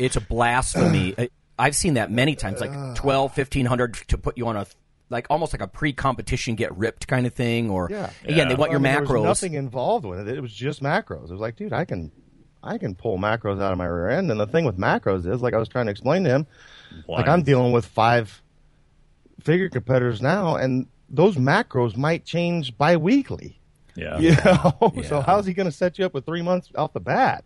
it's 0.00 0.16
a 0.16 0.20
blasphemy. 0.22 1.14
I- 1.18 1.28
I've 1.58 1.76
seen 1.76 1.94
that 1.94 2.10
many 2.10 2.34
times, 2.34 2.60
like 2.60 2.94
twelve, 2.94 3.34
fifteen 3.34 3.66
hundred 3.66 3.92
to 4.08 4.16
put 4.16 4.38
you 4.38 4.46
on 4.48 4.56
a 4.56 4.66
like 5.10 5.26
almost 5.28 5.52
like 5.52 5.60
a 5.60 5.68
pre-competition 5.68 6.54
get 6.54 6.74
ripped 6.74 7.06
kind 7.06 7.26
of 7.26 7.34
thing, 7.34 7.68
or 7.68 7.88
Yeah. 7.90 8.08
again 8.24 8.48
they 8.48 8.54
want 8.54 8.70
I 8.70 8.72
your 8.72 8.80
mean, 8.80 8.94
macros. 8.94 9.08
There 9.08 9.16
was 9.18 9.24
nothing 9.42 9.52
involved 9.54 10.06
with 10.06 10.26
it. 10.26 10.34
It 10.34 10.40
was 10.40 10.52
just 10.54 10.82
macros. 10.82 11.24
It 11.24 11.32
was 11.32 11.40
like, 11.40 11.56
dude, 11.56 11.74
I 11.74 11.84
can, 11.84 12.10
I 12.62 12.78
can 12.78 12.94
pull 12.94 13.18
macros 13.18 13.60
out 13.60 13.72
of 13.72 13.78
my 13.78 13.86
rear 13.86 14.10
end. 14.10 14.30
And 14.30 14.38
the 14.38 14.46
thing 14.46 14.64
with 14.64 14.78
macros 14.78 15.26
is, 15.26 15.42
like 15.42 15.54
I 15.54 15.58
was 15.58 15.68
trying 15.68 15.86
to 15.86 15.90
explain 15.90 16.24
to 16.24 16.30
him, 16.30 16.46
like 17.08 17.26
I'm 17.28 17.42
dealing 17.42 17.72
with 17.72 17.86
five 17.86 18.42
figure 19.42 19.68
competitors 19.68 20.22
now, 20.22 20.56
and 20.56 20.86
those 21.08 21.36
macros 21.36 21.96
might 21.96 22.24
change 22.24 22.76
bi-weekly. 22.78 23.58
Yeah. 23.94 24.18
You 24.18 24.36
know, 24.36 24.92
so 25.08 25.20
how's 25.20 25.46
he 25.46 25.52
going 25.52 25.66
to 25.66 25.72
set 25.72 25.98
you 25.98 26.06
up 26.06 26.14
with 26.14 26.24
three 26.24 26.42
months 26.42 26.70
off 26.74 26.92
the 26.92 27.00
bat? 27.00 27.44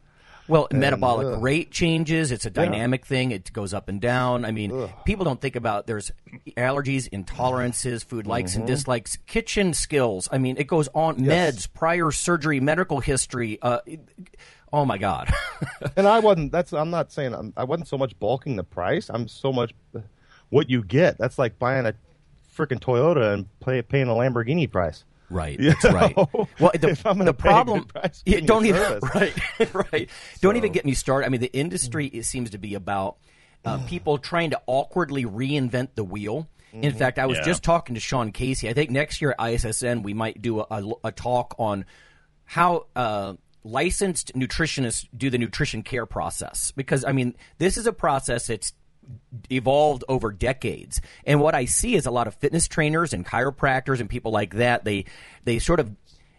Well, 0.49 0.69
metabolic 0.71 1.27
ugh. 1.27 1.43
rate 1.43 1.73
changes. 1.73 2.31
It's 2.31 2.47
a 2.47 2.51
dynamic 2.51 3.05
thing. 3.05 3.33
It 3.33 3.53
goes 3.53 3.75
up 3.75 3.89
and 3.89 4.01
down. 4.01 4.45
I 4.45 4.53
mean, 4.53 4.89
people 5.05 5.25
don't 5.25 5.41
think 5.41 5.57
about 5.57 5.89
there's 5.89 6.13
allergies, 6.57 7.09
intolerances, 7.11 8.05
food 8.05 8.29
likes 8.29 8.55
and 8.55 8.65
dislikes, 8.65 9.17
kitchen 9.27 9.75
skills. 9.75 10.29
I 10.31 10.39
mean, 10.39 10.57
it 10.57 10.69
goes 10.69 10.89
on. 10.95 11.17
Meds, 11.17 11.69
prior 11.73 12.13
surgery, 12.13 12.61
medical 12.61 13.01
history. 13.01 13.59
Uh, 13.61 13.81
it- 13.87 14.09
oh 14.77 14.85
my 14.85 14.99
God. 14.99 15.33
And 15.97 16.07
I 16.07 16.19
wasn't. 16.21 16.53
That's. 16.53 16.73
I'm 16.75 16.91
not 16.91 17.11
saying. 17.11 17.33
I'm, 17.35 17.53
I 17.57 17.65
wasn't 17.65 17.89
so 17.89 17.97
much 17.97 18.19
bulking 18.19 18.57
the 18.57 18.65
price. 18.65 19.09
I'm 19.09 19.27
so 19.29 19.53
much 19.53 19.73
what 20.51 20.69
you 20.69 20.83
get. 20.85 21.17
That's 21.19 21.39
like 21.39 21.59
buying 21.59 21.87
a 21.87 21.95
freaking 22.55 22.79
Toyota 22.79 23.33
and 23.33 23.47
pay, 23.61 23.81
paying 23.83 24.09
a 24.09 24.13
Lamborghini 24.15 24.71
price. 24.71 25.05
Right. 25.31 25.59
You 25.59 25.71
That's 25.71 25.85
right. 25.93 26.15
Well, 26.17 26.73
the, 26.79 26.89
If 26.91 27.07
I'm 27.07 27.19
the 27.19 27.33
pay 27.33 27.49
a 27.49 27.53
good 27.65 27.65
problem. 27.67 27.85
price, 27.85 28.23
Yeah, 28.27 28.41
don't 28.41 28.67
even 28.67 28.81
service. 28.83 29.11
right, 29.15 29.93
right. 29.93 30.11
Don't 30.43 30.57
even 30.57 30.73
get 30.73 30.85
me 30.85 30.93
started. 30.95 31.27
I 31.27 31.29
mean, 31.31 31.41
the 31.41 31.53
industry 31.53 32.07
it 32.09 32.25
seems 32.25 32.51
to 32.51 32.59
be 32.59 32.75
about 32.75 33.17
uh, 33.65 33.79
people 33.89 34.19
trying 34.19 34.51
to 34.51 34.61
awkwardly 34.67 35.25
reinvent 35.25 35.95
the 35.95 36.05
wheel. 36.05 36.49
In 36.73 36.81
Mm-hmm. 36.91 36.99
fact, 36.99 37.19
I 37.19 37.25
was 37.27 37.39
Yeah. 37.39 37.45
just 37.45 37.63
talking 37.63 37.95
to 37.95 38.01
Sean 38.01 38.33
Casey. 38.33 38.69
I 38.69 38.75
think 38.75 38.91
next 38.91 39.23
year 39.23 39.31
at 39.31 39.39
ISSN 39.39 40.03
we 40.03 40.13
might 40.13 40.43
do 40.43 40.61
a, 40.61 40.67
a, 40.71 40.93
a 41.05 41.13
talk 41.13 41.55
on 41.59 41.87
how 42.45 42.87
uh, 42.95 43.35
licensed 43.67 44.33
nutritionists 44.35 45.07
do 45.17 45.29
the 45.31 45.39
nutrition 45.39 45.83
care 45.83 46.07
process. 46.07 46.73
Because 46.73 47.05
I 47.05 47.13
mean, 47.13 47.35
this 47.59 47.77
is 47.77 47.87
a 47.87 47.93
process 47.93 48.47
that's 48.47 48.73
evolved 49.51 50.05
over 50.09 50.33
decades. 50.33 51.01
And 51.25 51.41
what 51.41 51.55
I 51.55 51.65
see 51.67 51.95
is 51.95 52.07
a 52.07 52.11
lot 52.11 52.27
of 52.27 52.35
fitness 52.35 52.69
trainers 52.69 53.13
and 53.13 53.25
chiropractors 53.25 54.01
and 54.01 54.09
people 54.09 54.33
like 54.33 54.55
that. 54.55 54.85
They 54.85 55.05
they 55.45 55.59
sort 55.59 55.81
of 55.81 55.95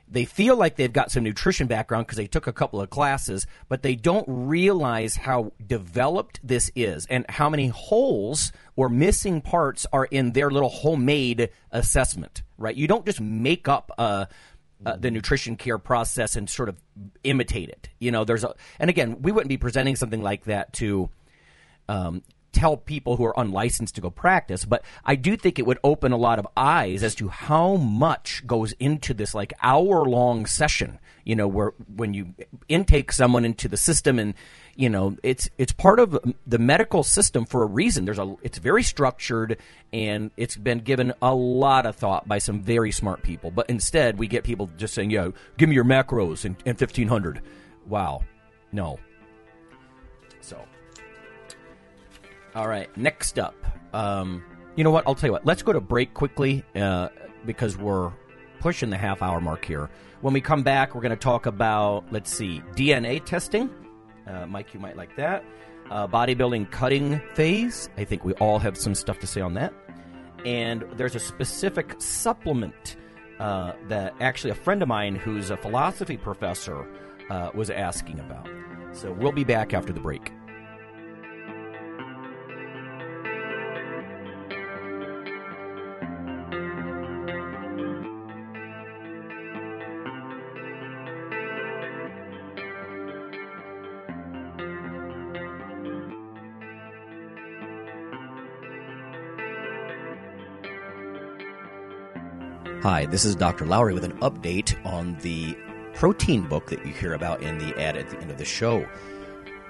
they 0.10 0.24
feel 0.24 0.56
like 0.56 0.78
they've 0.78 0.92
got 0.92 1.12
some 1.12 1.24
nutrition 1.24 1.68
background 1.68 2.08
because 2.08 2.18
they 2.18 2.28
took 2.28 2.48
a 2.48 2.54
couple 2.54 2.80
of 2.80 2.90
classes, 2.90 3.46
but 3.68 3.84
they 3.84 3.96
don't 3.96 4.26
realize 4.28 5.18
how 5.18 5.52
developed 5.66 6.40
this 6.42 6.72
is 6.76 7.06
and 7.08 7.26
how 7.28 7.50
many 7.50 7.68
holes 7.68 8.54
or 8.78 8.88
missing 8.88 9.42
parts 9.42 9.86
are 9.92 10.06
in 10.06 10.32
their 10.32 10.50
little 10.50 10.70
homemade 10.70 11.50
assessment. 11.72 12.42
Right? 12.58 12.76
You 12.76 12.88
don't 12.88 13.06
just 13.06 13.20
make 13.20 13.68
up 13.68 13.92
a 13.98 14.28
uh, 14.86 14.96
the 14.96 15.12
nutrition 15.12 15.56
care 15.56 15.78
process 15.78 16.36
and 16.36 16.50
sort 16.50 16.70
of 16.70 16.78
imitate 17.24 17.70
it. 17.70 17.90
You 18.00 18.12
know, 18.12 18.24
there's 18.24 18.44
a, 18.44 18.54
and 18.80 18.90
again, 18.90 19.22
we 19.22 19.32
wouldn't 19.32 19.50
be 19.50 19.58
presenting 19.58 19.96
something 19.96 20.22
like 20.22 20.46
that 20.46 20.74
to 20.74 21.10
um, 21.90 22.24
tell 22.58 22.76
people 22.76 23.18
who 23.18 23.24
are 23.24 23.36
unlicensed 23.38 23.94
to 23.94 24.02
go 24.02 24.10
practice, 24.10 24.66
but 24.66 24.84
I 25.06 25.16
do 25.16 25.38
think 25.38 25.60
it 25.60 25.68
would 25.68 25.78
open 25.84 26.12
a 26.12 26.18
lot 26.18 26.40
of 26.40 26.48
eyes 26.58 27.04
as 27.04 27.14
to 27.16 27.28
how 27.28 27.76
much 27.76 28.46
goes 28.48 28.72
into 28.80 29.14
this 29.14 29.36
like 29.36 29.54
hour 29.62 30.06
long 30.06 30.48
session. 30.48 30.98
You 31.24 31.36
know, 31.36 31.48
where 31.48 31.74
when 31.94 32.14
you 32.14 32.34
intake 32.68 33.12
someone 33.12 33.46
into 33.46 33.68
the 33.68 33.78
system, 33.78 34.18
and 34.18 34.34
you 34.76 34.90
know, 34.90 35.18
it's 35.22 35.50
it's 35.60 35.72
part 35.72 36.00
of 36.00 36.18
the 36.48 36.58
medical 36.58 37.04
system 37.04 37.46
for 37.46 37.62
a 37.62 37.68
reason. 37.68 38.06
There's 38.06 38.18
a 38.18 38.36
it's 38.42 38.58
very 38.58 38.82
structured, 38.82 39.58
and 39.94 40.32
it's 40.36 40.56
been 40.56 40.80
given 40.80 41.14
a 41.22 41.36
lot 41.36 41.86
of 41.86 41.96
thought 41.96 42.28
by 42.28 42.40
some 42.40 42.62
very 42.62 42.92
smart 42.92 43.22
people. 43.22 43.52
But 43.52 43.70
instead, 43.70 44.18
we 44.18 44.28
get 44.28 44.46
people 44.46 44.70
just 44.78 44.96
saying, 44.96 45.12
"Yeah, 45.12 45.30
give 45.58 45.70
me 45.70 45.76
your 45.76 45.86
macros 45.86 46.44
and, 46.46 46.56
and 46.66 46.80
fifteen 46.80 47.10
hundred. 47.10 47.42
Wow, 47.86 48.24
no. 48.72 48.98
All 52.58 52.68
right, 52.68 52.90
next 52.98 53.38
up. 53.38 53.54
Um, 53.94 54.44
you 54.76 54.84
know 54.84 54.90
what? 54.90 55.04
I'll 55.06 55.14
tell 55.14 55.28
you 55.28 55.32
what. 55.32 55.46
Let's 55.46 55.62
go 55.62 55.74
to 55.74 55.80
break 55.80 56.16
quickly 56.16 56.64
uh, 56.76 57.10
because 57.46 57.78
we're 57.78 58.12
pushing 58.60 58.90
the 58.90 58.98
half 58.98 59.22
hour 59.22 59.40
mark 59.40 59.64
here. 59.64 59.92
When 60.22 60.34
we 60.34 60.42
come 60.42 60.64
back, 60.64 60.96
we're 60.96 61.02
going 61.02 61.12
to 61.12 61.16
talk 61.16 61.46
about, 61.46 62.12
let's 62.12 62.34
see, 62.34 62.64
DNA 62.74 63.24
testing. 63.24 63.70
Uh, 64.26 64.48
Mike, 64.48 64.74
you 64.74 64.80
might 64.80 64.98
like 64.98 65.16
that. 65.18 65.46
Uh, 65.92 66.08
bodybuilding 66.08 66.72
cutting 66.72 67.22
phase. 67.36 67.90
I 67.96 68.04
think 68.06 68.26
we 68.26 68.34
all 68.34 68.58
have 68.58 68.76
some 68.76 68.96
stuff 68.96 69.20
to 69.20 69.28
say 69.28 69.40
on 69.40 69.54
that. 69.54 69.72
And 70.44 70.84
there's 70.96 71.14
a 71.14 71.20
specific 71.20 71.94
supplement 72.02 72.96
uh, 73.40 73.74
that 73.88 74.16
actually 74.20 74.50
a 74.50 74.56
friend 74.56 74.82
of 74.82 74.88
mine 74.88 75.16
who's 75.16 75.52
a 75.52 75.58
philosophy 75.58 76.18
professor 76.18 76.88
uh, 77.30 77.52
was 77.54 77.70
asking 77.70 78.20
about. 78.20 78.50
So 78.94 79.12
we'll 79.12 79.32
be 79.32 79.44
back 79.44 79.76
after 79.76 79.94
the 79.94 80.00
break. 80.00 80.32
Hi, 102.88 103.06
this 103.06 103.26
is 103.26 103.36
Dr. 103.36 103.66
Lowery 103.66 103.94
with 103.94 104.06
an 104.06 104.18
update 104.20 104.74
on 104.86 105.18
the 105.20 105.58
protein 105.94 106.48
book 106.48 106.68
that 106.68 106.86
you 106.86 106.94
hear 106.94 107.16
about 107.16 107.42
in 107.42 107.58
the 107.58 107.78
ad 107.78 107.98
at 107.98 108.10
the 108.10 108.18
end 108.20 108.32
of 108.32 108.38
the 108.38 108.46
show. 108.46 108.88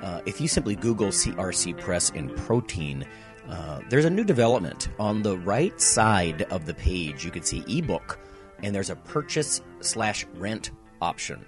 Uh, 0.03 0.21
if 0.27 0.39
you 0.39 0.47
simply 0.47 0.75
Google 0.75 1.07
CRC 1.07 1.75
Press 1.79 2.11
and 2.13 2.37
protein, 2.37 3.07
uh, 3.49 3.79
there's 3.89 4.05
a 4.05 4.09
new 4.11 4.23
development. 4.23 4.89
On 4.99 5.23
the 5.23 5.35
right 5.39 5.81
side 5.81 6.43
of 6.51 6.67
the 6.67 6.75
page, 6.75 7.25
you 7.25 7.31
can 7.31 7.41
see 7.41 7.63
ebook, 7.67 8.19
and 8.61 8.75
there's 8.75 8.91
a 8.91 8.95
purchase 8.95 9.63
slash 9.79 10.27
rent 10.35 10.69
option. 11.01 11.43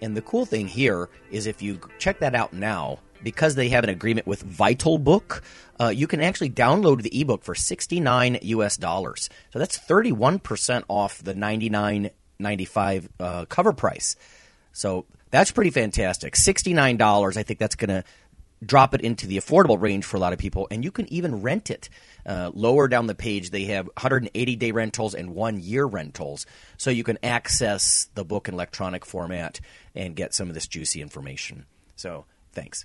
And 0.00 0.16
the 0.16 0.22
cool 0.22 0.46
thing 0.46 0.68
here 0.68 1.08
is 1.32 1.48
if 1.48 1.60
you 1.60 1.80
check 1.98 2.20
that 2.20 2.36
out 2.36 2.52
now, 2.52 3.00
because 3.22 3.54
they 3.54 3.70
have 3.70 3.84
an 3.84 3.90
agreement 3.90 4.26
with 4.26 4.44
VitalBook, 4.44 5.42
uh, 5.80 5.88
you 5.88 6.06
can 6.06 6.20
actually 6.20 6.50
download 6.50 7.02
the 7.02 7.20
ebook 7.20 7.44
for 7.44 7.54
69 7.54 8.38
US 8.42 8.76
dollars. 8.76 9.28
So 9.52 9.58
that's 9.58 9.78
31% 9.78 10.84
off 10.88 11.22
the 11.22 11.34
99.95 11.34 13.08
uh, 13.20 13.44
cover 13.46 13.72
price. 13.72 14.16
So 14.72 15.06
that's 15.30 15.50
pretty 15.50 15.70
fantastic. 15.70 16.34
$69, 16.34 17.36
I 17.36 17.42
think 17.42 17.58
that's 17.58 17.74
going 17.74 17.88
to 17.90 18.04
drop 18.64 18.94
it 18.94 19.00
into 19.00 19.26
the 19.26 19.36
affordable 19.36 19.80
range 19.80 20.04
for 20.04 20.16
a 20.16 20.20
lot 20.20 20.32
of 20.32 20.38
people, 20.38 20.66
and 20.70 20.84
you 20.84 20.90
can 20.90 21.10
even 21.12 21.42
rent 21.42 21.70
it. 21.70 21.88
Uh, 22.26 22.50
lower 22.54 22.88
down 22.88 23.06
the 23.06 23.14
page, 23.14 23.50
they 23.50 23.64
have 23.64 23.86
180 23.86 24.56
day 24.56 24.70
rentals 24.72 25.14
and 25.14 25.34
one 25.34 25.60
year 25.60 25.84
rentals, 25.84 26.46
so 26.76 26.90
you 26.90 27.04
can 27.04 27.18
access 27.22 28.08
the 28.14 28.24
book 28.24 28.48
in 28.48 28.54
electronic 28.54 29.04
format 29.04 29.60
and 29.94 30.16
get 30.16 30.34
some 30.34 30.48
of 30.48 30.54
this 30.54 30.66
juicy 30.66 31.00
information. 31.00 31.64
So, 31.96 32.26
thanks. 32.52 32.84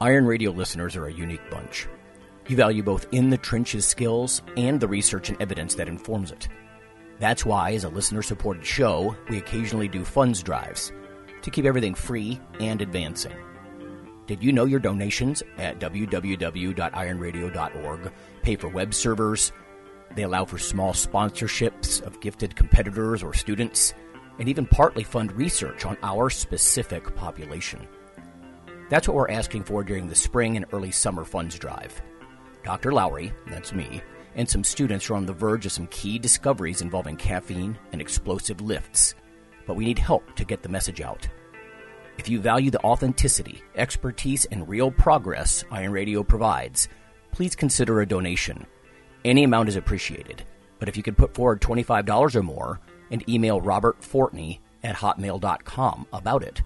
Iron 0.00 0.26
Radio 0.26 0.52
listeners 0.52 0.94
are 0.94 1.06
a 1.06 1.12
unique 1.12 1.50
bunch. 1.50 1.88
You 2.46 2.54
value 2.54 2.84
both 2.84 3.08
in 3.10 3.30
the 3.30 3.36
trenches 3.36 3.84
skills 3.84 4.42
and 4.56 4.78
the 4.78 4.86
research 4.86 5.28
and 5.28 5.42
evidence 5.42 5.74
that 5.74 5.88
informs 5.88 6.30
it. 6.30 6.46
That's 7.18 7.44
why, 7.44 7.72
as 7.72 7.82
a 7.82 7.88
listener 7.88 8.22
supported 8.22 8.64
show, 8.64 9.16
we 9.28 9.38
occasionally 9.38 9.88
do 9.88 10.04
funds 10.04 10.40
drives 10.40 10.92
to 11.42 11.50
keep 11.50 11.64
everything 11.64 11.94
free 11.94 12.40
and 12.60 12.80
advancing. 12.80 13.34
Did 14.28 14.40
you 14.40 14.52
know 14.52 14.66
your 14.66 14.78
donations 14.78 15.42
at 15.56 15.80
www.ironradio.org 15.80 18.12
pay 18.42 18.54
for 18.54 18.68
web 18.68 18.94
servers? 18.94 19.50
They 20.14 20.22
allow 20.22 20.44
for 20.44 20.58
small 20.58 20.92
sponsorships 20.92 22.02
of 22.02 22.20
gifted 22.20 22.54
competitors 22.54 23.24
or 23.24 23.34
students, 23.34 23.94
and 24.38 24.48
even 24.48 24.64
partly 24.64 25.02
fund 25.02 25.32
research 25.32 25.84
on 25.84 25.98
our 26.04 26.30
specific 26.30 27.16
population. 27.16 27.88
That's 28.88 29.06
what 29.06 29.14
we're 29.14 29.30
asking 29.30 29.64
for 29.64 29.84
during 29.84 30.08
the 30.08 30.14
spring 30.14 30.56
and 30.56 30.66
early 30.72 30.90
summer 30.90 31.24
funds 31.24 31.58
drive. 31.58 32.00
Dr. 32.64 32.92
Lowery, 32.92 33.32
that's 33.46 33.72
me, 33.72 34.02
and 34.34 34.48
some 34.48 34.64
students 34.64 35.08
are 35.10 35.14
on 35.14 35.26
the 35.26 35.32
verge 35.32 35.66
of 35.66 35.72
some 35.72 35.86
key 35.88 36.18
discoveries 36.18 36.82
involving 36.82 37.16
caffeine 37.16 37.78
and 37.92 38.00
explosive 38.00 38.60
lifts, 38.60 39.14
but 39.66 39.74
we 39.74 39.84
need 39.84 39.98
help 39.98 40.34
to 40.36 40.44
get 40.44 40.62
the 40.62 40.68
message 40.68 41.00
out. 41.00 41.28
If 42.18 42.28
you 42.28 42.40
value 42.40 42.70
the 42.70 42.82
authenticity, 42.82 43.62
expertise, 43.76 44.44
and 44.46 44.68
real 44.68 44.90
progress 44.90 45.64
Iron 45.70 45.92
Radio 45.92 46.22
provides, 46.22 46.88
please 47.30 47.54
consider 47.54 48.00
a 48.00 48.06
donation. 48.06 48.66
Any 49.24 49.44
amount 49.44 49.68
is 49.68 49.76
appreciated, 49.76 50.44
but 50.78 50.88
if 50.88 50.96
you 50.96 51.02
could 51.02 51.16
put 51.16 51.34
forward 51.34 51.60
$25 51.60 52.34
or 52.34 52.42
more 52.42 52.80
and 53.10 53.28
email 53.28 53.60
Robert 53.60 54.00
Fortney 54.00 54.58
at 54.82 54.96
hotmail.com 54.96 56.06
about 56.12 56.42
it, 56.42 56.62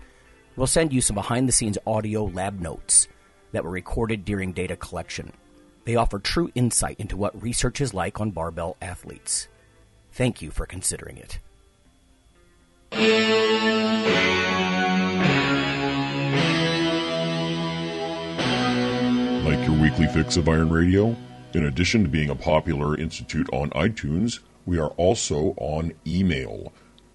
we'll 0.56 0.66
send 0.66 0.92
you 0.92 1.00
some 1.00 1.14
behind 1.14 1.48
the 1.48 1.52
scenes 1.52 1.78
audio 1.86 2.24
lab 2.24 2.60
notes 2.60 3.08
that 3.52 3.64
were 3.64 3.70
recorded 3.70 4.24
during 4.24 4.52
data 4.52 4.76
collection. 4.76 5.32
They 5.84 5.96
offer 5.96 6.18
true 6.18 6.50
insight 6.54 7.00
into 7.00 7.16
what 7.16 7.42
research 7.42 7.80
is 7.80 7.92
like 7.92 8.20
on 8.20 8.30
barbell 8.30 8.76
athletes. 8.80 9.48
Thank 10.12 10.42
you 10.42 10.50
for 10.50 10.66
considering 10.66 11.16
it. 11.16 11.38
Like 19.44 19.66
your 19.66 19.80
weekly 19.80 20.06
fix 20.08 20.36
of 20.36 20.48
Iron 20.48 20.70
Radio? 20.70 21.16
In 21.54 21.64
addition 21.64 22.02
to 22.04 22.08
being 22.08 22.30
a 22.30 22.34
popular 22.34 22.96
institute 22.96 23.48
on 23.52 23.70
iTunes, 23.70 24.40
we 24.64 24.78
are 24.78 24.90
also 24.90 25.54
on 25.58 25.92
email. 26.06 26.72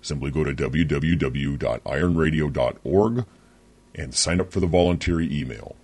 Simply 0.08 0.32
go 0.32 0.46
to 0.46 0.54
www.ironradio.org 0.54 3.26
and 3.94 4.16
sign 4.16 4.40
up 4.40 4.54
for 4.54 4.62
the 4.62 4.68
voluntary 4.68 5.38
email. 5.38 5.76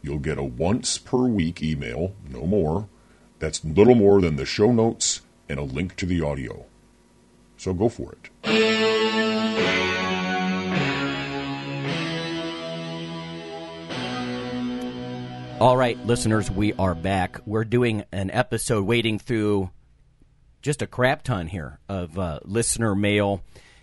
You'll 0.00 0.20
get 0.20 0.38
a 0.38 0.42
once 0.42 0.96
per 0.96 1.26
week 1.26 1.62
email, 1.62 2.14
no 2.30 2.46
more. 2.46 2.88
That's 3.40 3.62
little 3.62 3.94
more 3.94 4.22
than 4.22 4.36
the 4.36 4.46
show 4.46 4.72
notes 4.72 5.20
and 5.50 5.58
a 5.58 5.64
link 5.64 5.96
to 5.96 6.06
the 6.06 6.22
audio. 6.22 6.64
So 7.58 7.74
go 7.74 7.90
for 7.90 8.12
it. 8.12 8.30
All 15.60 15.76
right, 15.76 15.98
listeners, 16.06 16.50
we 16.50 16.72
are 16.72 16.94
back. 16.94 17.42
We're 17.44 17.64
doing 17.64 18.04
an 18.12 18.30
episode 18.30 18.86
wading 18.86 19.18
through 19.18 19.68
just 20.62 20.82
a 20.82 20.86
crap 20.86 21.22
ton 21.22 21.46
here 21.46 21.78
of 21.88 22.18
uh, 22.18 22.40
listener 22.44 22.94
mail 22.94 23.42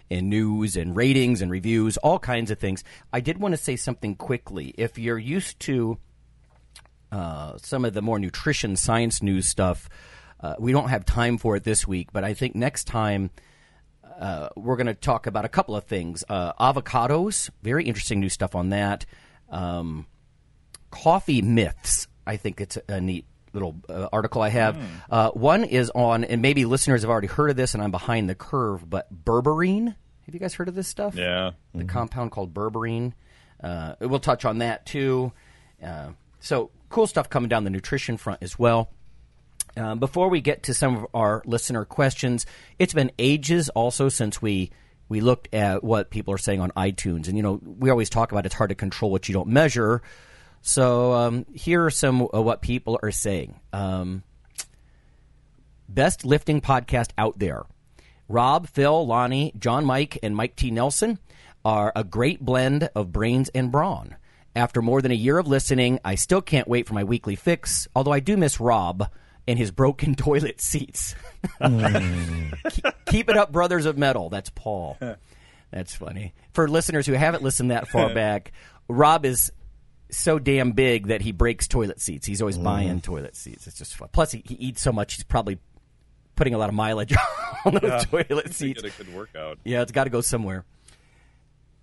and 0.09 0.29
news 0.29 0.75
and 0.75 0.95
ratings 0.95 1.41
and 1.41 1.49
reviews, 1.49 1.97
all 1.97 2.19
kinds 2.19 2.51
of 2.51 2.59
things. 2.59 2.83
I 3.11 3.19
did 3.19 3.37
want 3.37 3.53
to 3.53 3.57
say 3.57 3.75
something 3.75 4.15
quickly. 4.15 4.73
If 4.77 4.97
you're 4.97 5.17
used 5.17 5.59
to 5.61 5.97
uh, 7.11 7.57
some 7.57 7.85
of 7.85 7.93
the 7.93 8.01
more 8.01 8.19
nutrition 8.19 8.75
science 8.75 9.21
news 9.21 9.47
stuff, 9.47 9.89
uh, 10.41 10.55
we 10.59 10.71
don't 10.71 10.89
have 10.89 11.05
time 11.05 11.37
for 11.37 11.55
it 11.55 11.63
this 11.63 11.87
week, 11.87 12.09
but 12.11 12.23
I 12.23 12.33
think 12.33 12.55
next 12.55 12.85
time 12.85 13.31
uh, 14.19 14.49
we're 14.55 14.75
going 14.75 14.87
to 14.87 14.93
talk 14.93 15.27
about 15.27 15.45
a 15.45 15.49
couple 15.49 15.75
of 15.75 15.85
things. 15.85 16.23
Uh, 16.29 16.53
avocados, 16.53 17.49
very 17.63 17.85
interesting 17.85 18.19
new 18.19 18.29
stuff 18.29 18.55
on 18.55 18.69
that. 18.69 19.05
Um, 19.49 20.05
coffee 20.91 21.41
myths. 21.41 22.07
I 22.27 22.37
think 22.37 22.61
it's 22.61 22.77
a, 22.87 23.01
neat 23.01 23.25
little 23.55 23.75
uh, 23.89 24.09
article 24.13 24.41
I 24.41 24.49
have. 24.49 24.75
Mm. 24.75 24.85
Uh, 25.09 25.31
one 25.31 25.63
is 25.63 25.89
on, 25.89 26.23
and 26.23 26.41
maybe 26.41 26.65
listeners 26.65 27.01
have 27.01 27.09
already 27.09 27.27
heard 27.27 27.49
of 27.49 27.55
this, 27.55 27.73
and 27.73 27.81
I'm 27.81 27.91
behind 27.91 28.29
the 28.29 28.35
curve, 28.35 28.87
but 28.87 29.07
berberine. 29.11 29.87
Have 30.25 30.33
you 30.33 30.39
guys 30.39 30.53
heard 30.53 30.67
of 30.67 30.75
this 30.75 30.87
stuff? 30.87 31.15
Yeah. 31.15 31.51
The 31.73 31.79
mm-hmm. 31.79 31.87
compound 31.87 32.31
called 32.31 32.53
berberine. 32.53 33.13
Uh, 33.63 33.95
we'll 34.01 34.19
touch 34.19 34.45
on 34.45 34.59
that 34.59 34.85
too. 34.85 35.31
Uh, 35.83 36.09
so 36.39 36.71
cool 36.89 37.07
stuff 37.07 37.29
coming 37.29 37.49
down 37.49 37.63
the 37.63 37.69
nutrition 37.69 38.17
front 38.17 38.43
as 38.43 38.59
well. 38.59 38.91
Uh, 39.77 39.95
before 39.95 40.29
we 40.29 40.41
get 40.41 40.63
to 40.63 40.73
some 40.73 40.97
of 40.97 41.05
our 41.13 41.41
listener 41.45 41.83
questions, 41.85 42.45
it's 42.79 42.93
been 42.93 43.11
ages 43.19 43.69
also 43.69 44.09
since 44.09 44.41
we 44.41 44.71
we 45.07 45.21
looked 45.21 45.53
at 45.53 45.83
what 45.83 46.09
people 46.09 46.33
are 46.33 46.37
saying 46.37 46.61
on 46.61 46.71
iTunes, 46.71 47.27
and 47.27 47.37
you 47.37 47.43
know 47.43 47.59
we 47.63 47.89
always 47.89 48.09
talk 48.09 48.31
about 48.31 48.45
it's 48.45 48.55
hard 48.55 48.69
to 48.69 48.75
control 48.75 49.11
what 49.11 49.27
you 49.27 49.33
don't 49.33 49.49
measure. 49.49 50.01
So 50.67 51.13
um, 51.13 51.45
here 51.53 51.85
are 51.85 51.91
some 51.91 52.23
of 52.33 52.43
what 52.43 52.63
people 52.63 52.99
are 53.03 53.11
saying. 53.11 53.59
Um, 53.71 54.23
best 55.87 56.25
lifting 56.25 56.59
podcast 56.59 57.11
out 57.19 57.37
there. 57.37 57.65
Rob, 58.27 58.67
Phil, 58.67 59.05
Lonnie, 59.05 59.53
John 59.59 59.85
Mike, 59.85 60.17
and 60.23 60.35
Mike 60.35 60.55
T. 60.55 60.71
Nelson 60.71 61.19
are 61.63 61.91
a 61.95 62.03
great 62.03 62.41
blend 62.41 62.89
of 62.95 63.11
brains 63.11 63.49
and 63.49 63.71
brawn. 63.71 64.15
After 64.55 64.81
more 64.81 65.03
than 65.03 65.11
a 65.11 65.15
year 65.15 65.37
of 65.37 65.45
listening, 65.45 65.99
I 66.03 66.15
still 66.15 66.41
can't 66.41 66.67
wait 66.67 66.87
for 66.87 66.95
my 66.95 67.03
weekly 67.03 67.35
fix, 67.35 67.87
although 67.95 68.13
I 68.13 68.19
do 68.19 68.35
miss 68.35 68.59
Rob 68.59 69.07
and 69.47 69.59
his 69.59 69.69
broken 69.69 70.15
toilet 70.15 70.59
seats. 70.59 71.13
mm. 71.61 72.71
keep, 72.71 72.85
keep 73.05 73.29
it 73.29 73.37
up, 73.37 73.51
Brothers 73.51 73.85
of 73.85 73.99
Metal. 73.99 74.29
That's 74.29 74.49
Paul. 74.49 74.97
That's 75.69 75.93
funny. 75.93 76.33
For 76.53 76.67
listeners 76.67 77.05
who 77.05 77.13
haven't 77.13 77.43
listened 77.43 77.69
that 77.69 77.87
far 77.87 78.11
back, 78.15 78.51
Rob 78.87 79.25
is 79.25 79.51
so 80.15 80.39
damn 80.39 80.71
big 80.71 81.07
that 81.07 81.21
he 81.21 81.31
breaks 81.31 81.67
toilet 81.67 81.99
seats. 81.99 82.25
He's 82.25 82.41
always 82.41 82.57
mm. 82.57 82.63
buying 82.63 83.01
toilet 83.01 83.35
seats. 83.35 83.67
It's 83.67 83.77
just 83.77 83.95
fun. 83.95 84.09
Plus, 84.11 84.31
he, 84.31 84.43
he, 84.45 84.55
eats 84.55 84.81
so 84.81 84.91
much, 84.91 85.15
he's 85.15 85.23
probably 85.23 85.59
putting 86.35 86.53
a 86.53 86.57
lot 86.57 86.69
of 86.69 86.75
mileage 86.75 87.13
on 87.65 87.73
those 87.73 87.83
yeah, 87.83 87.99
toilet 87.99 88.53
seats. 88.53 88.81
Get 88.81 88.93
a 88.93 89.03
good 89.03 89.13
workout. 89.13 89.59
Yeah, 89.63 89.81
it's 89.81 89.91
got 89.91 90.05
to 90.05 90.09
go 90.09 90.21
somewhere. 90.21 90.65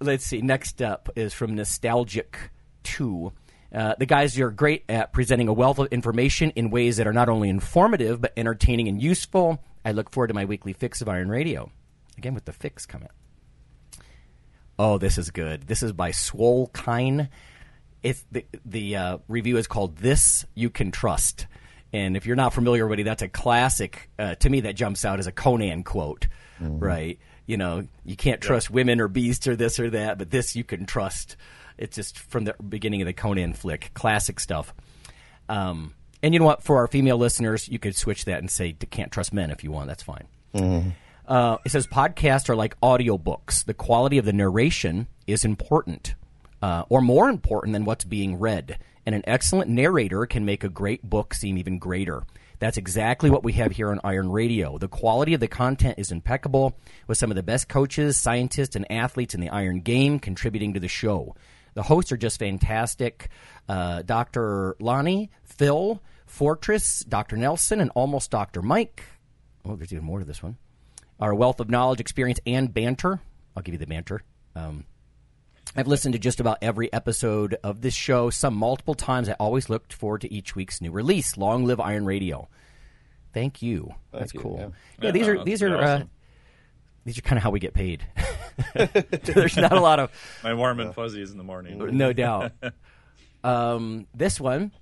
Let's 0.00 0.24
see. 0.24 0.40
Next 0.42 0.82
up 0.82 1.10
is 1.14 1.32
from 1.32 1.54
Nostalgic 1.54 2.38
2. 2.84 3.32
Uh, 3.74 3.94
the 3.98 4.06
guys 4.06 4.38
are 4.38 4.50
great 4.50 4.84
at 4.88 5.12
presenting 5.12 5.48
a 5.48 5.52
wealth 5.52 5.78
of 5.78 5.88
information 5.92 6.50
in 6.50 6.70
ways 6.70 6.98
that 6.98 7.06
are 7.06 7.12
not 7.12 7.28
only 7.28 7.48
informative, 7.48 8.20
but 8.20 8.32
entertaining 8.36 8.88
and 8.88 9.00
useful. 9.00 9.62
I 9.84 9.92
look 9.92 10.10
forward 10.10 10.28
to 10.28 10.34
my 10.34 10.44
weekly 10.44 10.72
fix 10.72 11.00
of 11.00 11.08
Iron 11.08 11.28
Radio. 11.28 11.70
Again, 12.18 12.34
with 12.34 12.44
the 12.44 12.52
fix 12.52 12.84
coming. 12.84 13.08
Oh, 14.78 14.98
this 14.98 15.18
is 15.18 15.30
good. 15.30 15.62
This 15.62 15.82
is 15.82 15.92
by 15.92 16.10
Swole 16.10 16.68
Kine 16.68 17.28
it's 18.02 18.24
the 18.32 18.44
the 18.64 18.96
uh, 18.96 19.18
review 19.28 19.56
is 19.56 19.66
called 19.66 19.96
"This 19.96 20.44
You 20.54 20.70
Can 20.70 20.90
Trust," 20.90 21.46
and 21.92 22.16
if 22.16 22.26
you're 22.26 22.36
not 22.36 22.52
familiar 22.52 22.86
with 22.86 22.98
it, 22.98 23.04
that's 23.04 23.22
a 23.22 23.28
classic. 23.28 24.10
Uh, 24.18 24.34
to 24.36 24.50
me, 24.50 24.62
that 24.62 24.74
jumps 24.74 25.04
out 25.04 25.18
as 25.18 25.26
a 25.26 25.32
Conan 25.32 25.84
quote, 25.84 26.26
mm-hmm. 26.60 26.78
right? 26.78 27.18
You 27.46 27.56
know, 27.56 27.86
you 28.04 28.16
can't 28.16 28.40
trust 28.40 28.70
women 28.70 29.00
or 29.00 29.08
beasts 29.08 29.46
or 29.46 29.56
this 29.56 29.78
or 29.78 29.90
that, 29.90 30.18
but 30.18 30.30
this 30.30 30.56
you 30.56 30.64
can 30.64 30.86
trust. 30.86 31.36
It's 31.78 31.96
just 31.96 32.18
from 32.18 32.44
the 32.44 32.54
beginning 32.68 33.02
of 33.02 33.06
the 33.06 33.12
Conan 33.12 33.54
flick, 33.54 33.90
classic 33.94 34.40
stuff. 34.40 34.74
Um, 35.48 35.94
and 36.22 36.34
you 36.34 36.40
know 36.40 36.46
what? 36.46 36.62
For 36.62 36.78
our 36.78 36.86
female 36.86 37.18
listeners, 37.18 37.68
you 37.68 37.78
could 37.78 37.96
switch 37.96 38.24
that 38.24 38.38
and 38.38 38.50
say 38.50 38.72
"can't 38.72 39.12
trust 39.12 39.32
men" 39.32 39.50
if 39.50 39.62
you 39.62 39.70
want. 39.70 39.86
That's 39.86 40.02
fine. 40.02 40.26
Mm-hmm. 40.54 40.90
Uh, 41.26 41.58
it 41.64 41.70
says 41.70 41.86
podcasts 41.86 42.48
are 42.48 42.56
like 42.56 42.78
audiobooks. 42.80 43.64
The 43.64 43.74
quality 43.74 44.18
of 44.18 44.24
the 44.24 44.32
narration 44.32 45.06
is 45.26 45.44
important 45.44 46.16
uh, 46.62 46.84
or 46.88 47.02
more 47.02 47.28
important 47.28 47.72
than 47.72 47.84
what's 47.84 48.04
being 48.04 48.38
read. 48.38 48.78
And 49.04 49.14
an 49.14 49.24
excellent 49.26 49.68
narrator 49.68 50.24
can 50.26 50.44
make 50.44 50.62
a 50.62 50.68
great 50.68 51.02
book 51.02 51.34
seem 51.34 51.58
even 51.58 51.78
greater. 51.78 52.22
That's 52.60 52.76
exactly 52.76 53.28
what 53.28 53.42
we 53.42 53.54
have 53.54 53.72
here 53.72 53.90
on 53.90 53.98
Iron 54.04 54.30
Radio. 54.30 54.78
The 54.78 54.86
quality 54.86 55.34
of 55.34 55.40
the 55.40 55.48
content 55.48 55.98
is 55.98 56.12
impeccable, 56.12 56.78
with 57.08 57.18
some 57.18 57.32
of 57.32 57.34
the 57.34 57.42
best 57.42 57.68
coaches, 57.68 58.16
scientists, 58.16 58.76
and 58.76 58.90
athletes 58.90 59.34
in 59.34 59.40
the 59.40 59.48
Iron 59.48 59.80
game 59.80 60.20
contributing 60.20 60.74
to 60.74 60.80
the 60.80 60.86
show. 60.86 61.34
The 61.74 61.82
hosts 61.82 62.12
are 62.12 62.16
just 62.16 62.38
fantastic. 62.38 63.30
Uh, 63.68 64.02
Dr. 64.02 64.76
Lonnie, 64.78 65.32
Phil, 65.42 66.00
Fortress, 66.26 67.00
Dr. 67.00 67.36
Nelson, 67.36 67.80
and 67.80 67.90
almost 67.96 68.30
Dr. 68.30 68.62
Mike. 68.62 69.02
Oh, 69.64 69.74
there's 69.74 69.92
even 69.92 70.04
more 70.04 70.20
to 70.20 70.24
this 70.24 70.42
one. 70.42 70.56
Our 71.18 71.34
wealth 71.34 71.58
of 71.58 71.68
knowledge, 71.68 72.00
experience, 72.00 72.38
and 72.46 72.72
banter. 72.72 73.20
I'll 73.56 73.64
give 73.64 73.74
you 73.74 73.78
the 73.78 73.86
banter. 73.86 74.22
Um, 74.54 74.84
I've 75.74 75.88
listened 75.88 76.12
to 76.12 76.18
just 76.18 76.40
about 76.40 76.58
every 76.60 76.92
episode 76.92 77.56
of 77.64 77.80
this 77.80 77.94
show, 77.94 78.30
some 78.30 78.54
multiple 78.54 78.94
times. 78.94 79.28
I 79.28 79.32
always 79.34 79.70
looked 79.70 79.92
forward 79.92 80.20
to 80.22 80.32
each 80.32 80.54
week's 80.54 80.80
new 80.80 80.90
release. 80.90 81.36
Long 81.36 81.64
live 81.64 81.80
Iron 81.80 82.04
Radio! 82.04 82.48
Thank 83.32 83.62
you. 83.62 83.94
Thank 84.10 84.20
That's 84.20 84.34
you, 84.34 84.40
cool. 84.40 84.56
Yeah. 84.58 85.06
yeah, 85.06 85.10
these 85.12 85.28
are 85.28 85.44
these 85.44 85.62
are 85.62 85.76
uh, 85.76 85.80
awesome. 85.80 86.02
uh, 86.02 86.06
these 87.04 87.18
are 87.18 87.22
kind 87.22 87.38
of 87.38 87.42
how 87.42 87.50
we 87.50 87.60
get 87.60 87.74
paid. 87.74 88.06
There's 88.74 89.56
not 89.56 89.72
a 89.72 89.80
lot 89.80 89.98
of 89.98 90.10
my 90.44 90.54
warm 90.54 90.80
and 90.80 90.94
fuzzies 90.94 91.30
in 91.30 91.38
the 91.38 91.44
morning. 91.44 91.96
No 91.96 92.12
doubt. 92.12 92.52
Um, 93.42 94.06
this 94.14 94.38
one, 94.38 94.72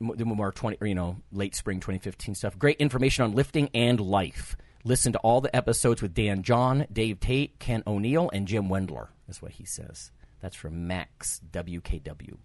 the 0.00 0.24
more 0.24 0.52
twenty, 0.52 0.78
or, 0.80 0.86
you 0.86 0.94
know, 0.94 1.18
late 1.30 1.54
spring 1.54 1.80
2015 1.80 2.34
stuff. 2.34 2.58
Great 2.58 2.78
information 2.78 3.24
on 3.24 3.32
lifting 3.32 3.68
and 3.74 4.00
life. 4.00 4.56
Listen 4.84 5.12
to 5.12 5.18
all 5.18 5.40
the 5.40 5.54
episodes 5.54 6.00
with 6.00 6.14
Dan 6.14 6.42
John, 6.42 6.86
Dave 6.92 7.20
Tate, 7.20 7.58
Ken 7.58 7.82
O'Neill, 7.86 8.30
and 8.32 8.48
Jim 8.48 8.68
Wendler. 8.68 9.08
That's 9.26 9.42
what 9.42 9.52
he 9.52 9.64
says. 9.64 10.10
That's 10.40 10.56
from 10.56 10.86
Max 10.86 11.40
WKW. 11.50 12.36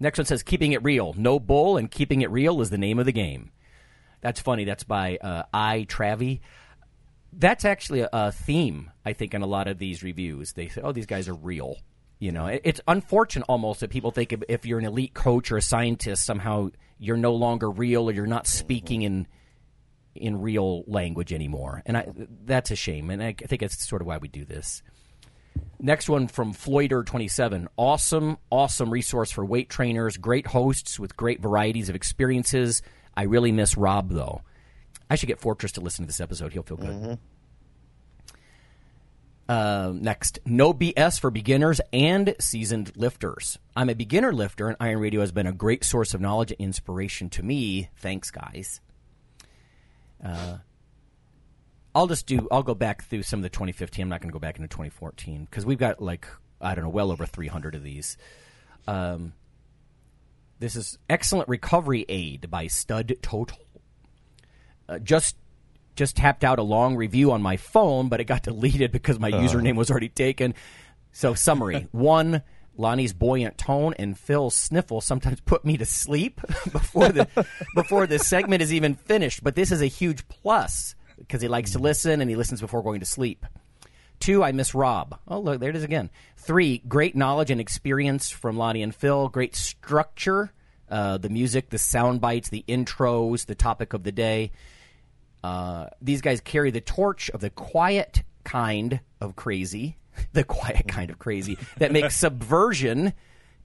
Next 0.00 0.18
one 0.18 0.26
says 0.26 0.42
keeping 0.42 0.72
it 0.72 0.82
real. 0.82 1.14
No 1.16 1.38
bull, 1.38 1.76
and 1.76 1.90
keeping 1.90 2.22
it 2.22 2.30
real 2.30 2.60
is 2.60 2.70
the 2.70 2.78
name 2.78 2.98
of 2.98 3.06
the 3.06 3.12
game. 3.12 3.50
That's 4.20 4.40
funny. 4.40 4.64
That's 4.64 4.84
by 4.84 5.18
uh, 5.18 5.44
I 5.52 5.86
Travi. 5.88 6.40
That's 7.32 7.64
actually 7.64 8.00
a, 8.00 8.08
a 8.12 8.32
theme, 8.32 8.90
I 9.04 9.12
think, 9.12 9.34
in 9.34 9.42
a 9.42 9.46
lot 9.46 9.68
of 9.68 9.78
these 9.78 10.02
reviews. 10.02 10.52
They 10.52 10.68
say, 10.68 10.80
"Oh, 10.82 10.92
these 10.92 11.06
guys 11.06 11.28
are 11.28 11.34
real." 11.34 11.76
You 12.18 12.32
know, 12.32 12.46
it, 12.46 12.62
it's 12.64 12.80
unfortunate 12.88 13.44
almost 13.48 13.80
that 13.80 13.90
people 13.90 14.10
think 14.10 14.32
if, 14.32 14.42
if 14.48 14.66
you're 14.66 14.78
an 14.78 14.84
elite 14.84 15.14
coach 15.14 15.50
or 15.52 15.56
a 15.56 15.62
scientist, 15.62 16.24
somehow 16.24 16.70
you're 16.98 17.16
no 17.16 17.34
longer 17.34 17.70
real 17.70 18.08
or 18.08 18.12
you're 18.12 18.26
not 18.26 18.46
speaking 18.46 19.02
in 19.02 19.26
in 20.14 20.40
real 20.40 20.84
language 20.86 21.32
anymore. 21.32 21.82
And 21.86 21.96
I, 21.96 22.12
that's 22.44 22.70
a 22.70 22.76
shame. 22.76 23.10
And 23.10 23.22
I 23.22 23.32
think 23.32 23.60
that's 23.60 23.86
sort 23.86 24.00
of 24.00 24.06
why 24.06 24.18
we 24.18 24.28
do 24.28 24.44
this. 24.44 24.82
Next 25.80 26.08
one 26.08 26.28
from 26.28 26.54
Floyder27. 26.54 27.66
Awesome, 27.76 28.38
awesome 28.50 28.90
resource 28.90 29.30
for 29.30 29.44
weight 29.44 29.68
trainers. 29.68 30.16
Great 30.16 30.46
hosts 30.46 30.98
with 30.98 31.16
great 31.16 31.40
varieties 31.40 31.88
of 31.88 31.94
experiences. 31.94 32.82
I 33.14 33.24
really 33.24 33.52
miss 33.52 33.76
Rob, 33.76 34.10
though. 34.10 34.42
I 35.10 35.16
should 35.16 35.26
get 35.26 35.40
Fortress 35.40 35.72
to 35.72 35.80
listen 35.80 36.04
to 36.04 36.06
this 36.06 36.20
episode. 36.20 36.52
He'll 36.52 36.62
feel 36.62 36.78
good. 36.78 37.18
Uh, 39.48 39.92
next, 39.94 40.38
no 40.46 40.72
BS 40.72 41.20
for 41.20 41.30
beginners 41.30 41.80
and 41.92 42.34
seasoned 42.40 42.96
lifters. 42.96 43.58
I'm 43.76 43.90
a 43.90 43.94
beginner 43.94 44.32
lifter, 44.32 44.68
and 44.68 44.76
Iron 44.80 45.00
Radio 45.00 45.20
has 45.20 45.32
been 45.32 45.46
a 45.46 45.52
great 45.52 45.84
source 45.84 46.14
of 46.14 46.20
knowledge 46.20 46.52
and 46.52 46.60
inspiration 46.60 47.28
to 47.30 47.42
me. 47.42 47.90
Thanks, 47.96 48.30
guys. 48.30 48.80
Uh, 50.24 50.58
I'll 51.94 52.06
just 52.06 52.26
do. 52.26 52.48
I'll 52.50 52.62
go 52.62 52.74
back 52.74 53.04
through 53.04 53.22
some 53.22 53.38
of 53.38 53.42
the 53.42 53.50
2015. 53.50 54.02
I'm 54.02 54.08
not 54.08 54.20
going 54.20 54.30
to 54.30 54.32
go 54.32 54.40
back 54.40 54.56
into 54.56 54.68
2014 54.68 55.44
because 55.44 55.64
we've 55.64 55.78
got 55.78 56.02
like 56.02 56.26
I 56.60 56.74
don't 56.74 56.84
know, 56.84 56.90
well 56.90 57.12
over 57.12 57.26
300 57.26 57.74
of 57.74 57.82
these. 57.82 58.16
Um, 58.86 59.32
this 60.58 60.76
is 60.76 60.98
excellent 61.08 61.48
recovery 61.48 62.04
aid 62.08 62.50
by 62.50 62.66
Stud 62.66 63.16
Total. 63.22 63.58
Uh, 64.88 64.98
just 64.98 65.36
just 65.94 66.16
tapped 66.16 66.42
out 66.42 66.58
a 66.58 66.62
long 66.62 66.96
review 66.96 67.30
on 67.32 67.42
my 67.42 67.56
phone, 67.56 68.08
but 68.08 68.20
it 68.20 68.24
got 68.24 68.42
deleted 68.42 68.90
because 68.90 69.18
my 69.20 69.30
username 69.30 69.76
was 69.76 69.90
already 69.90 70.08
taken. 70.08 70.54
So 71.12 71.34
summary 71.34 71.88
one. 71.92 72.42
Lonnie's 72.76 73.12
buoyant 73.12 73.56
tone 73.56 73.94
and 74.00 74.18
Phil's 74.18 74.56
sniffle 74.56 75.00
sometimes 75.00 75.40
put 75.40 75.64
me 75.64 75.76
to 75.76 75.86
sleep 75.86 76.40
before 76.72 77.10
the 77.10 77.46
before 77.76 78.08
the 78.08 78.18
segment 78.18 78.62
is 78.62 78.74
even 78.74 78.96
finished. 78.96 79.44
But 79.44 79.54
this 79.54 79.70
is 79.70 79.80
a 79.80 79.86
huge 79.86 80.26
plus 80.26 80.96
because 81.26 81.42
he 81.42 81.48
likes 81.48 81.72
to 81.72 81.78
listen 81.78 82.20
and 82.20 82.28
he 82.28 82.36
listens 82.36 82.60
before 82.60 82.82
going 82.82 83.00
to 83.00 83.06
sleep. 83.06 83.46
Two, 84.20 84.42
I 84.42 84.52
miss 84.52 84.74
Rob. 84.74 85.18
Oh, 85.26 85.40
look, 85.40 85.60
there 85.60 85.70
it 85.70 85.76
is 85.76 85.84
again. 85.84 86.10
Three, 86.36 86.78
great 86.86 87.16
knowledge 87.16 87.50
and 87.50 87.60
experience 87.60 88.30
from 88.30 88.56
Lonnie 88.56 88.82
and 88.82 88.94
Phil. 88.94 89.28
Great 89.28 89.56
structure, 89.56 90.52
uh, 90.88 91.18
the 91.18 91.28
music, 91.28 91.70
the 91.70 91.78
sound 91.78 92.20
bites, 92.20 92.48
the 92.48 92.64
intros, 92.68 93.46
the 93.46 93.54
topic 93.54 93.92
of 93.92 94.02
the 94.04 94.12
day. 94.12 94.52
Uh, 95.42 95.88
these 96.00 96.22
guys 96.22 96.40
carry 96.40 96.70
the 96.70 96.80
torch 96.80 97.28
of 97.30 97.40
the 97.40 97.50
quiet 97.50 98.22
kind 98.44 99.00
of 99.20 99.36
crazy, 99.36 99.98
the 100.32 100.44
quiet 100.44 100.86
kind 100.88 101.10
of 101.10 101.18
crazy 101.18 101.58
that 101.78 101.92
makes 101.92 102.16
subversion 102.20 103.12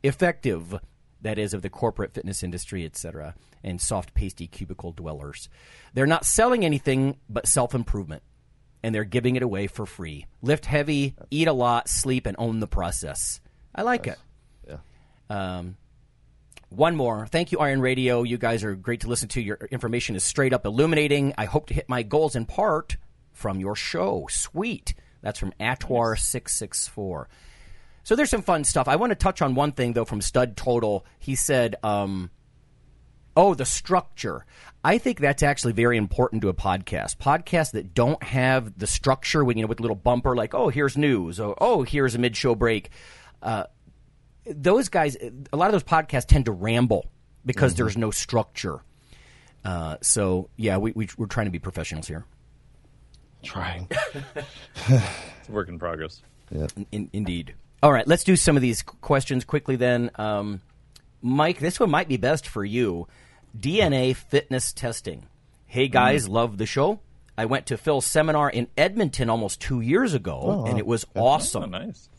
effective. 0.03 0.79
That 1.21 1.37
is 1.37 1.53
of 1.53 1.61
the 1.61 1.69
corporate 1.69 2.13
fitness 2.13 2.43
industry, 2.43 2.85
etc., 2.85 3.35
and 3.63 3.81
soft, 3.81 4.13
pasty 4.13 4.47
cubicle 4.47 4.93
dwellers. 4.93 5.49
They're 5.93 6.07
not 6.07 6.25
selling 6.25 6.63
anything 6.63 7.17
but 7.29 7.47
self 7.47 7.75
improvement, 7.75 8.23
and 8.83 8.95
they're 8.95 9.03
giving 9.03 9.35
it 9.35 9.43
away 9.43 9.67
for 9.67 9.85
free. 9.85 10.27
Lift 10.41 10.65
heavy, 10.65 11.15
eat 11.29 11.47
a 11.47 11.53
lot, 11.53 11.89
sleep, 11.89 12.25
and 12.25 12.37
own 12.39 12.59
the 12.59 12.67
process. 12.67 13.41
I 13.75 13.81
like 13.81 14.07
it. 14.07 14.17
Yeah. 14.67 14.77
Um, 15.29 15.75
one 16.69 16.95
more. 16.95 17.25
Thank 17.27 17.51
you, 17.51 17.59
Iron 17.59 17.81
Radio. 17.81 18.23
You 18.23 18.37
guys 18.37 18.63
are 18.63 18.75
great 18.75 19.01
to 19.01 19.07
listen 19.07 19.27
to. 19.29 19.41
Your 19.41 19.57
information 19.71 20.15
is 20.15 20.23
straight 20.23 20.53
up 20.53 20.65
illuminating. 20.65 21.33
I 21.37 21.45
hope 21.45 21.67
to 21.67 21.73
hit 21.73 21.89
my 21.89 22.03
goals 22.03 22.35
in 22.35 22.45
part 22.45 22.97
from 23.33 23.59
your 23.59 23.75
show. 23.75 24.27
Sweet. 24.29 24.93
That's 25.21 25.39
from 25.39 25.53
Atwar664. 25.59 27.25
So 28.09 28.15
there's 28.15 28.31
some 28.31 28.41
fun 28.41 28.63
stuff. 28.63 28.87
I 28.87 28.95
want 28.95 29.11
to 29.11 29.15
touch 29.15 29.39
on 29.39 29.53
one 29.53 29.71
thing, 29.71 29.93
though, 29.93 30.03
from 30.03 30.19
Stud 30.19 30.57
Total. 30.57 31.05
He 31.19 31.35
said, 31.35 31.75
um, 31.83 32.31
oh, 33.37 33.53
the 33.53 33.65
structure. 33.65 34.47
I 34.83 34.97
think 34.97 35.19
that's 35.19 35.43
actually 35.43 35.73
very 35.73 35.95
important 35.95 36.41
to 36.41 36.49
a 36.49 36.53
podcast. 36.55 37.17
Podcasts 37.17 37.73
that 37.73 37.93
don't 37.93 38.23
have 38.23 38.79
the 38.79 38.87
structure, 38.87 39.45
when 39.45 39.57
you 39.57 39.63
know, 39.63 39.67
with 39.67 39.77
a 39.77 39.83
little 39.83 39.95
bumper, 39.95 40.35
like, 40.35 40.55
oh, 40.55 40.69
here's 40.69 40.97
news, 40.97 41.39
or 41.39 41.55
oh, 41.61 41.83
here's 41.83 42.15
a 42.15 42.17
mid 42.17 42.35
show 42.35 42.55
break. 42.55 42.89
Uh, 43.43 43.65
those 44.47 44.89
guys, 44.89 45.15
a 45.53 45.55
lot 45.55 45.67
of 45.67 45.73
those 45.73 45.83
podcasts 45.83 46.25
tend 46.25 46.45
to 46.45 46.51
ramble 46.51 47.11
because 47.45 47.75
there's 47.75 47.95
no 47.95 48.09
structure. 48.09 48.79
Uh, 49.63 49.97
so 50.01 50.49
yeah, 50.57 50.77
we, 50.77 50.93
we 50.93 51.09
we're 51.15 51.27
trying 51.27 51.45
to 51.45 51.51
be 51.51 51.59
professionals 51.59 52.07
here. 52.07 52.25
Trying. 53.43 53.87
It's 54.87 55.47
a 55.47 55.51
work 55.51 55.69
in 55.69 55.77
progress. 55.77 56.23
In, 56.91 57.11
indeed. 57.13 57.53
All 57.81 57.93
right, 57.93 58.07
let's 58.07 58.23
do 58.25 58.35
some 58.35 58.55
of 58.55 58.61
these 58.61 58.81
questions 58.81 59.45
quickly. 59.45 59.75
Then, 59.77 60.11
um, 60.15 60.61
Mike, 61.21 61.59
this 61.59 61.79
one 61.79 61.89
might 61.89 62.09
be 62.09 62.17
best 62.17 62.47
for 62.47 62.65
you. 62.65 63.07
DNA 63.57 64.15
fitness 64.15 64.73
testing. 64.73 65.27
Hey 65.65 65.87
guys, 65.87 66.27
love 66.27 66.57
the 66.57 66.65
show. 66.65 66.99
I 67.37 67.45
went 67.45 67.67
to 67.67 67.77
Phil's 67.77 68.05
seminar 68.05 68.49
in 68.49 68.67
Edmonton 68.77 69.29
almost 69.29 69.61
two 69.61 69.79
years 69.79 70.13
ago, 70.13 70.65
and 70.67 70.77
it 70.77 70.85
was 70.85 71.05
awesome. 71.15 71.63
Oh, 71.63 71.67
nice. 71.67 72.09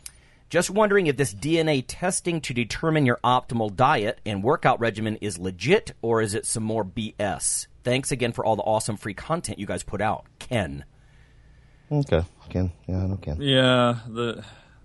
Just 0.48 0.70
wondering 0.70 1.06
if 1.08 1.16
this 1.16 1.34
DNA 1.34 1.84
testing 1.86 2.40
to 2.40 2.54
determine 2.54 3.06
your 3.06 3.20
optimal 3.22 3.74
diet 3.74 4.18
and 4.24 4.42
workout 4.42 4.80
regimen 4.80 5.16
is 5.16 5.38
legit 5.38 5.92
or 6.00 6.22
is 6.22 6.34
it 6.34 6.46
some 6.46 6.64
more 6.64 6.84
BS? 6.84 7.66
Thanks 7.84 8.10
again 8.10 8.32
for 8.32 8.44
all 8.44 8.56
the 8.56 8.62
awesome 8.62 8.96
free 8.96 9.14
content 9.14 9.58
you 9.58 9.66
guys 9.66 9.82
put 9.82 10.00
out. 10.00 10.24
Ken. 10.38 10.84
Okay. 11.92 12.24
Ken. 12.48 12.72
Yeah, 12.88 13.02
I 13.02 13.06
know 13.06 13.16
Ken. 13.16 13.36
Yeah, 13.40 13.98
the 14.08 14.44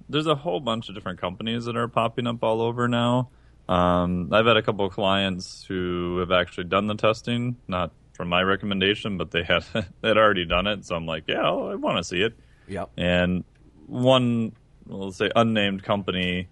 there's 0.09 0.27
a 0.27 0.35
whole 0.35 0.59
bunch 0.59 0.89
of 0.89 0.95
different 0.95 1.19
companies 1.19 1.65
that 1.65 1.75
are 1.75 1.87
popping 1.87 2.27
up 2.27 2.43
all 2.43 2.61
over 2.61 2.87
now. 2.87 3.29
Um, 3.67 4.29
I've 4.31 4.45
had 4.45 4.57
a 4.57 4.61
couple 4.61 4.85
of 4.85 4.93
clients 4.93 5.65
who 5.67 6.19
have 6.19 6.31
actually 6.31 6.65
done 6.65 6.87
the 6.87 6.95
testing, 6.95 7.57
not 7.67 7.91
from 8.13 8.29
my 8.29 8.41
recommendation, 8.41 9.17
but 9.17 9.31
they 9.31 9.43
had 9.43 9.63
they 9.73 10.07
had 10.07 10.17
already 10.17 10.45
done 10.45 10.67
it. 10.67 10.85
So 10.85 10.95
I'm 10.95 11.05
like, 11.05 11.23
yeah, 11.27 11.41
I 11.41 11.75
want 11.75 11.97
to 11.97 12.03
see 12.03 12.21
it. 12.21 12.37
Yep. 12.67 12.91
And 12.97 13.43
one, 13.87 14.53
well, 14.85 15.05
let's 15.05 15.17
say, 15.17 15.29
unnamed 15.35 15.83
company 15.83 16.49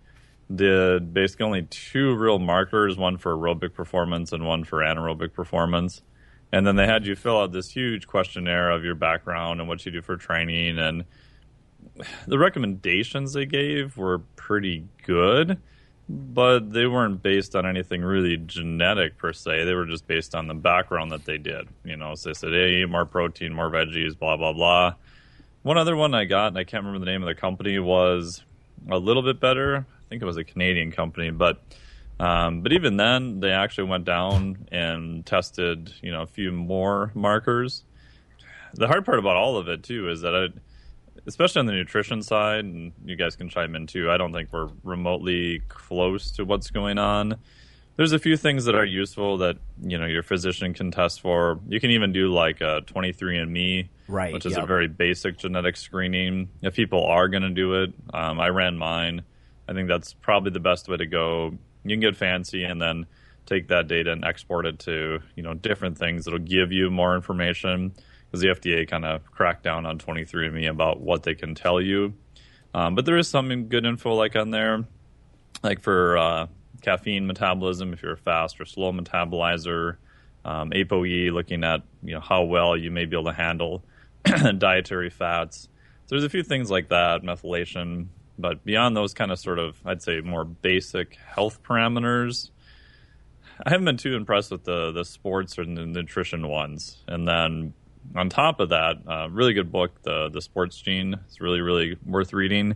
did 0.54 1.14
basically 1.14 1.46
only 1.46 1.62
two 1.64 2.16
real 2.16 2.40
markers, 2.40 2.98
one 2.98 3.18
for 3.18 3.36
aerobic 3.36 3.74
performance 3.74 4.32
and 4.32 4.46
one 4.46 4.64
for 4.64 4.80
anaerobic 4.80 5.34
performance. 5.34 6.02
And 6.52 6.68
then 6.68 6.76
they 6.76 6.86
had 6.86 7.06
you 7.06 7.16
fill 7.16 7.40
out 7.40 7.52
this 7.52 7.70
huge 7.70 8.06
questionnaire 8.06 8.70
of 8.70 8.84
your 8.84 8.94
background 8.94 9.60
and 9.60 9.68
what 9.68 9.84
you 9.86 9.92
do 9.92 10.02
for 10.04 10.18
training. 10.18 10.78
And 10.78 11.06
the 12.28 12.38
recommendations 12.38 13.34
they 13.34 13.46
gave 13.46 13.98
were 13.98 14.20
pretty 14.36 14.88
good, 15.06 15.60
but 16.10 16.72
they 16.72 16.86
weren't 16.86 17.22
based 17.22 17.56
on 17.56 17.66
anything 17.66 18.02
really 18.02 18.38
genetic 18.38 19.18
per 19.18 19.34
se. 19.34 19.66
They 19.66 19.74
were 19.74 19.86
just 19.86 20.08
based 20.08 20.36
on 20.36 20.48
the 20.48 20.54
background 20.54 21.12
that 21.12 21.26
they 21.26 21.38
did. 21.38 21.68
You 21.84 21.98
know, 21.98 22.16
so 22.16 22.30
they 22.30 22.34
said, 22.34 22.52
hey, 22.52 22.82
eat 22.82 22.90
more 22.90 23.06
protein, 23.06 23.54
more 23.54 23.70
veggies, 23.70 24.18
blah, 24.18 24.38
blah, 24.38 24.54
blah. 24.54 24.96
One 25.62 25.78
other 25.78 25.96
one 25.96 26.14
I 26.14 26.26
got, 26.26 26.48
and 26.48 26.58
I 26.58 26.66
can't 26.66 26.84
remember 26.84 27.06
the 27.06 27.12
name 27.12 27.24
of 27.24 27.28
the 27.28 27.40
company, 27.40 27.80
was 27.80 28.44
a 28.90 28.98
little 28.98 29.24
bit 29.24 29.40
better. 29.40 29.78
I 29.78 30.10
think 30.10 30.22
it 30.22 30.26
was 30.26 30.38
a 30.38 30.44
Canadian 30.44 30.92
company, 30.92 31.32
but 31.32 31.62
um, 32.20 32.62
but 32.62 32.74
even 32.74 32.98
then, 32.98 33.40
they 33.40 33.52
actually 33.52 33.90
went 33.90 34.06
down 34.06 34.68
and 34.72 35.26
tested, 35.26 35.92
you 36.02 36.12
know, 36.12 36.22
a 36.22 36.28
few 36.28 36.52
more 36.52 37.12
markers. 37.16 37.84
The 38.76 38.88
hard 38.88 39.06
part 39.06 39.20
about 39.20 39.36
all 39.36 39.58
of 39.58 39.68
it 39.68 39.84
too 39.84 40.10
is 40.10 40.22
that 40.22 40.36
I, 40.36 40.60
especially 41.26 41.60
on 41.60 41.66
the 41.66 41.74
nutrition 41.74 42.22
side, 42.22 42.66
and 42.66 42.92
you 43.06 43.16
guys 43.16 43.36
can 43.36 43.50
chime 43.50 43.76
in 43.76 43.88
too. 43.88 44.12
I 44.12 44.18
don't 44.18 44.34
think 44.34 44.50
we're 44.52 44.70
remotely 44.84 45.62
close 45.70 46.32
to 46.32 46.46
what's 46.46 46.70
going 46.72 46.98
on. 46.98 47.38
There's 47.96 48.12
a 48.12 48.20
few 48.20 48.38
things 48.38 48.66
that 48.66 48.74
are 48.74 48.86
useful 48.86 49.38
that 49.38 49.58
you 49.82 49.98
know 49.98 50.06
your 50.06 50.24
physician 50.24 50.74
can 50.74 50.92
test 50.92 51.22
for. 51.22 51.60
You 51.68 51.80
can 51.80 51.92
even 51.92 52.12
do 52.12 52.34
like 52.34 52.62
a 52.62 52.82
23andMe, 52.88 53.88
Right, 54.08 54.34
which 54.34 54.46
is 54.46 54.54
yep. 54.54 54.64
a 54.64 54.66
very 54.66 54.88
basic 54.88 55.38
genetic 55.38 55.78
screening. 55.78 56.50
If 56.62 56.76
people 56.76 57.06
are 57.06 57.28
going 57.28 57.44
to 57.44 57.50
do 57.52 57.84
it, 57.84 57.94
um, 58.14 58.40
I 58.40 58.50
ran 58.50 58.78
mine. 58.78 59.24
I 59.68 59.74
think 59.74 59.88
that's 59.88 60.14
probably 60.14 60.52
the 60.52 60.60
best 60.60 60.88
way 60.88 60.98
to 60.98 61.06
go. 61.06 61.58
You 61.84 61.90
can 61.90 62.00
get 62.00 62.16
fancy 62.16 62.64
and 62.64 62.82
then 62.82 63.06
take 63.46 63.68
that 63.68 63.88
data 63.88 64.12
and 64.12 64.24
export 64.24 64.66
it 64.66 64.80
to 64.80 65.20
you 65.36 65.44
know 65.44 65.54
different 65.54 65.98
things 65.98 66.26
that'll 66.26 66.40
give 66.40 66.72
you 66.72 66.90
more 66.90 67.16
information 67.16 67.94
because 68.34 68.42
the 68.42 68.48
FDA 68.48 68.88
kind 68.88 69.06
of 69.06 69.30
cracked 69.30 69.62
down 69.62 69.86
on 69.86 70.00
23andMe 70.00 70.68
about 70.68 71.00
what 71.00 71.22
they 71.22 71.36
can 71.36 71.54
tell 71.54 71.80
you. 71.80 72.16
Um, 72.74 72.96
but 72.96 73.06
there 73.06 73.18
is 73.18 73.28
some 73.28 73.66
good 73.66 73.86
info 73.86 74.16
like 74.16 74.36
on 74.36 74.50
there, 74.50 74.86
like 75.62 75.80
for 75.80 76.18
uh, 76.18 76.48
caffeine 76.82 77.28
metabolism, 77.28 77.94
if 77.94 78.02
you're 78.02 78.14
a 78.14 78.18
fast 78.18 78.60
or 78.60 78.66
slow 78.66 78.92
metabolizer, 78.92 79.98
um, 80.46 80.72
ApoE, 80.72 81.32
looking 81.32 81.64
at 81.64 81.84
you 82.02 82.16
know 82.16 82.20
how 82.20 82.42
well 82.42 82.76
you 82.76 82.90
may 82.90 83.06
be 83.06 83.16
able 83.16 83.26
to 83.26 83.38
handle 83.38 83.84
dietary 84.58 85.12
fats. 85.12 85.70
So 86.06 86.16
there's 86.16 86.24
a 86.24 86.30
few 86.30 86.42
things 86.42 86.72
like 86.72 86.90
that, 86.90 87.22
methylation, 87.22 88.08
but 88.40 88.66
beyond 88.66 88.98
those 88.98 89.14
kind 89.14 89.32
of 89.32 89.38
sort 89.38 89.60
of, 89.60 89.78
I'd 89.86 90.02
say, 90.02 90.22
more 90.22 90.44
basic 90.44 91.18
health 91.18 91.62
parameters, 91.62 92.50
I 93.64 93.70
haven't 93.70 93.86
been 93.86 93.98
too 93.98 94.16
impressed 94.16 94.50
with 94.50 94.64
the 94.64 94.92
the 94.92 95.06
sports 95.06 95.60
or 95.60 95.66
the 95.66 95.86
nutrition 95.86 96.48
ones. 96.48 96.98
And 97.08 97.28
then 97.28 97.74
on 98.16 98.30
top 98.30 98.60
of 98.60 98.70
that, 98.70 98.98
uh, 99.08 99.30
really 99.30 99.54
good 99.54 99.72
book, 99.72 100.02
the 100.04 100.30
the 100.30 100.42
Sports 100.42 100.80
Gene. 100.82 101.16
It's 101.28 101.42
really 101.42 101.62
really 101.62 101.98
worth 102.06 102.34
reading. 102.34 102.76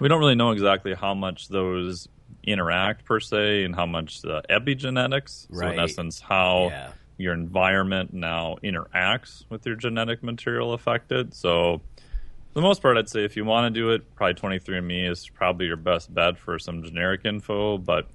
We 0.00 0.08
don't 0.08 0.20
really 0.20 0.34
know 0.36 0.50
exactly 0.52 0.94
how 0.94 1.14
much 1.14 1.48
those 1.48 2.08
interact 2.44 3.04
per 3.04 3.20
se, 3.20 3.64
and 3.64 3.74
how 3.74 3.86
much 3.86 4.22
the 4.22 4.42
epigenetics. 4.50 5.46
Right. 5.50 5.68
So 5.68 5.72
in 5.72 5.78
essence, 5.80 6.20
how 6.20 6.68
Yeah. 6.70 6.92
your 7.18 7.34
environment 7.34 8.12
now 8.12 8.56
interacts 8.64 9.44
with 9.48 9.64
your 9.66 9.76
genetic 9.76 10.22
material 10.22 10.72
affected. 10.72 11.34
So 11.34 11.80
for 11.96 12.54
the 12.54 12.62
most 12.62 12.82
part, 12.82 12.96
I'd 12.96 13.08
say 13.08 13.24
if 13.24 13.36
you 13.36 13.44
want 13.44 13.72
to 13.72 13.80
do 13.80 13.90
it, 13.90 14.14
probably 14.14 14.34
23andMe 14.34 15.08
is 15.10 15.28
probably 15.28 15.66
your 15.66 15.76
best 15.76 16.12
bet 16.12 16.36
for 16.38 16.58
some 16.58 16.82
generic 16.82 17.20
info. 17.24 17.78
But 17.78 18.08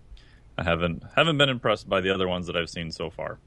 I 0.57 0.63
haven't 0.63 1.03
haven't 1.15 1.37
been 1.37 1.49
impressed 1.49 1.87
by 1.87 2.01
the 2.01 2.09
other 2.13 2.27
ones 2.27 2.47
that 2.47 2.57
I've 2.57 2.69
seen 2.69 2.91
so 2.91 3.09
far. 3.09 3.39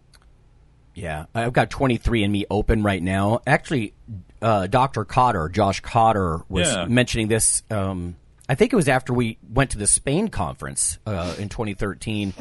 Yeah, 0.94 1.26
I've 1.34 1.52
got 1.52 1.70
23andMe 1.70 2.44
open 2.50 2.82
right 2.82 3.02
now. 3.02 3.40
Actually, 3.46 3.94
uh, 4.42 4.66
Dr. 4.66 5.04
Cotter, 5.04 5.48
Josh 5.48 5.80
Cotter, 5.80 6.40
was 6.48 6.68
Yeah. 6.72 6.86
mentioning 6.86 7.28
this. 7.28 7.62
Um, 7.70 8.16
I 8.48 8.54
think 8.56 8.72
it 8.72 8.76
was 8.76 8.88
after 8.88 9.12
we 9.14 9.38
went 9.48 9.70
to 9.70 9.78
the 9.78 9.86
Spain 9.86 10.28
conference 10.28 10.98
uh, 11.06 11.34
in 11.38 11.48
2013. 11.48 12.34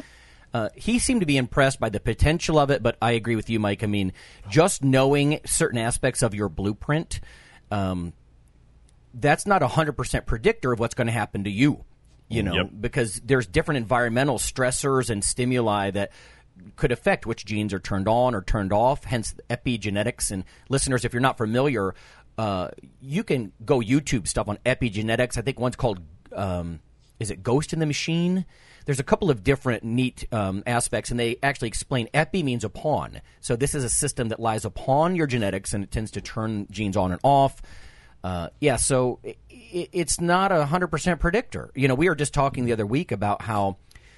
Uh, 0.52 0.68
he 0.74 0.98
seemed 0.98 1.20
to 1.20 1.26
be 1.26 1.36
impressed 1.36 1.78
by 1.78 1.88
the 1.88 2.00
potential 2.00 2.58
of 2.58 2.70
it, 2.70 2.82
but 2.82 2.96
I 3.00 3.12
agree 3.12 3.36
with 3.36 3.48
you, 3.48 3.60
Mike. 3.60 3.84
I 3.84 3.86
mean, 3.86 4.12
just 4.48 4.82
knowing 4.82 5.38
certain 5.46 5.78
aspects 5.78 6.22
of 6.22 6.34
your 6.34 6.48
blueprint, 6.48 7.20
um, 7.70 8.12
that's 9.14 9.46
not 9.46 9.62
a 9.62 9.68
100% 9.68 10.26
predictor 10.26 10.72
of 10.72 10.80
what's 10.80 10.94
going 10.94 11.06
to 11.06 11.12
happen 11.12 11.44
to 11.44 11.50
you, 11.50 11.84
you 12.28 12.42
know, 12.42 12.54
Yep. 12.54 12.70
because 12.80 13.20
there's 13.24 13.46
different 13.46 13.78
environmental 13.78 14.38
stressors 14.38 15.08
and 15.10 15.22
stimuli 15.22 15.92
that 15.92 16.10
could 16.76 16.92
affect 16.92 17.26
which 17.26 17.44
genes 17.44 17.72
are 17.72 17.80
turned 17.80 18.08
on 18.08 18.34
or 18.34 18.42
turned 18.42 18.72
off, 18.72 19.04
hence 19.04 19.34
epigenetics. 19.48 20.30
And 20.30 20.44
listeners, 20.68 21.04
if 21.04 21.12
you're 21.12 21.20
not 21.20 21.36
familiar, 21.36 21.94
uh, 22.38 22.68
you 23.00 23.24
can 23.24 23.52
go 23.64 23.80
YouTube 23.80 24.26
stuff 24.26 24.48
on 24.48 24.58
epigenetics. 24.64 25.36
I 25.36 25.42
think 25.42 25.58
one's 25.58 25.76
called, 25.76 26.00
um, 26.34 26.80
is 27.18 27.30
it 27.30 27.42
Ghost 27.42 27.72
in 27.72 27.78
the 27.78 27.86
Machine? 27.86 28.46
There's 28.86 29.00
a 29.00 29.04
couple 29.04 29.30
of 29.30 29.44
different 29.44 29.84
neat 29.84 30.26
um, 30.32 30.62
aspects, 30.66 31.10
and 31.10 31.20
they 31.20 31.36
actually 31.42 31.68
explain 31.68 32.08
epi 32.14 32.42
means 32.42 32.64
upon. 32.64 33.20
So 33.40 33.56
this 33.56 33.74
is 33.74 33.84
a 33.84 33.90
system 33.90 34.28
that 34.30 34.40
lies 34.40 34.64
upon 34.64 35.16
your 35.16 35.26
genetics, 35.26 35.74
and 35.74 35.84
it 35.84 35.90
tends 35.90 36.10
to 36.12 36.20
turn 36.20 36.66
genes 36.70 36.96
on 36.96 37.12
and 37.12 37.20
off. 37.22 37.60
Uh, 38.22 38.48
yeah, 38.60 38.76
so 38.76 39.18
i 39.24 39.28
i 39.28 39.88
it's 39.92 40.20
not 40.20 40.52
a 40.52 40.66
hundred 40.66 40.88
percent 40.88 41.20
predictor. 41.20 41.70
You 41.74 41.88
know, 41.88 41.94
we 41.94 42.08
were 42.08 42.14
just 42.14 42.34
talking 42.34 42.64
the 42.64 42.72
other 42.72 42.86
week 42.86 43.12
about 43.12 43.42
how, 43.42 43.76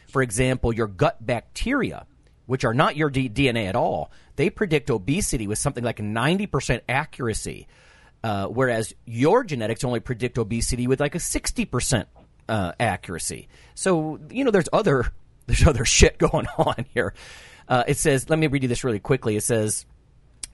for 0.08 0.22
example, 0.22 0.72
your 0.72 0.86
gut 0.86 1.24
bacteria, 1.24 2.06
which 2.52 2.66
are 2.66 2.74
not 2.74 2.96
your 2.96 3.08
D- 3.08 3.30
DNA 3.30 3.66
at 3.66 3.74
all, 3.74 4.10
they 4.36 4.50
predict 4.50 4.90
obesity 4.90 5.46
with 5.46 5.58
something 5.58 5.82
like 5.82 6.00
ninety 6.00 6.46
percent 6.46 6.82
accuracy, 6.86 7.66
uh, 8.22 8.44
whereas 8.44 8.94
your 9.06 9.42
genetics 9.42 9.84
only 9.84 10.00
predict 10.00 10.36
obesity 10.36 10.86
with 10.86 11.00
like 11.00 11.14
a 11.14 11.18
sixty 11.18 11.64
percent 11.64 12.08
uh, 12.50 12.72
accuracy. 12.78 13.48
So 13.74 14.20
you 14.30 14.44
know, 14.44 14.50
there's 14.50 14.68
other 14.70 15.14
there's 15.46 15.66
other 15.66 15.86
shit 15.86 16.18
going 16.18 16.46
on 16.58 16.84
here. 16.92 17.14
Uh, 17.66 17.84
it 17.86 17.96
says, 17.96 18.28
let 18.28 18.38
me 18.38 18.48
read 18.48 18.64
you 18.64 18.68
this 18.68 18.84
really 18.84 19.00
quickly. 19.00 19.34
It 19.36 19.44
says. 19.44 19.86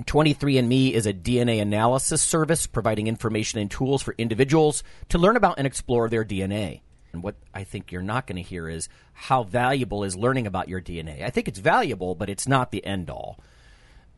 23andMe 0.04 0.92
is 0.92 1.06
a 1.06 1.12
DNA 1.12 1.60
analysis 1.60 2.22
service 2.22 2.68
providing 2.68 3.08
information 3.08 3.58
and 3.58 3.68
tools 3.68 4.00
for 4.00 4.14
individuals 4.16 4.84
to 5.08 5.18
learn 5.18 5.36
about 5.36 5.58
and 5.58 5.66
explore 5.66 6.08
their 6.08 6.24
DNA. 6.24 6.82
And 7.12 7.22
what 7.22 7.36
I 7.54 7.64
think 7.64 7.92
you're 7.92 8.02
not 8.02 8.26
going 8.26 8.36
to 8.36 8.42
hear 8.42 8.68
is 8.68 8.88
how 9.12 9.42
valuable 9.42 10.04
is 10.04 10.16
learning 10.16 10.46
about 10.46 10.68
your 10.68 10.80
DNA. 10.80 11.22
I 11.22 11.30
think 11.30 11.48
it's 11.48 11.58
valuable, 11.58 12.14
but 12.14 12.28
it's 12.28 12.46
not 12.46 12.70
the 12.70 12.84
end 12.84 13.10
all. 13.10 13.38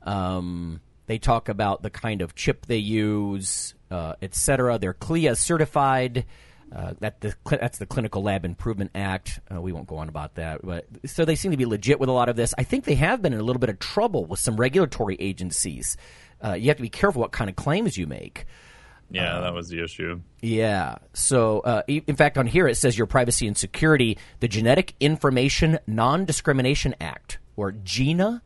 Um, 0.02 0.80
they 1.06 1.18
talk 1.18 1.48
about 1.48 1.82
the 1.82 1.90
kind 1.90 2.22
of 2.22 2.34
chip 2.34 2.66
they 2.66 2.76
use, 2.76 3.74
uh, 3.90 4.14
etc. 4.22 4.78
They're 4.78 4.94
CLIA 4.94 5.36
certified. 5.36 6.24
Uh, 6.72 6.94
that 7.00 7.20
the, 7.20 7.34
that's 7.46 7.78
the 7.78 7.86
Clinical 7.86 8.22
Lab 8.22 8.44
Improvement 8.44 8.92
Act. 8.94 9.40
Uh, 9.52 9.60
we 9.60 9.72
won't 9.72 9.88
go 9.88 9.96
on 9.96 10.08
about 10.08 10.36
that, 10.36 10.60
but 10.62 10.86
so 11.04 11.24
they 11.24 11.34
seem 11.34 11.50
to 11.50 11.56
be 11.56 11.66
legit 11.66 11.98
with 11.98 12.08
a 12.08 12.12
lot 12.12 12.28
of 12.28 12.36
this. 12.36 12.54
I 12.56 12.62
think 12.62 12.84
they 12.84 12.94
have 12.94 13.20
been 13.20 13.32
in 13.32 13.40
a 13.40 13.42
little 13.42 13.58
bit 13.58 13.70
of 13.70 13.80
trouble 13.80 14.24
with 14.24 14.38
some 14.38 14.56
regulatory 14.56 15.16
agencies. 15.18 15.96
Uh, 16.42 16.52
you 16.52 16.68
have 16.68 16.76
to 16.76 16.82
be 16.82 16.88
careful 16.88 17.22
what 17.22 17.32
kind 17.32 17.50
of 17.50 17.56
claims 17.56 17.98
you 17.98 18.06
make. 18.06 18.46
Yeah, 19.10 19.40
that 19.40 19.52
was 19.52 19.68
the 19.68 19.82
issue. 19.82 20.20
Yeah. 20.40 20.96
So, 21.12 21.60
uh, 21.60 21.82
in 21.88 22.16
fact, 22.16 22.38
on 22.38 22.46
here 22.46 22.68
it 22.68 22.76
says 22.76 22.96
your 22.96 23.06
privacy 23.06 23.46
and 23.46 23.56
security. 23.56 24.18
The 24.38 24.48
Genetic 24.48 24.94
Information 25.00 25.78
Non-Discrimination 25.86 26.94
Act, 27.00 27.38
or 27.56 27.72
GINA, 27.72 28.42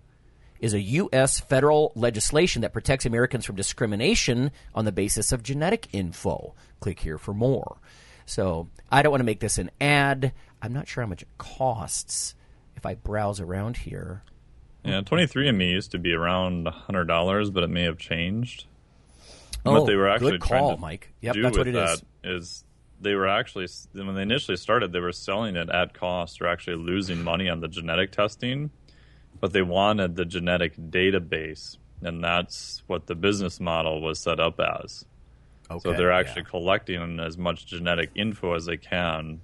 is 0.60 0.72
a 0.72 0.80
U.S. 0.80 1.38
federal 1.38 1.92
legislation 1.94 2.62
that 2.62 2.72
protects 2.72 3.04
Americans 3.04 3.44
from 3.44 3.56
discrimination 3.56 4.50
on 4.74 4.86
the 4.86 4.92
basis 4.92 5.32
of 5.32 5.42
genetic 5.42 5.88
info. 5.92 6.54
Click 6.80 7.00
here 7.00 7.18
for 7.18 7.34
more. 7.34 7.78
So, 8.24 8.68
I 8.90 9.02
don't 9.02 9.10
want 9.10 9.20
to 9.20 9.26
make 9.26 9.40
this 9.40 9.58
an 9.58 9.70
ad. 9.80 10.32
I'm 10.62 10.72
not 10.72 10.88
sure 10.88 11.04
how 11.04 11.08
much 11.08 11.22
it 11.22 11.28
costs 11.36 12.34
if 12.74 12.86
I 12.86 12.94
browse 12.94 13.38
around 13.38 13.76
here. 13.76 14.22
Yeah, 14.82 15.02
23andMe 15.02 15.70
used 15.70 15.90
to 15.92 15.98
be 15.98 16.12
around 16.12 16.66
$100, 16.66 17.52
but 17.52 17.62
it 17.62 17.70
may 17.70 17.82
have 17.82 17.98
changed. 17.98 18.66
Oh, 19.64 19.72
what 19.72 19.86
they 19.86 19.96
were 19.96 20.08
actually 20.08 20.38
call, 20.38 20.48
trying 20.48 20.76
to 20.76 20.80
Mike. 20.80 21.14
Yep, 21.20 21.34
do 21.34 21.42
that's 21.42 21.56
what 21.56 21.66
with 21.66 21.76
it 21.76 21.78
that 21.78 22.02
is. 22.22 22.42
is 22.42 22.64
they 23.00 23.14
were 23.14 23.28
actually 23.28 23.66
when 23.92 24.14
they 24.14 24.22
initially 24.22 24.56
started, 24.56 24.92
they 24.92 25.00
were 25.00 25.12
selling 25.12 25.56
it 25.56 25.70
at 25.70 25.94
cost 25.94 26.40
or 26.40 26.46
actually 26.46 26.76
losing 26.76 27.22
money 27.22 27.48
on 27.48 27.60
the 27.60 27.68
genetic 27.68 28.12
testing, 28.12 28.70
but 29.40 29.52
they 29.52 29.62
wanted 29.62 30.16
the 30.16 30.24
genetic 30.24 30.76
database, 30.76 31.78
and 32.02 32.22
that's 32.22 32.82
what 32.86 33.06
the 33.06 33.14
business 33.14 33.60
model 33.60 34.00
was 34.00 34.18
set 34.18 34.40
up 34.40 34.60
as. 34.60 35.04
Okay, 35.70 35.80
so 35.80 35.92
they're 35.94 36.10
yeah. 36.10 36.18
actually 36.18 36.44
collecting 36.44 37.20
as 37.20 37.38
much 37.38 37.66
genetic 37.66 38.10
info 38.14 38.54
as 38.54 38.66
they 38.66 38.76
can. 38.76 39.40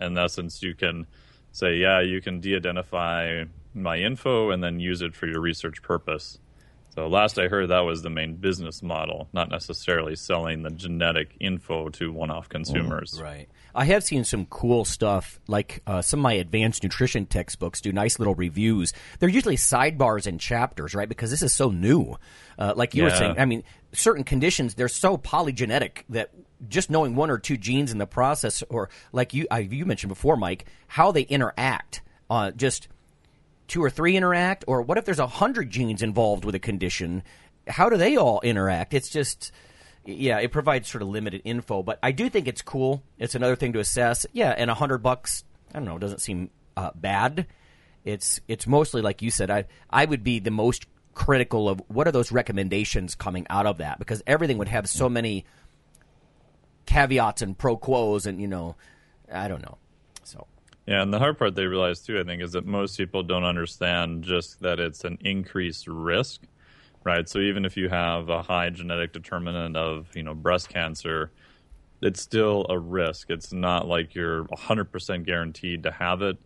In 0.00 0.18
essence, 0.18 0.62
you 0.62 0.74
can 0.74 1.06
say, 1.52 1.76
yeah, 1.76 2.00
you 2.00 2.20
can 2.20 2.40
de-identify 2.40 3.44
my 3.74 3.96
info 3.98 4.50
and 4.50 4.62
then 4.62 4.80
use 4.80 5.00
it 5.02 5.14
for 5.14 5.26
your 5.26 5.40
research 5.40 5.82
purpose. 5.82 6.38
So 7.00 7.06
last 7.06 7.38
I 7.38 7.48
heard, 7.48 7.70
that 7.70 7.80
was 7.80 8.02
the 8.02 8.10
main 8.10 8.34
business 8.34 8.82
model, 8.82 9.30
not 9.32 9.48
necessarily 9.48 10.16
selling 10.16 10.62
the 10.62 10.70
genetic 10.70 11.34
info 11.40 11.88
to 11.88 12.12
one-off 12.12 12.50
consumers. 12.50 13.18
Right. 13.22 13.48
I 13.74 13.86
have 13.86 14.04
seen 14.04 14.24
some 14.24 14.44
cool 14.44 14.84
stuff, 14.84 15.40
like 15.46 15.80
uh, 15.86 16.02
some 16.02 16.20
of 16.20 16.24
my 16.24 16.34
advanced 16.34 16.82
nutrition 16.82 17.24
textbooks 17.24 17.80
do 17.80 17.90
nice 17.90 18.18
little 18.18 18.34
reviews. 18.34 18.92
They're 19.18 19.30
usually 19.30 19.56
sidebars 19.56 20.26
and 20.26 20.38
chapters, 20.38 20.94
right? 20.94 21.08
Because 21.08 21.30
this 21.30 21.40
is 21.40 21.54
so 21.54 21.70
new. 21.70 22.18
Uh, 22.58 22.74
like 22.76 22.94
you 22.94 23.04
were 23.04 23.10
saying, 23.10 23.36
I 23.38 23.46
mean, 23.46 23.64
certain 23.92 24.22
conditions, 24.22 24.74
they're 24.74 24.86
so 24.88 25.16
polygenetic 25.16 26.02
that 26.10 26.32
just 26.68 26.90
knowing 26.90 27.16
one 27.16 27.30
or 27.30 27.38
two 27.38 27.56
genes 27.56 27.92
in 27.92 27.96
the 27.96 28.06
process, 28.06 28.62
or 28.68 28.90
like 29.10 29.32
you, 29.32 29.46
I, 29.50 29.60
you 29.60 29.86
mentioned 29.86 30.10
before, 30.10 30.36
Mike, 30.36 30.66
how 30.86 31.12
they 31.12 31.22
interact, 31.22 32.02
uh, 32.28 32.50
just 32.50 32.88
two 33.70 33.82
or 33.82 33.88
three 33.88 34.16
interact, 34.16 34.64
or 34.66 34.82
what 34.82 34.98
if 34.98 35.04
there's 35.04 35.20
a 35.20 35.26
hundred 35.28 35.70
genes 35.70 36.02
involved 36.02 36.44
with 36.44 36.56
a 36.56 36.58
condition? 36.58 37.22
How 37.68 37.88
do 37.88 37.96
they 37.96 38.16
all 38.16 38.40
interact? 38.40 38.92
It's 38.92 39.08
just, 39.08 39.52
yeah, 40.04 40.40
it 40.40 40.50
provides 40.50 40.88
sort 40.88 41.02
of 41.02 41.08
limited 41.08 41.42
info, 41.44 41.84
but 41.84 42.00
I 42.02 42.10
do 42.10 42.28
think 42.28 42.48
it's 42.48 42.62
cool. 42.62 43.04
It's 43.16 43.36
another 43.36 43.54
thing 43.54 43.72
to 43.74 43.78
assess. 43.78 44.26
Yeah, 44.32 44.50
and 44.50 44.70
a 44.70 44.74
hundred 44.74 44.98
bucks, 44.98 45.44
I 45.72 45.78
don't 45.78 45.84
know, 45.84 45.96
it 45.96 46.00
doesn't 46.00 46.20
seem 46.20 46.50
uh, 46.76 46.90
bad. 46.96 47.46
It's 48.04 48.40
it's 48.48 48.66
mostly 48.66 49.02
like 49.02 49.22
you 49.22 49.30
said. 49.30 49.50
I 49.50 49.66
I 49.88 50.04
would 50.04 50.24
be 50.24 50.40
the 50.40 50.50
most 50.50 50.86
critical 51.14 51.68
of 51.68 51.80
what 51.86 52.08
are 52.08 52.12
those 52.12 52.32
recommendations 52.32 53.14
coming 53.14 53.46
out 53.50 53.66
of 53.66 53.78
that 53.78 53.98
because 53.98 54.22
everything 54.26 54.58
would 54.58 54.68
have 54.68 54.88
so 54.88 55.08
many 55.08 55.44
caveats 56.86 57.42
and 57.42 57.56
pro 57.56 57.76
quos, 57.76 58.26
and 58.26 58.40
you 58.40 58.48
know, 58.48 58.74
I 59.32 59.46
don't 59.46 59.62
know. 59.62 59.78
Yeah, 60.86 61.02
and 61.02 61.12
the 61.12 61.18
hard 61.18 61.38
part 61.38 61.54
they 61.54 61.66
realize 61.66 62.00
too, 62.00 62.18
I 62.18 62.24
think, 62.24 62.42
is 62.42 62.52
that 62.52 62.66
most 62.66 62.96
people 62.96 63.22
don't 63.22 63.44
understand 63.44 64.24
just 64.24 64.60
that 64.60 64.80
it's 64.80 65.04
an 65.04 65.18
increased 65.20 65.86
risk, 65.86 66.42
right? 67.04 67.28
So 67.28 67.38
even 67.38 67.64
if 67.64 67.76
you 67.76 67.88
have 67.88 68.28
a 68.28 68.42
high 68.42 68.70
genetic 68.70 69.12
determinant 69.12 69.76
of, 69.76 70.08
you 70.16 70.22
know, 70.22 70.34
breast 70.34 70.68
cancer, 70.68 71.30
it's 72.02 72.20
still 72.20 72.66
a 72.68 72.78
risk. 72.78 73.30
It's 73.30 73.52
not 73.52 73.86
like 73.86 74.14
you're 74.14 74.44
100% 74.46 75.24
guaranteed 75.24 75.82
to 75.82 75.90
have 75.90 76.22
it. 76.22 76.38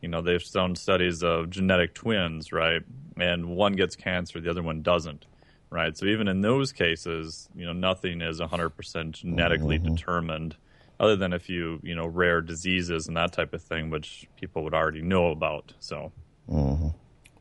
You 0.00 0.08
know, 0.08 0.20
they've 0.20 0.44
done 0.50 0.74
studies 0.76 1.22
of 1.22 1.50
genetic 1.50 1.94
twins, 1.94 2.52
right? 2.52 2.82
And 3.16 3.46
one 3.56 3.74
gets 3.74 3.96
cancer, 3.96 4.40
the 4.40 4.50
other 4.50 4.62
one 4.62 4.82
doesn't, 4.82 5.26
right? 5.70 5.96
So 5.96 6.06
even 6.06 6.28
in 6.28 6.42
those 6.42 6.72
cases, 6.72 7.48
you 7.54 7.64
know, 7.64 7.72
nothing 7.72 8.20
is 8.20 8.40
100% 8.40 9.12
genetically 9.12 9.78
mm-hmm. 9.78 9.94
determined. 9.94 10.56
Other 10.98 11.16
than 11.16 11.32
a 11.32 11.38
few 11.38 11.80
you 11.82 11.94
know 11.94 12.06
rare 12.06 12.40
diseases 12.40 13.06
and 13.06 13.16
that 13.16 13.32
type 13.32 13.54
of 13.54 13.62
thing, 13.62 13.90
which 13.90 14.26
people 14.40 14.64
would 14.64 14.74
already 14.74 15.02
know 15.02 15.30
about. 15.30 15.72
So, 15.80 16.12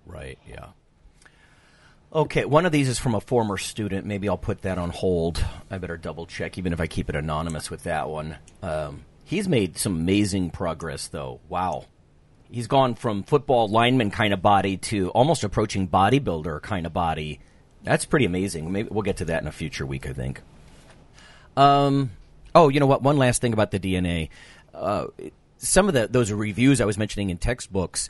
Right. 0.05 0.37
Yeah. 0.47 0.67
Okay, 2.13 2.45
one 2.45 2.65
of 2.65 2.71
these 2.71 2.87
is 2.87 2.97
from 2.97 3.13
a 3.13 3.19
former 3.19 3.57
student. 3.57 4.05
Maybe 4.05 4.29
I'll 4.29 4.37
put 4.37 4.61
that 4.61 4.77
on 4.77 4.89
hold. 4.89 5.43
I 5.69 5.77
better 5.79 5.97
double 5.97 6.25
check, 6.25 6.57
even 6.57 6.71
if 6.71 6.79
I 6.79 6.87
keep 6.87 7.09
it 7.09 7.15
anonymous 7.15 7.69
with 7.69 7.83
that 7.83 8.07
one. 8.07 8.37
Um, 8.61 9.03
he's 9.25 9.49
made 9.49 9.77
some 9.77 9.95
amazing 9.95 10.51
progress, 10.51 11.07
though. 11.07 11.41
Wow. 11.49 11.87
He's 12.49 12.67
gone 12.67 12.95
from 12.95 13.23
football 13.23 13.67
lineman 13.67 14.11
kind 14.11 14.33
of 14.33 14.41
body 14.41 14.77
to 14.77 15.09
almost 15.09 15.43
approaching 15.43 15.89
bodybuilder 15.89 16.61
kind 16.61 16.85
of 16.85 16.93
body. 16.93 17.41
That's 17.83 18.05
pretty 18.05 18.25
amazing. 18.25 18.71
Maybe 18.71 18.87
we'll 18.89 19.03
get 19.03 19.17
to 19.17 19.25
that 19.25 19.41
in 19.41 19.47
a 19.47 19.51
future 19.51 19.85
week, 19.85 20.07
I 20.07 20.13
think. 20.13 20.41
Um, 21.57 22.11
oh, 22.55 22.69
you 22.69 22.79
know 22.79 22.87
what? 22.87 23.03
One 23.03 23.17
last 23.17 23.41
thing 23.41 23.53
about 23.53 23.69
the 23.71 23.79
DNA. 23.79 24.29
Uh, 24.73 25.07
some 25.57 25.87
of 25.87 25.93
the 25.93 26.07
those 26.07 26.31
reviews 26.31 26.81
I 26.81 26.85
was 26.85 26.97
mentioning 26.97 27.29
in 27.29 27.37
textbooks, 27.37 28.09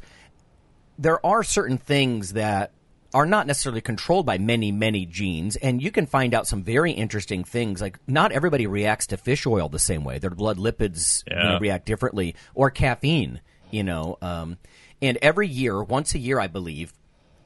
there 0.98 1.24
are 1.26 1.44
certain 1.44 1.78
things 1.78 2.34
that 2.34 2.72
are 3.14 3.26
not 3.26 3.48
necessarily 3.48 3.80
controlled 3.82 4.26
by 4.26 4.38
many, 4.38 4.72
many 4.74 5.06
genes, 5.06 5.56
and 5.58 5.82
you 5.82 5.90
can 5.90 6.06
find 6.06 6.34
out 6.34 6.48
some 6.48 6.64
very 6.64 6.92
interesting 6.92 7.44
things. 7.46 7.80
Like, 7.82 7.98
not 8.08 8.34
everybody 8.34 8.68
reacts 8.68 9.08
to 9.08 9.18
fish 9.18 9.46
oil 9.46 9.70
the 9.70 9.80
same 9.80 10.04
way. 10.04 10.20
Their 10.20 10.32
blood 10.32 10.58
lipids 10.58 11.24
you 11.30 11.36
know, 11.36 11.52
Yeah. 11.54 11.58
react 11.60 11.86
differently, 11.86 12.36
or 12.54 12.70
caffeine, 12.70 13.40
you 13.72 13.84
know. 13.84 14.18
Um, 14.22 14.58
and 15.02 15.18
every 15.22 15.48
year, 15.48 15.82
once 15.82 16.14
a 16.14 16.20
year, 16.20 16.40
I 16.42 16.48
believe, 16.48 16.94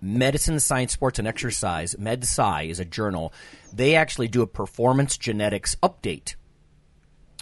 Medicine, 0.02 0.60
Science, 0.60 0.94
Sports, 0.94 1.20
and 1.20 1.28
Exercise, 1.28 1.94
MedSci 2.00 2.70
is 2.70 2.80
a 2.80 2.86
journal. 2.86 3.32
They 3.72 3.94
actually 3.96 4.28
do 4.30 4.42
a 4.42 4.48
performance 4.48 5.18
genetics 5.18 5.76
update 5.84 6.36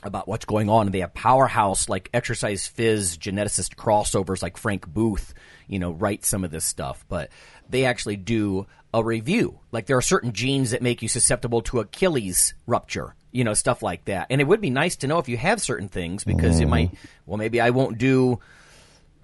about 0.04 0.28
what's 0.28 0.45
going 0.45 0.70
on. 0.70 0.88
And 0.88 0.93
they 0.93 1.00
have 1.00 1.14
powerhouse 1.14 1.89
like 1.89 2.10
exercise 2.14 2.70
phys 2.70 3.18
geneticist 3.18 3.76
crossovers 3.76 4.41
like 4.43 4.58
Frank 4.58 4.88
Booth, 4.88 5.34
you 5.68 5.80
know, 5.80 5.91
write 5.91 6.24
some 6.26 6.43
of 6.43 6.52
this 6.52 6.66
stuff. 6.66 7.04
But 7.10 7.30
they 7.70 7.86
actually 7.86 8.16
do 8.18 8.68
a 8.93 9.04
review. 9.04 9.60
Like 9.72 9.86
there 9.88 9.98
are 9.98 10.02
certain 10.02 10.34
genes 10.34 10.72
that 10.72 10.82
make 10.82 11.02
you 11.02 11.08
susceptible 11.10 11.62
to 11.64 11.80
Achilles 11.80 12.54
rupture, 12.68 13.16
you 13.32 13.43
know, 13.43 13.54
stuff 13.54 13.82
like 13.82 14.06
that. 14.06 14.28
And 14.30 14.39
it 14.39 14.45
would 14.45 14.62
be 14.62 14.70
nice 14.70 14.95
to 14.98 15.08
know 15.08 15.20
if 15.20 15.28
you 15.30 15.38
have 15.38 15.62
certain 15.62 15.89
things 15.89 16.24
because 16.24 16.60
it 16.60 16.68
might, 16.68 16.91
well, 17.26 17.38
maybe 17.38 17.60
I 17.60 17.72
won't 17.72 17.98
do 17.98 18.39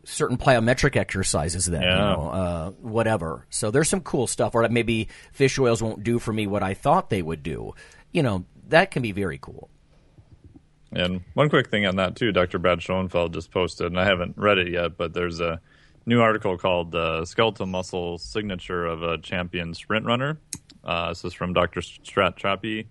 certain 0.05 0.37
plyometric 0.37 0.97
exercises 0.97 1.65
then, 1.65 1.81
you 1.81 1.87
Yeah. 1.87 1.95
know, 2.15 2.29
uh, 2.29 2.69
whatever. 2.81 3.45
So 3.49 3.71
there's 3.71 3.87
some 3.87 4.01
cool 4.01 4.27
stuff. 4.27 4.53
Or 4.53 4.67
maybe 4.67 5.07
fish 5.31 5.57
oils 5.57 5.81
won't 5.81 6.03
do 6.03 6.19
for 6.19 6.33
me 6.33 6.45
what 6.45 6.61
I 6.61 6.73
thought 6.73 7.09
they 7.09 7.21
would 7.21 7.41
do. 7.41 7.73
You 8.11 8.21
know, 8.23 8.43
that 8.67 8.91
can 8.91 9.01
be 9.01 9.11
very 9.13 9.37
cool. 9.41 9.69
And 10.95 11.21
one 11.33 11.49
quick 11.49 11.69
thing 11.69 11.85
on 11.85 11.95
that 11.97 12.15
too, 12.15 12.31
Dr. 12.31 12.59
Brad 12.59 12.81
Schoenfeld 12.81 13.33
just 13.33 13.51
posted, 13.51 13.87
and 13.87 13.99
I 13.99 14.05
haven't 14.05 14.37
read 14.37 14.57
it 14.57 14.69
yet, 14.69 14.97
but 14.97 15.13
there's 15.13 15.39
a 15.39 15.59
new 16.05 16.21
article 16.21 16.57
called 16.57 16.93
uh, 16.93 17.25
"Skeletal 17.25 17.65
Muscle 17.65 18.17
Signature 18.17 18.85
of 18.85 19.03
a 19.03 19.17
Champion 19.17 19.73
Sprint 19.73 20.05
Runner." 20.05 20.37
Uh, 20.83 21.09
this 21.09 21.23
is 21.25 21.33
from 21.33 21.53
Dr. 21.53 21.81
Scott 21.81 22.37
Trappe 22.37 22.85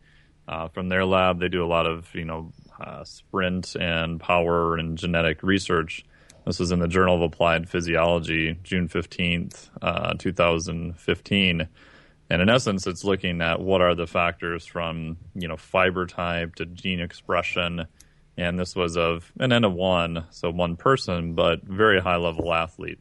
uh, 0.48 0.68
from 0.68 0.88
their 0.88 1.04
lab. 1.04 1.40
They 1.40 1.48
do 1.48 1.64
a 1.64 1.66
lot 1.66 1.86
of 1.86 2.12
you 2.14 2.24
know 2.24 2.52
uh, 2.80 3.04
sprint 3.04 3.76
and 3.76 4.18
power 4.18 4.76
and 4.76 4.98
genetic 4.98 5.42
research. 5.42 6.04
This 6.44 6.60
is 6.60 6.72
in 6.72 6.80
the 6.80 6.88
Journal 6.88 7.16
of 7.16 7.22
Applied 7.22 7.68
Physiology, 7.68 8.58
June 8.62 8.88
fifteenth, 8.88 9.70
uh, 9.80 10.14
two 10.14 10.32
thousand 10.32 10.98
fifteen. 10.98 11.68
And 12.32 12.40
in 12.40 12.48
essence, 12.48 12.86
it's 12.86 13.04
looking 13.04 13.42
at 13.42 13.60
what 13.60 13.82
are 13.82 13.94
the 13.94 14.06
factors 14.06 14.64
from 14.64 15.18
you 15.34 15.48
know 15.48 15.58
fiber 15.58 16.06
type 16.06 16.54
to 16.54 16.64
gene 16.64 16.98
expression, 16.98 17.86
and 18.38 18.58
this 18.58 18.74
was 18.74 18.96
of 18.96 19.30
an 19.38 19.52
N 19.52 19.64
of 19.64 19.74
one, 19.74 20.24
so 20.30 20.50
one 20.50 20.76
person, 20.76 21.34
but 21.34 21.62
very 21.62 22.00
high 22.00 22.16
level 22.16 22.54
athlete. 22.54 23.00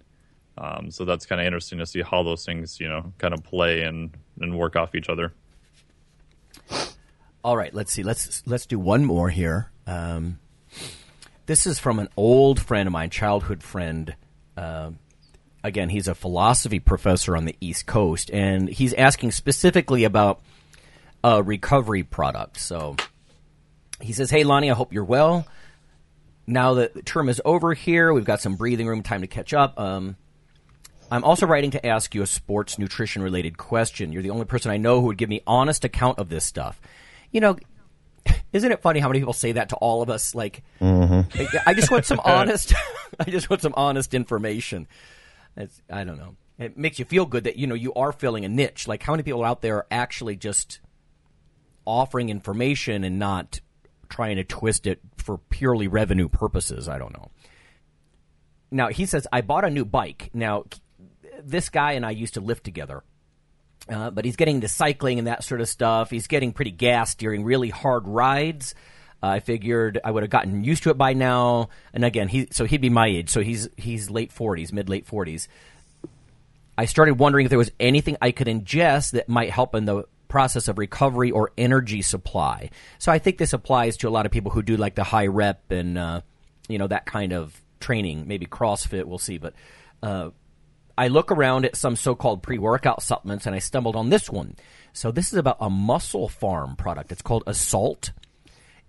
Um, 0.57 0.91
so 0.91 1.05
that's 1.05 1.25
kind 1.25 1.39
of 1.39 1.47
interesting 1.47 1.79
to 1.79 1.85
see 1.85 2.01
how 2.01 2.23
those 2.23 2.45
things 2.45 2.77
you 2.81 2.89
know 2.89 3.13
kind 3.19 3.33
of 3.33 3.41
play 3.41 3.83
and 3.83 4.11
and 4.41 4.57
work 4.57 4.75
off 4.75 4.95
each 4.95 5.07
other. 5.07 5.31
All 7.41 7.55
right, 7.55 7.73
let's 7.73 7.93
see. 7.93 8.03
Let's 8.03 8.43
let's 8.45 8.65
do 8.65 8.79
one 8.79 9.05
more 9.05 9.29
here. 9.29 9.71
Um, 9.87 10.39
this 11.45 11.65
is 11.65 11.79
from 11.79 11.99
an 11.99 12.09
old 12.17 12.59
friend 12.59 12.85
of 12.85 12.91
mine, 12.91 13.11
childhood 13.11 13.63
friend. 13.63 14.13
Um 14.57 14.99
again, 15.63 15.89
he's 15.89 16.07
a 16.07 16.15
philosophy 16.15 16.79
professor 16.79 17.35
on 17.35 17.45
the 17.45 17.55
East 17.61 17.85
Coast, 17.85 18.29
and 18.31 18.69
he's 18.69 18.93
asking 18.93 19.31
specifically 19.31 20.03
about 20.03 20.41
a 21.23 21.41
recovery 21.43 22.03
product. 22.03 22.59
So 22.59 22.95
he 23.99 24.13
says, 24.13 24.29
"Hey, 24.29 24.43
Lonnie, 24.43 24.71
I 24.71 24.73
hope 24.73 24.93
you're 24.93 25.03
well. 25.03 25.45
Now 26.47 26.75
that 26.75 26.93
the 26.93 27.03
term 27.03 27.29
is 27.29 27.41
over 27.45 27.73
here, 27.73 28.13
we've 28.13 28.25
got 28.25 28.41
some 28.41 28.55
breathing 28.55 28.87
room, 28.87 29.03
time 29.03 29.21
to 29.21 29.27
catch 29.27 29.53
up. 29.53 29.79
Um, 29.79 30.17
I'm 31.11 31.23
also 31.25 31.45
writing 31.45 31.71
to 31.71 31.85
ask 31.85 32.15
you 32.15 32.21
a 32.21 32.27
sports 32.27 32.79
nutrition 32.79 33.21
related 33.21 33.57
question. 33.57 34.13
You're 34.13 34.23
the 34.23 34.29
only 34.29 34.45
person 34.45 34.71
I 34.71 34.77
know 34.77 35.01
who 35.01 35.07
would 35.07 35.17
give 35.17 35.29
me 35.29 35.41
honest 35.45 35.83
account 35.83 36.19
of 36.19 36.29
this 36.29 36.45
stuff. 36.45 36.81
You 37.31 37.41
know, 37.41 37.57
isn't 38.53 38.71
it 38.71 38.81
funny 38.81 39.01
how 39.01 39.09
many 39.09 39.19
people 39.19 39.33
say 39.33 39.51
that 39.53 39.69
to 39.69 39.75
all 39.75 40.01
of 40.01 40.09
us? 40.09 40.33
Like, 40.33 40.63
I 41.65 41.73
just 41.73 41.91
want 41.91 42.05
some 42.05 42.19
honest, 42.25 42.73
I 43.19 43.25
just 43.25 43.49
want 43.49 43.61
some 43.61 43.73
honest 43.75 44.13
information. 44.13 44.87
It's, 45.57 45.81
I 45.89 46.03
don't 46.03 46.17
know. 46.17 46.35
It 46.57 46.77
makes 46.77 46.99
you 46.99 47.05
feel 47.05 47.25
good 47.25 47.45
that 47.45 47.57
you 47.57 47.67
know 47.67 47.75
you 47.75 47.93
are 47.93 48.11
filling 48.11 48.45
a 48.45 48.49
niche. 48.49 48.87
Like, 48.87 49.03
how 49.03 49.13
many 49.13 49.23
people 49.23 49.43
out 49.43 49.61
there 49.61 49.77
are 49.77 49.87
actually 49.89 50.35
just 50.35 50.79
offering 51.85 52.29
information 52.29 53.03
and 53.03 53.17
not 53.17 53.59
trying 54.09 54.35
to 54.35 54.43
twist 54.43 54.85
it 54.85 54.99
for 55.17 55.37
purely 55.37 55.87
revenue 55.87 56.29
purposes? 56.29 56.87
I 56.87 56.99
don't 56.99 57.13
know. 57.13 57.31
Now 58.69 58.87
he 58.89 59.05
says, 59.05 59.27
I 59.31 59.41
bought 59.41 59.65
a 59.65 59.69
new 59.69 59.85
bike. 59.85 60.29
Now, 60.33 60.65
this 61.43 61.69
guy 61.69 61.93
and 61.93 62.05
I 62.05 62.11
used 62.11 62.35
to 62.35 62.41
live 62.41 62.61
together. 62.63 63.03
Uh, 63.89 64.11
but 64.11 64.25
he's 64.25 64.35
getting 64.35 64.55
into 64.55 64.67
cycling 64.67 65.17
and 65.17 65.27
that 65.27 65.43
sort 65.43 65.59
of 65.59 65.67
stuff. 65.67 66.11
He's 66.11 66.27
getting 66.27 66.53
pretty 66.53 66.71
gassed 66.71 67.17
during 67.17 67.43
really 67.43 67.69
hard 67.69 68.07
rides. 68.07 68.75
I 69.21 69.39
figured 69.39 69.99
I 70.03 70.11
would 70.11 70.23
have 70.23 70.29
gotten 70.29 70.63
used 70.63 70.83
to 70.83 70.89
it 70.89 70.97
by 70.97 71.13
now. 71.13 71.69
And 71.93 72.03
again, 72.03 72.27
he 72.27 72.47
so 72.51 72.65
he'd 72.65 72.81
be 72.81 72.89
my 72.89 73.07
age. 73.07 73.29
So 73.29 73.41
he's 73.41 73.69
he's 73.77 74.09
late 74.09 74.31
forties, 74.31 74.73
mid 74.73 74.89
late 74.89 75.05
forties. 75.05 75.47
I 76.77 76.85
started 76.85 77.19
wondering 77.19 77.45
if 77.45 77.49
there 77.49 77.59
was 77.59 77.71
anything 77.79 78.17
I 78.21 78.31
could 78.31 78.47
ingest 78.47 79.11
that 79.11 79.29
might 79.29 79.51
help 79.51 79.75
in 79.75 79.85
the 79.85 80.05
process 80.27 80.67
of 80.67 80.77
recovery 80.77 81.29
or 81.29 81.51
energy 81.57 82.01
supply. 82.01 82.69
So 82.97 83.11
I 83.11 83.19
think 83.19 83.37
this 83.37 83.53
applies 83.53 83.97
to 83.97 84.07
a 84.07 84.09
lot 84.09 84.25
of 84.25 84.31
people 84.31 84.51
who 84.51 84.63
do 84.63 84.77
like 84.77 84.95
the 84.95 85.03
high 85.03 85.27
rep 85.27 85.71
and 85.71 85.97
uh, 85.97 86.21
you 86.67 86.77
know 86.77 86.87
that 86.87 87.05
kind 87.05 87.33
of 87.33 87.61
training, 87.79 88.27
maybe 88.27 88.45
CrossFit. 88.45 89.05
We'll 89.05 89.19
see, 89.19 89.37
but. 89.37 89.53
Uh, 90.01 90.31
I 90.97 91.07
look 91.07 91.31
around 91.31 91.65
at 91.65 91.75
some 91.75 91.95
so-called 91.95 92.43
pre-workout 92.43 93.01
supplements 93.01 93.45
and 93.47 93.55
I 93.55 93.59
stumbled 93.59 93.95
on 93.95 94.09
this 94.09 94.29
one. 94.29 94.55
So 94.93 95.09
this 95.09 95.31
is 95.31 95.39
about 95.39 95.57
a 95.59 95.69
MusclePharm 95.69 96.77
product. 96.77 97.11
It's 97.11 97.21
called 97.21 97.43
Assault. 97.47 98.11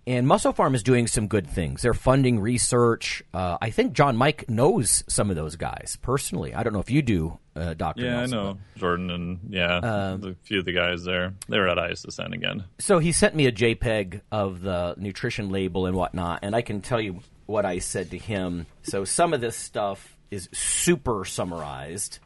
And 0.06 0.26
MusclePharm 0.26 0.74
is 0.74 0.82
doing 0.82 1.06
some 1.06 1.28
good 1.28 1.46
things. 1.46 1.82
They're 1.82 1.94
funding 1.94 2.40
research. 2.40 3.22
Uh, 3.32 3.56
I 3.62 3.70
think 3.70 3.92
John 3.92 4.16
Mike 4.16 4.48
knows 4.48 5.04
some 5.08 5.30
of 5.30 5.36
those 5.36 5.54
guys 5.54 5.96
personally. 6.02 6.54
I 6.54 6.64
don't 6.64 6.72
know 6.72 6.80
if 6.80 6.90
you 6.90 7.02
do, 7.02 7.38
uh, 7.54 7.74
Doctor. 7.74 8.04
Yeah, 8.04 8.20
I 8.22 8.26
know 8.26 8.58
Jordan 8.76 9.10
and 9.10 9.40
yeah, 9.48 9.80
a 9.82 10.34
few 10.42 10.58
of 10.58 10.64
the 10.64 10.72
guys 10.72 11.04
there. 11.04 11.34
They 11.48 11.58
were 11.58 11.68
at 11.68 11.78
ISSN 11.78 12.34
again. 12.34 12.64
So 12.80 12.98
he 12.98 13.12
sent 13.12 13.36
me 13.36 13.46
a 13.46 13.52
JPEG 13.52 14.22
of 14.32 14.60
the 14.62 14.94
nutrition 14.98 15.50
label 15.50 15.86
and 15.86 15.96
whatnot, 15.96 16.40
and 16.42 16.56
I 16.56 16.62
can 16.62 16.80
tell 16.80 17.00
you 17.00 17.20
what 17.46 17.64
I 17.64 17.78
said 17.78 18.10
to 18.10 18.18
him. 18.18 18.66
So 18.82 19.04
some 19.04 19.32
of 19.32 19.40
this 19.40 19.56
stuff 19.56 20.16
is 20.32 20.48
super 20.52 21.24
summarized, 21.24 22.18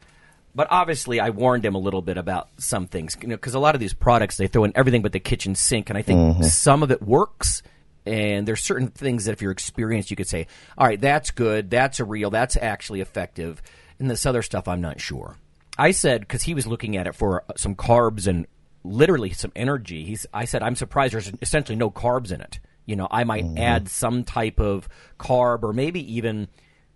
but 0.57 0.67
obviously 0.71 1.19
I 1.19 1.29
warned 1.29 1.63
him 1.63 1.75
a 1.75 1.77
little 1.77 2.01
bit 2.01 2.17
about 2.17 2.49
some 2.57 2.87
things, 2.87 3.15
you 3.21 3.27
know, 3.27 3.35
because 3.35 3.53
a 3.53 3.59
lot 3.59 3.75
of 3.75 3.79
these 3.79 3.93
products 3.93 4.37
they 4.37 4.47
throw 4.47 4.63
in 4.63 4.71
everything 4.73 5.03
but 5.03 5.11
the 5.11 5.19
kitchen 5.19 5.53
sink, 5.53 5.91
and 5.91 5.97
I 5.97 6.01
think 6.01 6.19
mm-hmm. 6.19 6.43
some 6.43 6.81
of 6.81 6.89
it 6.89 6.99
works. 6.99 7.61
And 8.07 8.47
there's 8.47 8.63
certain 8.63 8.87
things 8.87 9.25
that 9.25 9.33
if 9.33 9.41
you're 9.43 9.51
experienced, 9.51 10.09
you 10.09 10.17
could 10.17 10.27
say, 10.27 10.47
"All 10.75 10.87
right, 10.87 10.99
that's 10.99 11.29
good, 11.29 11.69
that's 11.69 11.99
a 11.99 12.05
real, 12.05 12.31
that's 12.31 12.57
actually 12.57 13.01
effective." 13.01 13.61
And 13.99 14.09
this 14.09 14.25
other 14.25 14.41
stuff, 14.41 14.67
I'm 14.67 14.81
not 14.81 14.99
sure. 14.99 15.35
I 15.77 15.91
said 15.91 16.21
because 16.21 16.41
he 16.41 16.55
was 16.55 16.65
looking 16.65 16.97
at 16.97 17.05
it 17.05 17.13
for 17.13 17.43
uh, 17.47 17.53
some 17.55 17.75
carbs 17.75 18.25
and 18.25 18.47
literally 18.83 19.33
some 19.33 19.51
energy. 19.55 20.05
He's, 20.05 20.25
I 20.33 20.45
said, 20.45 20.63
I'm 20.63 20.75
surprised 20.75 21.13
there's 21.13 21.31
essentially 21.39 21.75
no 21.75 21.91
carbs 21.91 22.31
in 22.31 22.41
it. 22.41 22.59
You 22.87 22.95
know, 22.95 23.07
I 23.11 23.25
might 23.25 23.45
mm-hmm. 23.45 23.59
add 23.59 23.89
some 23.89 24.23
type 24.23 24.59
of 24.59 24.89
carb 25.19 25.61
or 25.61 25.71
maybe 25.71 26.15
even 26.15 26.47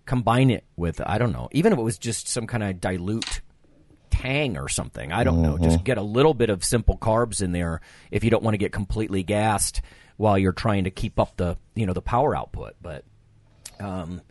combine 0.08 0.50
it 0.50 0.64
with, 0.76 1.00
I 1.06 1.20
don't 1.20 1.32
know, 1.32 1.48
even 1.52 1.74
if 1.74 1.80
it 1.80 1.84
was 1.84 2.00
just 2.00 2.28
some 2.28 2.48
kind 2.48 2.64
of 2.64 2.82
dilute 2.82 3.42
tang 4.12 4.58
or 4.58 4.70
something. 4.70 5.12
I 5.12 5.24
don't 5.24 5.42
know. 5.42 5.58
Just 5.58 5.84
get 5.84 5.98
a 5.98 6.04
little 6.04 6.34
bit 6.34 6.50
of 6.50 6.64
simple 6.64 6.98
carbs 6.98 7.42
in 7.42 7.52
there 7.52 7.82
if 8.12 8.24
you 8.24 8.30
don't 8.30 8.44
want 8.44 8.54
to 8.54 8.60
get 8.60 8.72
completely 8.72 9.24
gassed 9.24 9.82
while 10.18 10.38
you're 10.38 10.54
trying 10.54 10.84
to 10.84 10.92
keep 10.92 11.20
up 11.20 11.36
the, 11.38 11.58
you 11.74 11.86
know, 11.86 11.94
the 11.94 12.02
power 12.02 12.36
output. 12.36 12.76
But 12.82 13.04
um, 13.80 14.22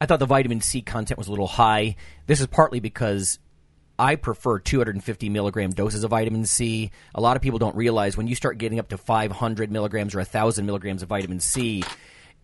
I 0.00 0.06
thought 0.06 0.20
the 0.20 0.26
vitamin 0.26 0.60
C 0.60 0.80
content 0.80 1.18
was 1.18 1.28
a 1.28 1.30
little 1.30 1.46
high. 1.46 1.96
This 2.26 2.40
is 2.40 2.46
partly 2.46 2.80
because 2.80 3.38
I 3.98 4.14
prefer 4.14 4.60
250 4.60 5.28
milligram 5.28 5.70
doses 5.70 6.04
of 6.04 6.10
vitamin 6.10 6.46
C. 6.46 6.92
A 7.14 7.20
lot 7.20 7.36
of 7.36 7.42
people 7.42 7.58
don't 7.58 7.74
realize 7.74 8.16
when 8.16 8.28
you 8.28 8.36
start 8.36 8.58
getting 8.58 8.78
up 8.78 8.90
to 8.90 8.98
500 8.98 9.72
milligrams 9.72 10.14
or 10.14 10.18
1,000 10.18 10.64
milligrams 10.64 11.02
of 11.02 11.08
vitamin 11.08 11.40
C, 11.40 11.82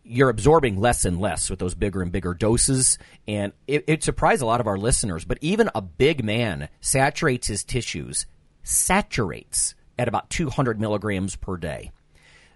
you're 0.05 0.29
absorbing 0.29 0.79
less 0.79 1.05
and 1.05 1.19
less 1.19 1.49
with 1.49 1.59
those 1.59 1.75
bigger 1.75 2.03
and 2.03 2.13
bigger 2.13 2.35
doses. 2.35 2.99
And 3.27 3.53
it, 3.67 3.85
it 3.87 4.03
surprised 4.05 4.43
a 4.43 4.47
lot 4.47 4.61
of 4.61 4.67
our 4.67 4.79
listeners, 4.79 5.25
but 5.25 5.39
even 5.41 5.71
a 5.75 5.81
big 5.83 6.23
man 6.23 6.69
saturates 6.81 7.47
his 7.47 7.65
tissues, 7.65 8.27
saturates 8.63 9.75
at 9.99 10.09
about 10.09 10.31
200 10.31 10.79
milligrams 10.79 11.37
per 11.37 11.57
day. 11.57 11.91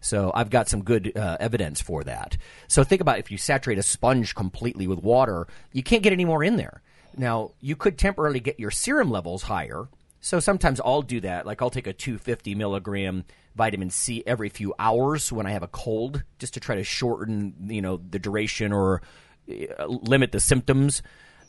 So 0.00 0.30
I've 0.34 0.50
got 0.50 0.68
some 0.68 0.84
good 0.84 1.16
uh, 1.16 1.38
evidence 1.40 1.80
for 1.80 2.04
that. 2.04 2.36
So 2.68 2.84
think 2.84 3.00
about 3.00 3.18
if 3.18 3.30
you 3.30 3.38
saturate 3.38 3.78
a 3.78 3.82
sponge 3.82 4.34
completely 4.34 4.86
with 4.86 5.00
water, 5.00 5.46
you 5.72 5.82
can't 5.82 6.02
get 6.02 6.12
any 6.12 6.24
more 6.24 6.44
in 6.44 6.56
there. 6.56 6.82
Now, 7.16 7.52
you 7.60 7.74
could 7.74 7.98
temporarily 7.98 8.40
get 8.40 8.60
your 8.60 8.70
serum 8.70 9.10
levels 9.10 9.44
higher. 9.44 9.88
So 10.20 10.40
sometimes 10.40 10.80
I'll 10.84 11.02
do 11.02 11.20
that. 11.20 11.46
Like 11.46 11.62
I'll 11.62 11.70
take 11.70 11.86
a 11.86 11.92
250 11.92 12.54
milligram 12.54 13.24
vitamin 13.54 13.90
C 13.90 14.22
every 14.26 14.48
few 14.48 14.74
hours 14.78 15.32
when 15.32 15.46
I 15.46 15.50
have 15.50 15.62
a 15.62 15.68
cold, 15.68 16.22
just 16.38 16.54
to 16.54 16.60
try 16.60 16.76
to 16.76 16.84
shorten, 16.84 17.54
you 17.68 17.82
know, 17.82 17.96
the 17.96 18.18
duration 18.18 18.72
or 18.72 19.02
uh, 19.50 19.86
limit 19.86 20.32
the 20.32 20.40
symptoms. 20.40 21.02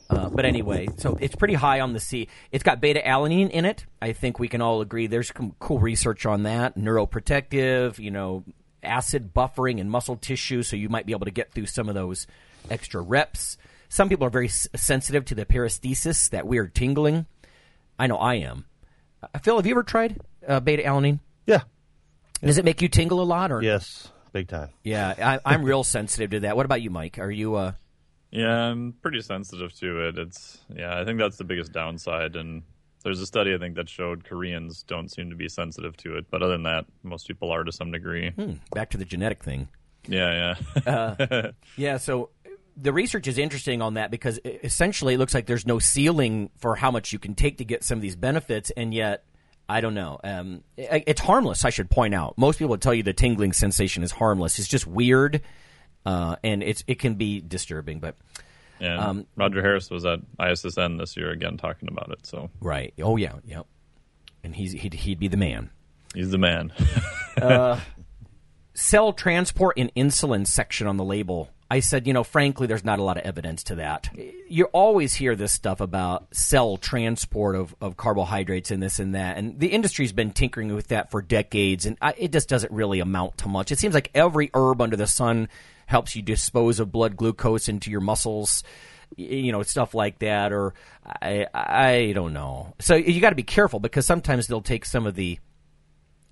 Uh, 0.08 0.28
but 0.28 0.44
anyway, 0.44 0.88
so 0.96 1.16
it's 1.20 1.36
pretty 1.36 1.54
high 1.54 1.80
on 1.80 1.92
the 1.92 2.00
C. 2.00 2.26
It's 2.50 2.64
got 2.64 2.80
beta 2.80 3.00
alanine 3.00 3.48
in 3.50 3.64
it. 3.64 3.86
I 4.02 4.12
think 4.12 4.40
we 4.40 4.48
can 4.48 4.60
all 4.60 4.80
agree. 4.80 5.06
There's 5.06 5.32
some 5.34 5.54
cool 5.60 5.78
research 5.78 6.26
on 6.26 6.42
that. 6.42 6.76
Neuroprotective, 6.76 7.98
you 8.00 8.10
know, 8.10 8.44
acid 8.82 9.32
buffering 9.32 9.78
in 9.78 9.88
muscle 9.88 10.16
tissue, 10.16 10.64
so 10.64 10.74
you 10.74 10.88
might 10.88 11.06
be 11.06 11.12
able 11.12 11.26
to 11.26 11.30
get 11.30 11.52
through 11.52 11.66
some 11.66 11.88
of 11.88 11.94
those 11.94 12.26
extra 12.70 13.00
reps. 13.00 13.56
Some 13.88 14.08
people 14.08 14.26
are 14.26 14.30
very 14.30 14.48
sensitive 14.48 15.24
to 15.26 15.34
the 15.36 15.46
paresthesia, 15.46 16.30
that 16.30 16.46
weird 16.46 16.74
tingling. 16.74 17.26
I 18.00 18.06
know 18.06 18.16
I 18.16 18.34
am. 18.36 18.64
Uh, 19.22 19.38
Phil, 19.40 19.56
have 19.56 19.66
you 19.66 19.72
ever 19.74 19.82
tried 19.82 20.18
uh, 20.48 20.60
beta 20.60 20.82
alanine? 20.82 21.20
Yeah. 21.46 21.62
Does 22.42 22.56
it 22.58 22.64
make 22.64 22.80
you 22.80 22.88
tingle 22.88 23.20
a 23.20 23.24
lot? 23.24 23.52
Or 23.52 23.62
Yes. 23.62 24.08
Big 24.32 24.48
time. 24.48 24.68
yeah, 24.84 25.12
I, 25.44 25.54
I'm 25.54 25.62
real 25.64 25.82
sensitive 25.96 26.30
to 26.30 26.40
that. 26.40 26.56
What 26.56 26.64
about 26.64 26.80
you, 26.82 26.88
Mike? 26.90 27.18
Are 27.18 27.30
you? 27.30 27.56
Uh, 27.56 27.72
Yeah, 28.30 28.48
I'm 28.70 28.94
pretty 29.02 29.20
sensitive 29.22 29.74
to 29.80 30.08
it. 30.08 30.18
It's 30.18 30.58
yeah, 30.74 30.98
I 30.98 31.04
think 31.04 31.18
that's 31.18 31.36
the 31.36 31.44
biggest 31.44 31.72
downside. 31.72 32.36
And 32.36 32.62
there's 33.02 33.20
a 33.20 33.26
study 33.26 33.52
I 33.54 33.58
think 33.58 33.74
that 33.74 33.88
showed 33.88 34.24
Koreans 34.24 34.84
don't 34.84 35.10
seem 35.10 35.30
to 35.30 35.36
be 35.36 35.48
sensitive 35.48 35.96
to 35.98 36.16
it, 36.16 36.26
but 36.30 36.42
other 36.42 36.52
than 36.52 36.62
that, 36.62 36.86
most 37.02 37.26
people 37.26 37.50
are 37.50 37.64
to 37.64 37.72
some 37.72 37.90
degree. 37.90 38.30
hmm, 38.30 38.52
back 38.72 38.90
to 38.90 38.98
the 38.98 39.04
genetic 39.04 39.42
thing. 39.42 39.68
Yeah, 40.08 40.56
yeah. 40.86 41.50
Yeah, 41.76 41.96
so 41.98 42.30
the 42.76 42.92
research 42.92 43.26
is 43.28 43.38
interesting 43.38 43.82
on 43.82 43.94
that 43.94 44.10
because 44.10 44.38
essentially 44.44 45.14
it 45.14 45.18
looks 45.18 45.34
like 45.34 45.46
there's 45.46 45.66
no 45.66 45.78
ceiling 45.78 46.50
for 46.58 46.76
how 46.76 46.90
much 46.90 47.12
you 47.12 47.18
can 47.18 47.34
take 47.34 47.58
to 47.58 47.64
get 47.64 47.84
some 47.84 47.98
of 47.98 48.02
these 48.02 48.16
benefits, 48.16 48.70
and 48.76 48.92
yet 48.94 49.24
I 49.68 49.80
don't 49.80 49.94
know. 49.94 50.18
Um, 50.24 50.64
i- 50.78 51.04
it's 51.06 51.20
harmless. 51.20 51.64
I 51.64 51.70
should 51.70 51.90
point 51.90 52.14
out. 52.14 52.36
Most 52.36 52.58
people 52.58 52.70
would 52.70 52.82
tell 52.82 52.94
you 52.94 53.02
the 53.02 53.12
tingling 53.12 53.52
sensation 53.52 54.02
is 54.02 54.10
harmless. 54.12 54.58
It's 54.58 54.66
just 54.68 54.86
weird, 54.86 55.42
uh, 56.04 56.36
and 56.42 56.62
it's 56.62 56.82
it 56.86 56.98
can 56.98 57.14
be 57.14 57.40
disturbing. 57.40 58.00
But 58.00 58.16
And 58.80 58.98
Um, 59.00 59.26
Roger 59.36 59.60
Harris 59.62 59.90
was 59.90 60.04
at 60.06 60.20
ISSN 60.38 60.98
this 60.98 61.16
year 61.16 61.30
again 61.30 61.56
talking 61.56 61.88
about 61.88 62.10
it. 62.12 62.26
So 62.26 62.50
right, 62.60 62.92
oh 63.00 63.16
yeah, 63.16 63.34
yep. 63.44 63.66
And 64.42 64.56
he's 64.56 64.72
he'd, 64.72 64.94
he'd 64.94 65.18
be 65.20 65.28
the 65.28 65.36
man. 65.36 65.70
he's 66.14 66.30
the 66.30 66.38
man. 66.38 66.72
cell 68.74 69.12
transport 69.12 69.74
and 69.76 69.92
insulin 69.94 70.46
section 70.46 70.86
on 70.86 70.96
the 70.96 71.04
label. 71.04 71.50
I 71.72 71.78
said, 71.78 72.08
you 72.08 72.12
know, 72.12 72.24
frankly, 72.24 72.66
there's 72.66 72.84
not 72.84 72.98
a 72.98 73.04
lot 73.04 73.16
of 73.16 73.22
evidence 73.22 73.62
to 73.64 73.76
that. 73.76 74.10
You 74.48 74.64
always 74.66 75.14
hear 75.14 75.36
this 75.36 75.52
stuff 75.52 75.80
about 75.80 76.34
cell 76.34 76.76
transport 76.76 77.54
of, 77.54 77.76
of 77.80 77.96
carbohydrates 77.96 78.72
and 78.72 78.82
this 78.82 78.98
and 78.98 79.14
that. 79.14 79.38
And 79.38 79.60
the 79.60 79.68
industry's 79.68 80.12
been 80.12 80.32
tinkering 80.32 80.74
with 80.74 80.88
that 80.88 81.12
for 81.12 81.22
decades, 81.22 81.86
and 81.86 81.96
I, 82.02 82.14
it 82.18 82.32
just 82.32 82.48
doesn't 82.48 82.72
really 82.72 82.98
amount 82.98 83.38
to 83.38 83.48
much. 83.48 83.70
It 83.70 83.78
seems 83.78 83.94
like 83.94 84.10
every 84.14 84.50
herb 84.52 84.82
under 84.82 84.96
the 84.96 85.06
sun 85.06 85.48
helps 85.86 86.16
you 86.16 86.22
dispose 86.22 86.80
of 86.80 86.90
blood 86.90 87.16
glucose 87.16 87.68
into 87.68 87.90
your 87.90 88.00
muscles, 88.00 88.64
you 89.16 89.52
know, 89.52 89.62
stuff 89.62 89.94
like 89.94 90.18
that. 90.18 90.52
Or 90.52 90.74
I, 91.22 91.46
I 91.54 92.12
don't 92.16 92.32
know. 92.32 92.74
So 92.80 92.96
you 92.96 93.20
got 93.20 93.30
to 93.30 93.36
be 93.36 93.44
careful 93.44 93.78
because 93.78 94.06
sometimes 94.06 94.48
they'll 94.48 94.60
take 94.60 94.84
some 94.84 95.06
of 95.06 95.14
the 95.14 95.38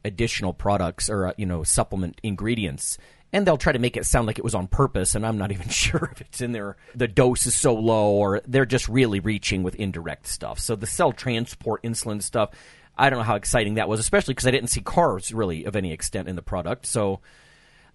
additional 0.04 0.52
products 0.52 1.10
or 1.10 1.28
uh, 1.28 1.32
you 1.36 1.46
know 1.46 1.62
supplement 1.62 2.20
ingredients 2.22 2.98
and 3.32 3.46
they'll 3.46 3.58
try 3.58 3.72
to 3.72 3.78
make 3.78 3.96
it 3.96 4.06
sound 4.06 4.26
like 4.26 4.38
it 4.38 4.44
was 4.44 4.54
on 4.54 4.66
purpose 4.66 5.14
and 5.14 5.26
i'm 5.26 5.38
not 5.38 5.52
even 5.52 5.68
sure 5.70 6.08
if 6.12 6.20
it's 6.20 6.40
in 6.40 6.52
there. 6.52 6.76
The 6.94 7.08
dose 7.08 7.46
is 7.46 7.54
so 7.54 7.74
low 7.74 8.12
or 8.12 8.40
they're 8.46 8.66
just 8.66 8.88
really 8.88 9.20
reaching 9.20 9.62
with 9.62 9.74
indirect 9.74 10.26
stuff. 10.26 10.58
So 10.58 10.76
the 10.76 10.86
cell 10.86 11.12
transport 11.12 11.82
insulin 11.82 12.22
stuff 12.22 12.50
i 12.96 13.10
don't 13.10 13.20
know 13.20 13.24
how 13.24 13.36
exciting 13.36 13.74
that 13.74 13.88
was 13.88 14.00
especially 14.00 14.34
because 14.34 14.46
i 14.46 14.50
didn't 14.50 14.70
see 14.70 14.80
carbs 14.80 15.32
really 15.32 15.64
of 15.64 15.76
any 15.76 15.92
extent 15.92 16.28
in 16.28 16.36
the 16.36 16.42
product. 16.42 16.86
So 16.86 17.20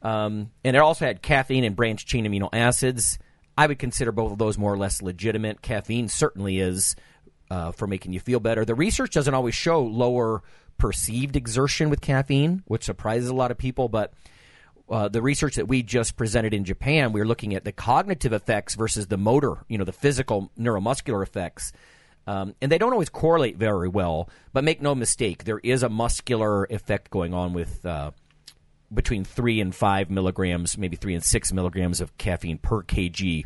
um, 0.01 0.51
and 0.65 0.75
it 0.75 0.79
also 0.79 1.05
had 1.05 1.21
caffeine 1.21 1.63
and 1.63 1.75
branched 1.75 2.07
chain 2.07 2.25
amino 2.25 2.49
acids. 2.51 3.17
I 3.57 3.67
would 3.67 3.79
consider 3.79 4.11
both 4.11 4.31
of 4.33 4.37
those 4.37 4.57
more 4.57 4.73
or 4.73 4.77
less 4.77 5.01
legitimate. 5.01 5.61
Caffeine 5.61 6.09
certainly 6.09 6.59
is 6.59 6.95
uh, 7.49 7.71
for 7.71 7.87
making 7.87 8.13
you 8.13 8.19
feel 8.19 8.39
better. 8.39 8.65
The 8.65 8.75
research 8.75 9.13
doesn't 9.13 9.33
always 9.33 9.55
show 9.55 9.81
lower 9.81 10.43
perceived 10.83 11.37
exertion 11.37 11.89
with 11.89 12.01
caffeine, 12.01 12.61
which 12.65 12.83
surprises 12.83 13.29
a 13.29 13.33
lot 13.33 13.51
of 13.51 13.57
people. 13.57 13.87
But 13.87 14.11
uh, 14.89 15.07
the 15.07 15.21
research 15.21 15.55
that 15.55 15.69
we 15.69 15.81
just 15.81 16.17
presented 16.17 16.53
in 16.53 16.65
Japan, 16.65 17.13
we 17.13 17.21
were 17.21 17.25
looking 17.25 17.55
at 17.55 17.63
the 17.63 17.71
cognitive 17.71 18.33
effects 18.33 18.75
versus 18.75 19.07
the 19.07 19.15
motor, 19.15 19.63
you 19.69 19.77
know, 19.77 19.85
the 19.85 19.93
physical 19.93 20.51
neuromuscular 20.59 21.23
effects. 21.23 21.71
Um, 22.27 22.53
and 22.61 22.69
they 22.69 22.77
don't 22.77 22.91
always 22.91 23.07
correlate 23.07 23.55
very 23.55 23.87
well, 23.87 24.29
but 24.51 24.65
make 24.65 24.81
no 24.81 24.93
mistake, 24.93 25.45
there 25.45 25.61
is 25.63 25.83
a 25.83 25.89
muscular 25.89 26.65
effect 26.65 27.09
going 27.09 27.33
on 27.33 27.53
with 27.53 27.85
uh, 27.85 28.11
between 28.93 29.23
three 29.23 29.61
and 29.61 29.73
five 29.73 30.09
milligrams, 30.09 30.77
maybe 30.77 30.97
three 30.97 31.13
and 31.13 31.23
six 31.23 31.53
milligrams 31.53 32.01
of 32.01 32.17
caffeine 32.17 32.57
per 32.57 32.83
kg 32.83 33.45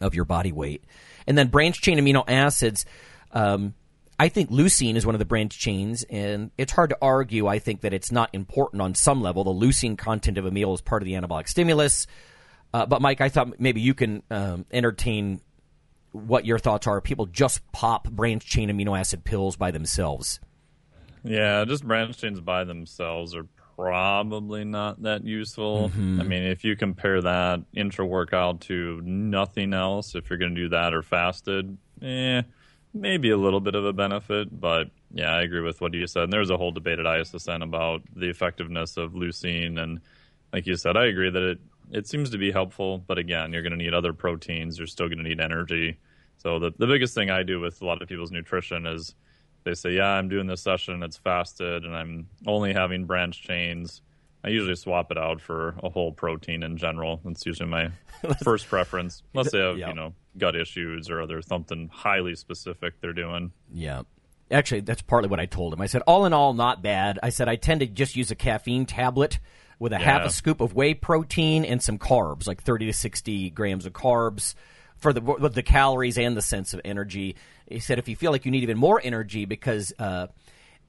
of 0.00 0.16
your 0.16 0.24
body 0.24 0.50
weight. 0.50 0.82
And 1.28 1.38
then 1.38 1.46
branched 1.46 1.84
chain 1.84 1.96
amino 2.00 2.24
acids. 2.26 2.86
Um, 3.30 3.74
I 4.18 4.28
think 4.28 4.50
leucine 4.50 4.96
is 4.96 5.04
one 5.04 5.14
of 5.14 5.18
the 5.18 5.26
branched 5.26 5.60
chains, 5.60 6.04
and 6.08 6.50
it's 6.56 6.72
hard 6.72 6.90
to 6.90 6.98
argue. 7.02 7.46
I 7.46 7.58
think 7.58 7.82
that 7.82 7.92
it's 7.92 8.10
not 8.10 8.30
important 8.32 8.80
on 8.80 8.94
some 8.94 9.20
level. 9.20 9.44
The 9.44 9.50
leucine 9.50 9.98
content 9.98 10.38
of 10.38 10.46
a 10.46 10.50
meal 10.50 10.72
is 10.72 10.80
part 10.80 11.02
of 11.02 11.06
the 11.06 11.12
anabolic 11.12 11.48
stimulus. 11.48 12.06
Uh, 12.72 12.86
but 12.86 13.02
Mike, 13.02 13.20
I 13.20 13.28
thought 13.28 13.60
maybe 13.60 13.80
you 13.80 13.94
can 13.94 14.22
um, 14.30 14.64
entertain 14.70 15.40
what 16.12 16.46
your 16.46 16.58
thoughts 16.58 16.86
are. 16.86 17.00
People 17.00 17.26
just 17.26 17.60
pop 17.72 18.08
branched 18.10 18.48
chain 18.48 18.70
amino 18.70 18.98
acid 18.98 19.24
pills 19.24 19.56
by 19.56 19.70
themselves. 19.70 20.40
Yeah, 21.22 21.64
just 21.64 21.86
branch 21.86 22.18
chains 22.18 22.40
by 22.40 22.64
themselves 22.64 23.34
are 23.34 23.46
probably 23.76 24.64
not 24.64 25.02
that 25.02 25.24
useful. 25.24 25.90
Mm-hmm. 25.90 26.20
I 26.20 26.24
mean, 26.24 26.42
if 26.44 26.64
you 26.64 26.76
compare 26.76 27.20
that 27.20 27.62
intra 27.74 28.06
workout 28.06 28.62
to 28.62 29.02
nothing 29.04 29.74
else, 29.74 30.14
if 30.14 30.30
you're 30.30 30.38
going 30.38 30.54
to 30.54 30.60
do 30.62 30.68
that 30.70 30.94
or 30.94 31.02
fasted, 31.02 31.76
eh, 32.00 32.42
maybe 33.00 33.30
a 33.30 33.36
little 33.36 33.60
bit 33.60 33.74
of 33.74 33.84
a 33.84 33.92
benefit. 33.92 34.48
But 34.58 34.90
yeah, 35.12 35.34
I 35.34 35.42
agree 35.42 35.60
with 35.60 35.80
what 35.80 35.94
you 35.94 36.06
said. 36.06 36.24
And 36.24 36.32
there 36.32 36.40
was 36.40 36.50
a 36.50 36.56
whole 36.56 36.72
debate 36.72 36.98
at 36.98 37.06
ISSN 37.06 37.62
about 37.62 38.02
the 38.14 38.28
effectiveness 38.28 38.96
of 38.96 39.12
leucine, 39.12 39.78
and 39.80 40.00
like 40.52 40.66
you 40.66 40.76
said, 40.76 40.96
I 40.96 41.06
agree 41.06 41.30
that 41.30 41.42
it 41.42 41.58
it 41.92 42.06
seems 42.08 42.30
to 42.30 42.38
be 42.38 42.50
helpful. 42.50 42.98
But 42.98 43.18
again, 43.18 43.52
you're 43.52 43.62
going 43.62 43.76
to 43.76 43.82
need 43.82 43.94
other 43.94 44.12
proteins. 44.12 44.78
You're 44.78 44.86
still 44.86 45.08
going 45.08 45.18
to 45.18 45.24
need 45.24 45.40
energy. 45.40 45.98
So 46.38 46.58
the 46.58 46.72
the 46.78 46.86
biggest 46.86 47.14
thing 47.14 47.30
I 47.30 47.42
do 47.42 47.60
with 47.60 47.80
a 47.82 47.86
lot 47.86 48.02
of 48.02 48.08
people's 48.08 48.32
nutrition 48.32 48.86
is 48.86 49.14
they 49.64 49.74
say, 49.74 49.92
"Yeah, 49.92 50.08
I'm 50.08 50.28
doing 50.28 50.46
this 50.46 50.62
session. 50.62 51.02
It's 51.02 51.16
fasted, 51.16 51.84
and 51.84 51.96
I'm 51.96 52.28
only 52.46 52.72
having 52.72 53.04
branch 53.06 53.42
chains." 53.42 54.02
I 54.46 54.50
usually 54.50 54.76
swap 54.76 55.10
it 55.10 55.18
out 55.18 55.40
for 55.40 55.74
a 55.82 55.88
whole 55.90 56.12
protein 56.12 56.62
in 56.62 56.76
general. 56.76 57.20
That's 57.24 57.44
usually 57.44 57.68
my 57.68 57.90
first 58.44 58.68
preference, 58.68 59.22
unless 59.34 59.50
they 59.52 59.58
have 59.58 59.76
Yeah. 59.76 59.88
you 59.88 59.94
know 59.94 60.14
gut 60.38 60.54
issues 60.54 61.10
or 61.10 61.20
other 61.20 61.42
something 61.42 61.90
highly 61.92 62.36
specific 62.36 63.00
they're 63.00 63.12
doing. 63.12 63.52
Yeah. 63.72 64.02
Actually, 64.50 64.82
that's 64.82 65.02
partly 65.02 65.28
what 65.28 65.40
I 65.40 65.46
told 65.46 65.72
him. 65.72 65.80
I 65.80 65.86
said, 65.86 66.02
all 66.06 66.24
in 66.24 66.32
all, 66.32 66.54
not 66.54 66.80
bad. 66.80 67.18
I 67.20 67.30
said, 67.30 67.48
I 67.48 67.56
tend 67.56 67.80
to 67.80 67.86
just 67.86 68.14
use 68.14 68.30
a 68.30 68.36
caffeine 68.36 68.86
tablet 68.86 69.40
with 69.80 69.92
a 69.92 69.98
half 69.98 70.24
a 70.24 70.30
scoop 70.30 70.60
of 70.60 70.72
whey 70.72 70.94
protein 70.94 71.64
and 71.64 71.82
some 71.82 71.98
carbs, 71.98 72.46
like 72.46 72.62
30 72.62 72.86
to 72.86 72.92
60 72.92 73.50
grams 73.50 73.86
of 73.86 73.92
carbs 73.92 74.54
for 74.98 75.12
the, 75.12 75.50
the 75.52 75.64
calories 75.64 76.16
and 76.16 76.36
the 76.36 76.42
sense 76.42 76.72
of 76.74 76.80
energy. 76.84 77.34
He 77.68 77.80
said, 77.80 77.98
if 77.98 78.08
you 78.08 78.14
feel 78.14 78.30
like 78.30 78.44
you 78.44 78.52
need 78.52 78.62
even 78.62 78.78
more 78.78 79.00
energy 79.02 79.46
because 79.46 79.92
uh, 79.98 80.28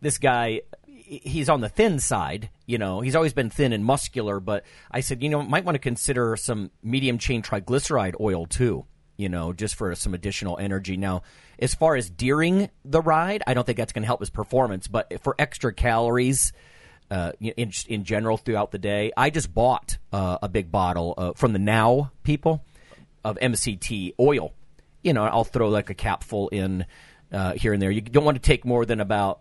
this 0.01 0.19
guy, 0.19 0.61
he's 1.07 1.49
on 1.49 1.61
the 1.61 1.69
thin 1.69 1.99
side, 1.99 2.49
you 2.65 2.77
know, 2.77 3.01
he's 3.01 3.15
always 3.15 3.33
been 3.33 3.49
thin 3.49 3.73
and 3.73 3.83
muscular, 3.83 4.39
but 4.39 4.63
I 4.91 4.99
said, 4.99 5.23
you 5.23 5.29
know, 5.29 5.41
might 5.41 5.65
want 5.65 5.75
to 5.75 5.79
consider 5.79 6.35
some 6.35 6.71
medium 6.83 7.17
chain 7.17 7.41
triglyceride 7.41 8.19
oil 8.19 8.45
too 8.45 8.85
you 9.17 9.29
know, 9.29 9.51
just 9.51 9.75
for 9.75 9.95
some 9.95 10.13
additional 10.13 10.57
energy. 10.59 10.95
Now, 10.95 11.23
as 11.57 11.73
far 11.73 11.95
as 11.95 12.07
during 12.07 12.69
the 12.85 13.01
ride, 13.01 13.41
I 13.47 13.55
don't 13.55 13.65
think 13.65 13.77
that's 13.77 13.91
going 13.91 14.03
to 14.03 14.07
help 14.07 14.19
his 14.19 14.29
performance, 14.29 14.87
but 14.87 15.21
for 15.23 15.35
extra 15.39 15.73
calories, 15.73 16.53
uh, 17.09 17.31
in, 17.39 17.71
in 17.87 18.03
general 18.03 18.37
throughout 18.37 18.71
the 18.71 18.77
day, 18.77 19.11
I 19.15 19.29
just 19.29 19.53
bought 19.53 19.97
uh, 20.11 20.37
a 20.41 20.49
big 20.49 20.71
bottle 20.71 21.13
uh, 21.17 21.33
from 21.33 21.53
the 21.53 21.59
Now 21.59 22.11
people 22.23 22.63
of 23.23 23.37
MCT 23.37 24.13
oil. 24.19 24.53
You 25.03 25.13
know, 25.13 25.23
I'll 25.23 25.43
throw 25.43 25.69
like 25.69 25.89
a 25.89 25.93
capful 25.93 26.49
in 26.49 26.85
uh, 27.31 27.53
here 27.53 27.73
and 27.73 27.81
there. 27.81 27.91
You 27.91 28.01
don't 28.01 28.25
want 28.25 28.35
to 28.35 28.41
take 28.41 28.65
more 28.65 28.85
than 28.85 28.99
about 28.99 29.39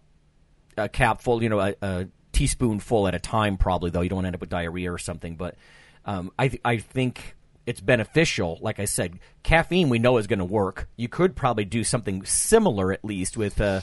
a 0.77 0.89
capful, 0.89 1.43
you 1.43 1.49
know, 1.49 1.61
a, 1.61 1.75
a 1.83 2.09
teaspoonful 2.33 3.09
at 3.09 3.15
a 3.15 3.19
time, 3.19 3.57
probably 3.57 3.91
though. 3.91 4.03
You 4.03 4.09
don't 4.09 4.17
want 4.19 4.25
to 4.25 4.29
end 4.29 4.35
up 4.37 4.41
with 4.41 4.51
diarrhea 4.51 4.93
or 4.93 4.99
something. 4.99 5.37
But 5.37 5.57
Um, 6.05 6.31
I 6.39 6.49
th- 6.49 6.61
I 6.65 6.77
think 6.79 7.35
it's 7.67 7.81
beneficial. 7.81 8.59
Like 8.61 8.79
I 8.79 8.85
said, 8.85 9.19
caffeine 9.43 9.89
we 9.89 9.99
know 9.99 10.19
is 10.19 10.27
going 10.29 10.39
to 10.39 10.45
work. 10.45 10.89
You 10.97 11.09
could 11.09 11.35
probably 11.35 11.65
do 11.65 11.83
something 11.83 12.25
similar 12.25 12.93
at 12.93 13.05
least 13.05 13.37
with 13.37 13.61
uh, 13.61 13.81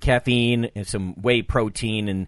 caffeine 0.00 0.70
and 0.74 0.86
some 0.86 1.14
whey 1.14 1.42
protein 1.42 2.08
and 2.08 2.26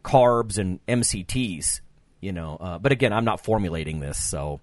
carbs 0.00 0.56
and 0.56 0.80
MCTs. 0.86 1.80
You 2.20 2.32
know, 2.32 2.56
uh, 2.60 2.78
but 2.78 2.92
again, 2.92 3.12
I'm 3.12 3.24
not 3.24 3.44
formulating 3.44 4.00
this, 4.00 4.18
so 4.18 4.60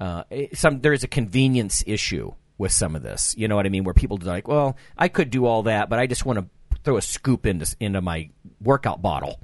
uh, 0.00 0.24
some 0.52 0.80
there 0.80 0.92
is 0.92 1.04
a 1.04 1.08
convenience 1.08 1.82
issue 1.86 2.34
with 2.58 2.72
some 2.72 2.94
of 2.96 3.02
this. 3.02 3.34
You 3.38 3.48
know 3.48 3.56
what 3.56 3.64
I 3.64 3.70
mean? 3.70 3.84
Where 3.84 3.94
people 3.94 4.18
are 4.20 4.26
like, 4.26 4.46
well, 4.48 4.76
I 4.96 5.08
could 5.08 5.30
do 5.30 5.46
all 5.46 5.62
that, 5.62 5.88
but 5.88 5.98
I 5.98 6.06
just 6.06 6.26
want 6.26 6.38
to 6.40 6.46
throw 6.88 6.96
a 6.96 7.02
scoop 7.02 7.44
into 7.44 7.76
into 7.80 8.00
my 8.00 8.30
workout 8.62 9.02
bottle. 9.02 9.38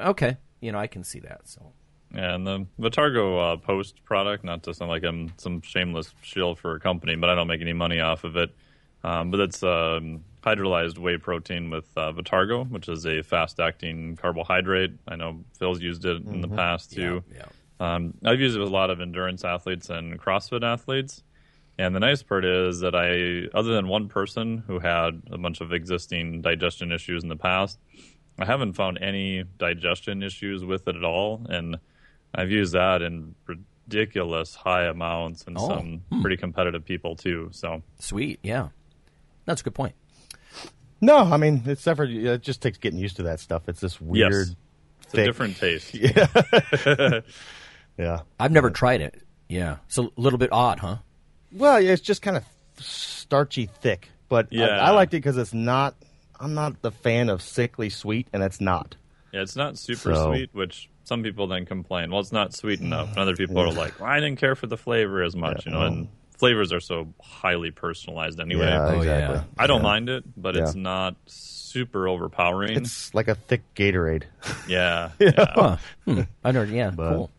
Okay, 0.00 0.36
you 0.60 0.72
know, 0.72 0.78
I 0.78 0.88
can 0.88 1.04
see 1.04 1.20
that. 1.20 1.42
So. 1.44 1.72
Yeah, 2.12 2.34
and 2.34 2.44
the 2.44 2.66
Vitargo 2.80 3.54
uh, 3.54 3.56
Post 3.56 4.04
product, 4.04 4.42
not 4.42 4.64
to 4.64 4.74
sound 4.74 4.90
like 4.90 5.04
I'm 5.04 5.32
some 5.38 5.62
shameless 5.62 6.12
shill 6.22 6.56
for 6.56 6.74
a 6.74 6.80
company, 6.80 7.14
but 7.14 7.30
I 7.30 7.36
don't 7.36 7.46
make 7.46 7.60
any 7.60 7.72
money 7.72 8.00
off 8.00 8.24
of 8.24 8.36
it. 8.36 8.50
Um, 9.04 9.30
but 9.30 9.38
it's 9.38 9.62
um, 9.62 10.24
hydrolyzed 10.42 10.98
whey 10.98 11.18
protein 11.18 11.70
with 11.70 11.86
uh, 11.96 12.12
Vitargo, 12.12 12.68
which 12.68 12.88
is 12.88 13.06
a 13.06 13.22
fast 13.22 13.60
acting 13.60 14.16
carbohydrate. 14.16 14.92
I 15.06 15.14
know 15.14 15.44
Phil's 15.58 15.80
used 15.80 16.04
it 16.04 16.22
in 16.22 16.40
the 16.40 16.48
past 16.48 16.92
too. 16.92 17.22
Yeah, 17.32 17.44
Um, 17.78 18.14
I've 18.24 18.40
used 18.40 18.56
it 18.56 18.58
with 18.58 18.68
a 18.68 18.72
lot 18.72 18.90
of 18.90 19.00
endurance 19.00 19.44
athletes 19.44 19.88
and 19.88 20.20
CrossFit 20.20 20.64
athletes. 20.64 21.22
And 21.78 21.94
the 21.94 22.00
nice 22.00 22.22
part 22.22 22.44
is 22.44 22.80
that 22.80 22.94
I, 22.94 23.48
other 23.56 23.74
than 23.74 23.88
one 23.88 24.08
person 24.08 24.62
who 24.66 24.78
had 24.78 25.22
a 25.30 25.38
bunch 25.38 25.60
of 25.60 25.72
existing 25.72 26.42
digestion 26.42 26.92
issues 26.92 27.22
in 27.22 27.28
the 27.28 27.36
past, 27.36 27.78
I 28.38 28.44
haven't 28.44 28.74
found 28.74 28.98
any 29.00 29.44
digestion 29.58 30.22
issues 30.22 30.64
with 30.64 30.86
it 30.88 30.96
at 30.96 31.04
all. 31.04 31.46
And 31.48 31.78
I've 32.34 32.50
used 32.50 32.74
that 32.74 33.02
in 33.02 33.34
ridiculous 33.46 34.54
high 34.54 34.84
amounts 34.84 35.44
and 35.46 35.56
Oh, 35.58 35.66
some 35.68 36.02
hmm. 36.10 36.20
pretty 36.20 36.36
competitive 36.36 36.84
people 36.84 37.16
too. 37.16 37.48
So 37.52 37.82
Sweet, 37.98 38.38
yeah, 38.42 38.68
that's 39.46 39.60
a 39.62 39.64
good 39.64 39.74
point. 39.74 39.94
No, 41.00 41.16
I 41.18 41.36
mean 41.36 41.62
it's 41.66 41.84
never. 41.84 42.04
It 42.04 42.42
just 42.42 42.62
takes 42.62 42.78
getting 42.78 42.98
used 43.00 43.16
to 43.16 43.24
that 43.24 43.40
stuff. 43.40 43.68
It's 43.68 43.80
this 43.80 44.00
weird. 44.00 44.32
yes, 44.48 44.56
it's 45.04 45.14
a 45.14 45.24
different 45.24 45.56
taste. 45.56 45.94
yeah, 45.94 47.20
Yeah. 47.98 48.20
I've 48.38 48.52
never 48.52 48.70
tried 48.70 49.00
it. 49.00 49.20
Yeah, 49.48 49.76
it's 49.86 49.98
a 49.98 50.08
little 50.16 50.38
bit 50.38 50.50
odd, 50.52 50.78
huh? 50.78 50.98
Well, 51.52 51.80
yeah, 51.80 51.92
it's 51.92 52.02
just 52.02 52.22
kind 52.22 52.36
of 52.36 52.44
starchy 52.78 53.66
thick, 53.66 54.08
but 54.28 54.46
I- 54.46 54.56
Yeah. 54.56 54.66
I, 54.80 54.90
liked 54.90 55.14
it 55.14 55.18
because 55.18 55.36
it's 55.36 55.54
not. 55.54 55.94
I'm 56.40 56.54
not 56.54 56.82
the 56.82 56.90
fan 56.90 57.28
of 57.28 57.40
sickly 57.42 57.88
sweet, 57.90 58.26
and 58.32 58.42
it's 58.42 58.60
not. 58.60 58.96
Yeah, 59.32 59.42
it's 59.42 59.56
not 59.56 59.78
super 59.78 60.14
So- 60.14 60.26
sweet, 60.32 60.50
which 60.52 60.88
some 61.04 61.22
people 61.22 61.46
then 61.46 61.66
complain. 61.66 62.10
Well, 62.10 62.20
it's 62.20 62.32
not 62.32 62.52
sweet 62.54 62.80
enough. 62.80 63.10
And 63.10 63.18
other 63.18 63.34
people 63.36 63.58
are 63.60 63.70
like, 63.72 63.98
well, 64.00 64.08
I 64.08 64.20
didn't 64.20 64.38
care 64.38 64.54
for 64.54 64.66
the 64.66 64.76
flavor 64.76 65.22
as 65.22 65.34
much, 65.36 65.66
you 65.66 65.72
know. 65.72 65.82
And 65.82 66.08
flavors 66.38 66.72
are 66.72 66.80
so 66.80 67.12
highly 67.20 67.70
personalized 67.70 68.40
anyway. 68.40 68.66
Yeah, 68.66 68.86
Oh, 68.88 68.98
exactly. 69.00 69.36
yeah. 69.36 69.44
I 69.58 69.66
don't 69.66 69.82
mind 69.82 70.08
it, 70.08 70.24
but 70.36 70.56
it's 70.56 70.74
not 70.74 71.16
super 71.26 72.08
overpowering. 72.08 72.76
It's 72.76 73.14
like 73.14 73.28
a 73.28 73.34
thick 73.34 73.62
Gatorade. 73.74 74.24
yeah, 74.68 75.10
yeah. 75.18 75.32
Huh. 75.54 75.76
Hmm. 76.04 76.20
I 76.44 76.52
don't. 76.52 76.70
Yeah, 76.70 76.90
But- 76.90 77.14
cool. 77.16 77.30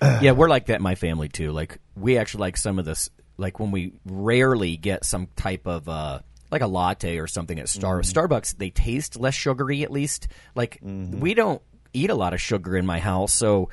yeah, 0.20 0.32
we're 0.32 0.48
like 0.48 0.66
that 0.66 0.76
in 0.76 0.82
my 0.82 0.94
family 0.94 1.28
too. 1.28 1.52
Like 1.52 1.78
we 1.96 2.18
actually 2.18 2.40
like 2.42 2.56
some 2.56 2.78
of 2.78 2.84
this. 2.84 3.10
Like 3.36 3.60
when 3.60 3.70
we 3.70 3.92
rarely 4.04 4.76
get 4.76 5.04
some 5.04 5.28
type 5.36 5.66
of 5.66 5.88
uh, 5.88 6.20
like 6.50 6.62
a 6.62 6.66
latte 6.66 7.18
or 7.18 7.26
something 7.28 7.58
at 7.60 7.68
Star 7.68 8.00
Starbucks, 8.00 8.56
they 8.56 8.70
taste 8.70 9.18
less 9.18 9.34
sugary 9.34 9.82
at 9.84 9.90
least. 9.92 10.28
Like 10.54 10.78
we 10.82 11.34
don't 11.34 11.62
eat 11.92 12.10
a 12.10 12.14
lot 12.14 12.34
of 12.34 12.40
sugar 12.40 12.76
in 12.76 12.84
my 12.84 12.98
house, 12.98 13.32
so 13.32 13.70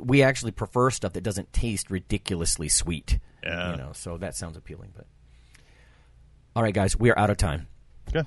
we 0.00 0.22
actually 0.22 0.52
prefer 0.52 0.90
stuff 0.90 1.12
that 1.12 1.20
doesn't 1.22 1.52
taste 1.52 1.90
ridiculously 1.90 2.68
sweet. 2.70 3.18
Yeah. 3.42 3.72
You 3.72 3.76
know, 3.76 3.90
so 3.92 4.16
that 4.18 4.34
sounds 4.34 4.56
appealing. 4.56 4.92
But 4.96 5.06
all 6.56 6.62
right, 6.62 6.74
guys, 6.74 6.98
we 6.98 7.10
are 7.10 7.18
out 7.18 7.28
of 7.30 7.36
time. 7.36 7.68
Yeah, 8.14 8.22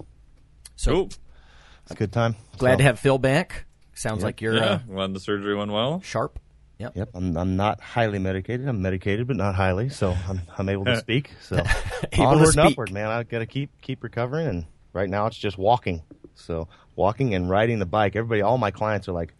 So 0.75 0.91
Cool. 0.91 1.05
it's 1.05 1.91
a 1.91 1.95
good 1.95 2.11
time. 2.11 2.35
glad 2.57 2.73
So, 2.73 2.77
to 2.77 2.83
have 2.83 2.99
Phil 2.99 3.17
back. 3.17 3.65
Sounds 3.95 4.23
like 4.23 4.39
you're 4.41 4.55
Yeah, 4.55 4.63
uh, 4.65 4.77
glad 4.87 5.13
the 5.13 5.19
surgery 5.19 5.55
went 5.55 5.71
well. 5.71 5.99
sharp. 6.01 6.39
Yep. 6.79 6.95
Yep, 6.95 7.09
I'm, 7.13 7.37
I'm 7.37 7.55
not 7.57 7.81
highly 7.81 8.19
medicated. 8.19 8.67
I'm 8.67 8.81
medicated, 8.81 9.27
but 9.27 9.35
not 9.35 9.53
highly, 9.53 9.89
so 9.89 10.15
I'm 10.27 10.41
I'm 10.57 10.69
able 10.69 10.85
to 10.85 10.97
speak. 10.97 11.31
So 11.41 11.57
Able 11.57 11.65
to 12.11 12.21
onward 12.23 12.47
and 12.57 12.59
upward, 12.59 12.91
man. 12.91 13.07
I 13.09 13.21
got 13.23 13.39
to 13.39 13.45
keep 13.45 13.69
keep 13.81 14.01
recovering, 14.01 14.47
and 14.47 14.65
right 14.93 15.09
now 15.09 15.25
it's 15.27 15.37
just 15.37 15.57
walking. 15.57 16.01
So 16.35 16.69
walking 16.95 17.35
and 17.35 17.49
riding 17.49 17.79
the 17.79 17.85
bike. 17.85 18.15
Everybody, 18.15 18.41
all 18.41 18.57
my 18.57 18.71
clients 18.71 19.09
are 19.09 19.11
like, 19.11 19.33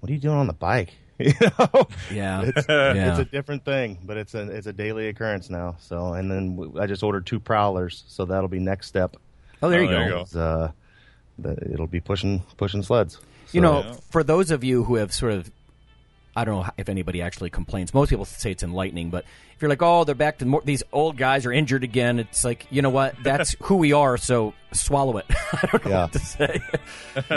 "What 0.00 0.08
are 0.08 0.12
you 0.14 0.18
doing 0.18 0.38
on 0.38 0.46
the 0.46 0.52
bike?" 0.54 0.94
You 1.18 1.32
know, 1.40 1.86
Yeah. 2.10 2.42
it's, 2.44 2.66
Yeah. 2.68 3.10
it's 3.10 3.18
a 3.20 3.24
different 3.26 3.64
thing, 3.66 3.98
but 4.04 4.16
it's 4.16 4.34
a 4.34 4.50
it's 4.50 4.66
a 4.66 4.72
daily 4.72 5.08
occurrence 5.08 5.48
now. 5.50 5.76
So, 5.78 6.14
and 6.14 6.30
then 6.30 6.72
I 6.80 6.86
just 6.86 7.02
ordered 7.02 7.26
two 7.26 7.40
prowlers, 7.40 8.04
so 8.08 8.24
that'll 8.24 8.48
be 8.48 8.58
next 8.58 8.86
step. 8.88 9.16
Oh, 9.62 9.68
there 9.70 9.80
Oh, 9.80 9.82
you 9.82 9.88
there 9.88 10.08
go. 10.10 10.18
you 10.20 10.26
go. 10.32 10.40
Uh, 10.40 10.70
the, 11.38 11.72
it'll 11.72 11.86
be 11.86 12.00
pushing 12.00 12.42
pushing 12.56 12.82
sleds. 12.82 13.18
You 13.52 13.60
know, 13.60 13.82
Yeah. 13.82 13.94
for 14.10 14.22
those 14.24 14.50
of 14.50 14.64
you 14.64 14.84
who 14.84 14.96
have 14.96 15.12
sort 15.12 15.32
of, 15.32 15.50
I 16.36 16.44
don't 16.44 16.62
know 16.62 16.70
if 16.76 16.88
anybody 16.88 17.22
actually 17.22 17.50
complains. 17.50 17.94
Most 17.94 18.10
people 18.10 18.24
say 18.26 18.50
it's 18.52 18.62
enlightening, 18.62 19.10
but 19.10 19.24
if 19.54 19.62
you're 19.62 19.68
like, 19.70 19.80
oh, 19.82 20.04
they're 20.04 20.14
back 20.14 20.38
to 20.38 20.46
more, 20.46 20.60
these 20.64 20.82
old 20.92 21.16
guys 21.16 21.46
are 21.46 21.52
injured 21.52 21.82
again, 21.82 22.18
it's 22.18 22.44
like, 22.44 22.66
you 22.70 22.82
know 22.82 22.90
what? 22.90 23.14
That's 23.24 23.56
who 23.62 23.76
we 23.76 23.92
are. 23.94 24.16
So 24.18 24.52
swallow 24.72 25.16
it. 25.16 25.24
I 25.52 25.66
don't 25.72 25.84
know 25.86 25.90
Yeah. 25.90 26.02
what 26.02 26.12
to 26.12 26.18
say. 26.18 26.60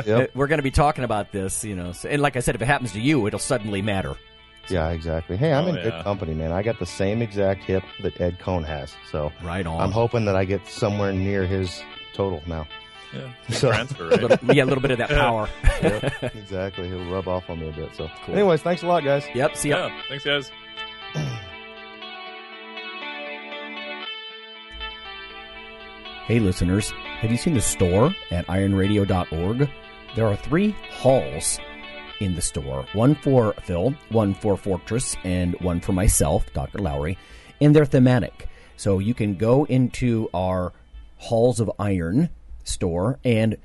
Yep. 0.06 0.32
We're 0.36 0.48
going 0.48 0.60
to 0.60 0.64
be 0.64 0.72
talking 0.72 1.04
about 1.06 1.32
this, 1.32 1.64
you 1.64 1.76
know. 1.76 1.94
So, 1.94 2.10
and 2.10 2.22
like 2.22 2.36
I 2.36 2.42
said, 2.42 2.56
if 2.56 2.62
it 2.62 2.66
happens 2.66 2.92
to 2.92 3.00
you, 3.00 3.26
it'll 3.28 3.40
suddenly 3.40 3.82
matter. 3.82 4.16
Yeah, 4.70 4.90
exactly. 4.90 5.36
Hey, 5.38 5.52
I'm 5.54 5.66
Oh, 5.66 5.70
in 5.70 5.76
yeah. 5.76 5.84
good 5.84 6.04
company, 6.04 6.34
man. 6.34 6.52
I 6.52 6.62
got 6.62 6.78
the 6.80 6.86
same 6.86 7.22
exact 7.22 7.64
hip 7.64 7.84
that 8.04 8.20
Ed 8.22 8.38
Coan 8.40 8.64
has. 8.66 8.94
So 9.12 9.32
Right 9.44 9.66
on. 9.66 9.80
I'm 9.82 9.92
hoping 9.92 10.26
that 10.26 10.36
I 10.36 10.44
get 10.46 10.68
somewhere 10.68 11.12
near 11.14 11.48
his 11.48 11.82
total 12.14 12.44
now. 12.46 12.68
Yeah, 13.14 13.34
So- 13.50 13.70
transfer, 13.70 14.06
A 14.06 14.10
right? 14.10 14.22
little, 14.22 14.38
yeah, 14.56 14.64
a 14.64 14.66
little 14.66 14.82
bit 14.82 14.92
of 14.92 14.98
that 15.00 15.10
power. 15.10 15.50
Yep, 15.82 16.24
exactly. 16.36 16.90
He'll 16.90 17.10
rub 17.10 17.28
off 17.30 17.50
on 17.50 17.60
me 17.60 17.70
a 17.70 17.72
bit. 17.72 17.96
So, 17.96 18.10
anyways, 18.28 18.62
thanks 18.62 18.84
a 18.84 18.88
lot, 18.88 19.04
guys. 19.06 19.24
yep. 19.34 19.56
See 19.56 19.70
ya. 19.70 19.88
yeah, 19.88 20.02
thanks, 20.10 20.26
guys. 20.26 20.52
Hey, 26.26 26.40
listeners, 26.40 26.92
have 27.22 27.32
you 27.32 27.38
seen 27.38 27.56
the 27.56 27.62
store 27.62 28.14
at 28.30 28.46
ironradio.org? 28.48 29.70
There 30.16 30.28
are 30.28 30.36
three 30.36 30.76
halls 30.92 31.60
in 32.20 32.36
the 32.36 32.42
store 32.42 32.86
one 32.94 33.16
for 33.16 33.54
Phil, 33.64 33.96
one 34.10 34.34
for 34.36 34.56
Fortress, 34.56 35.16
and 35.24 35.60
one 35.62 35.80
for 35.80 35.94
myself, 35.94 36.46
Dr. 36.54 36.80
Lowery, 36.80 37.18
and 37.62 37.76
they're 37.76 37.86
thematic. 37.86 38.48
So 38.78 39.00
you 39.00 39.14
can 39.14 39.36
go 39.36 39.66
into 39.66 40.30
our 40.34 40.72
Halls 41.18 41.60
of 41.60 41.72
Iron 41.80 42.30
store 42.70 43.20
and 43.24 43.58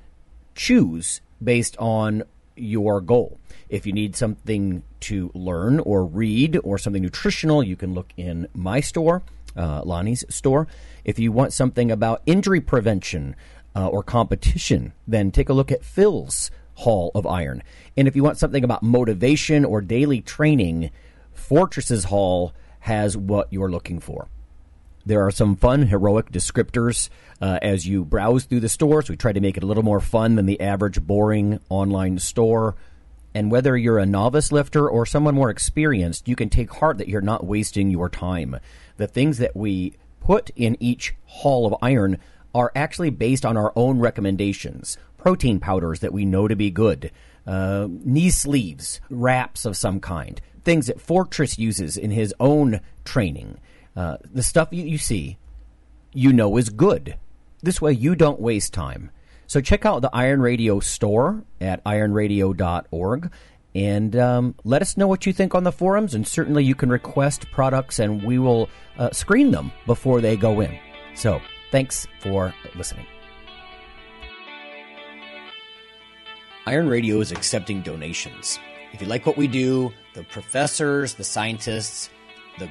choose 0.55 1.21
based 1.43 1.77
on 1.79 2.25
your 2.57 3.01
goal. 3.01 3.39
If 3.69 3.87
you 3.87 3.93
need 3.93 4.17
something 4.17 4.83
to 5.01 5.31
learn 5.35 5.81
or 5.81 6.05
read 6.05 6.59
or 6.63 6.79
something 6.79 7.03
nutritional, 7.03 7.63
you 7.63 7.77
can 7.77 7.95
look 7.95 8.13
in 8.17 8.49
my 8.55 8.81
store, 8.81 9.23
uh, 9.57 9.83
Lonnie's 9.85 10.25
store. 10.29 10.67
If 11.05 11.19
you 11.19 11.33
want 11.33 11.53
something 11.53 11.91
about 11.91 12.23
injury 12.27 12.61
prevention 12.61 13.37
uh, 13.75 13.89
or 13.89 14.03
competition, 14.03 14.93
then 15.07 15.31
take 15.31 15.49
a 15.49 15.53
look 15.53 15.73
at 15.73 15.85
Phil's 15.85 16.51
Hall 16.75 17.11
of 17.15 17.27
Iron. 17.27 17.63
And 17.97 18.09
if 18.09 18.17
you 18.17 18.23
want 18.23 18.39
something 18.39 18.65
about 18.65 18.83
motivation 18.83 19.65
or 19.65 19.81
daily 19.81 20.21
training, 20.21 20.91
Fortress's 21.35 22.05
Hall 22.05 22.53
has 22.81 23.17
what 23.17 23.53
you're 23.53 23.71
looking 23.71 24.01
for. 24.01 24.29
There 25.07 25.27
are 25.27 25.31
some 25.31 25.57
fun, 25.57 25.83
heroic 25.89 26.33
descriptors 26.33 27.11
uh, 27.41 27.59
as 27.61 27.87
you 27.87 28.05
browse 28.05 28.45
through 28.45 28.61
the 28.61 28.69
stores. 28.71 29.11
We 29.11 29.17
try 29.17 29.33
to 29.33 29.41
make 29.41 29.57
it 29.57 29.63
a 29.63 29.67
little 29.67 29.83
more 29.83 30.01
fun 30.01 30.37
than 30.37 30.47
the 30.47 30.61
average 30.61 31.03
boring 31.03 31.61
online 31.69 32.19
store. 32.19 32.75
And 33.35 33.51
whether 33.51 33.77
you're 33.77 33.99
a 33.99 34.07
novice 34.07 34.51
lifter 34.51 34.89
or 34.89 35.05
someone 35.05 35.35
more 35.35 35.51
experienced, 35.51 36.29
you 36.29 36.37
can 36.37 36.49
take 36.49 36.73
heart 36.75 36.99
that 36.99 37.09
you're 37.09 37.21
not 37.21 37.45
wasting 37.45 37.91
your 37.91 38.09
time. 38.09 38.59
The 38.97 39.07
things 39.07 39.39
that 39.39 39.55
we 39.55 39.95
put 40.21 40.51
in 40.57 40.77
each 40.81 41.15
hall 41.27 41.67
of 41.67 41.75
iron 41.83 42.19
are 42.55 42.73
actually 42.75 43.11
based 43.11 43.45
on 43.45 43.57
our 43.57 43.73
own 43.77 43.99
recommendations. 43.99 44.97
Protein 45.19 45.61
powders 45.61 46.01
that 46.01 46.13
we 46.13 46.25
know 46.25 46.49
to 46.49 46.57
be 46.57 46.71
good, 46.71 47.11
uh, 47.47 47.89
knee 47.91 48.31
sleeves, 48.31 49.01
wraps 49.11 49.65
of 49.65 49.77
some 49.77 50.01
kind, 50.01 50.41
things 50.65 50.87
that 50.87 51.01
Fortress 51.01 51.59
uses 51.59 51.97
in 51.97 52.11
his 52.11 52.33
own 52.39 52.81
training. 53.05 53.59
Uh, 53.97 54.17
the 54.33 54.43
stuff 54.43 54.69
you, 54.71 54.85
you 54.85 54.99
see, 54.99 55.39
you 56.13 56.33
know 56.33 56.57
is 56.57 56.69
good. 56.69 57.17
This 57.63 57.81
way 57.81 57.93
you 57.93 58.15
don't 58.15 58.41
waste 58.41 58.73
time. 58.73 59.11
So 59.47 59.61
check 59.61 59.85
out 59.85 60.03
the 60.03 60.11
Iron 60.13 60.41
Radio 60.41 60.81
store 60.81 61.45
at 61.61 61.85
ironradio.org 61.85 63.31
and 63.75 64.17
um, 64.17 64.55
let 64.65 64.83
us 64.83 64.97
know 64.97 65.07
what 65.07 65.27
you 65.27 65.33
think 65.33 65.55
on 65.55 65.65
the 65.65 65.73
forums. 65.73 66.15
And 66.15 66.27
certainly 66.27 66.65
you 66.65 66.75
can 66.75 66.89
request 66.89 67.51
products 67.51 67.99
and 67.99 68.23
we 68.23 68.39
will 68.39 68.69
uh, 68.99 69.11
screen 69.11 69.51
them 69.51 69.73
before 69.87 70.21
they 70.21 70.37
go 70.37 70.61
in. 70.61 70.79
So 71.15 71.41
thanks 71.71 72.07
for 72.21 72.55
listening. 72.77 73.07
Iron 76.67 76.89
Radio 76.89 77.21
is 77.21 77.31
accepting 77.31 77.83
donations. 77.83 78.59
If 78.93 79.03
you 79.03 79.07
like 79.07 79.27
what 79.27 79.37
we 79.37 79.47
do, 79.47 79.93
the 80.15 80.23
professors, 80.25 81.15
the 81.15 81.25
scientists, 81.25 82.09
the 82.59 82.71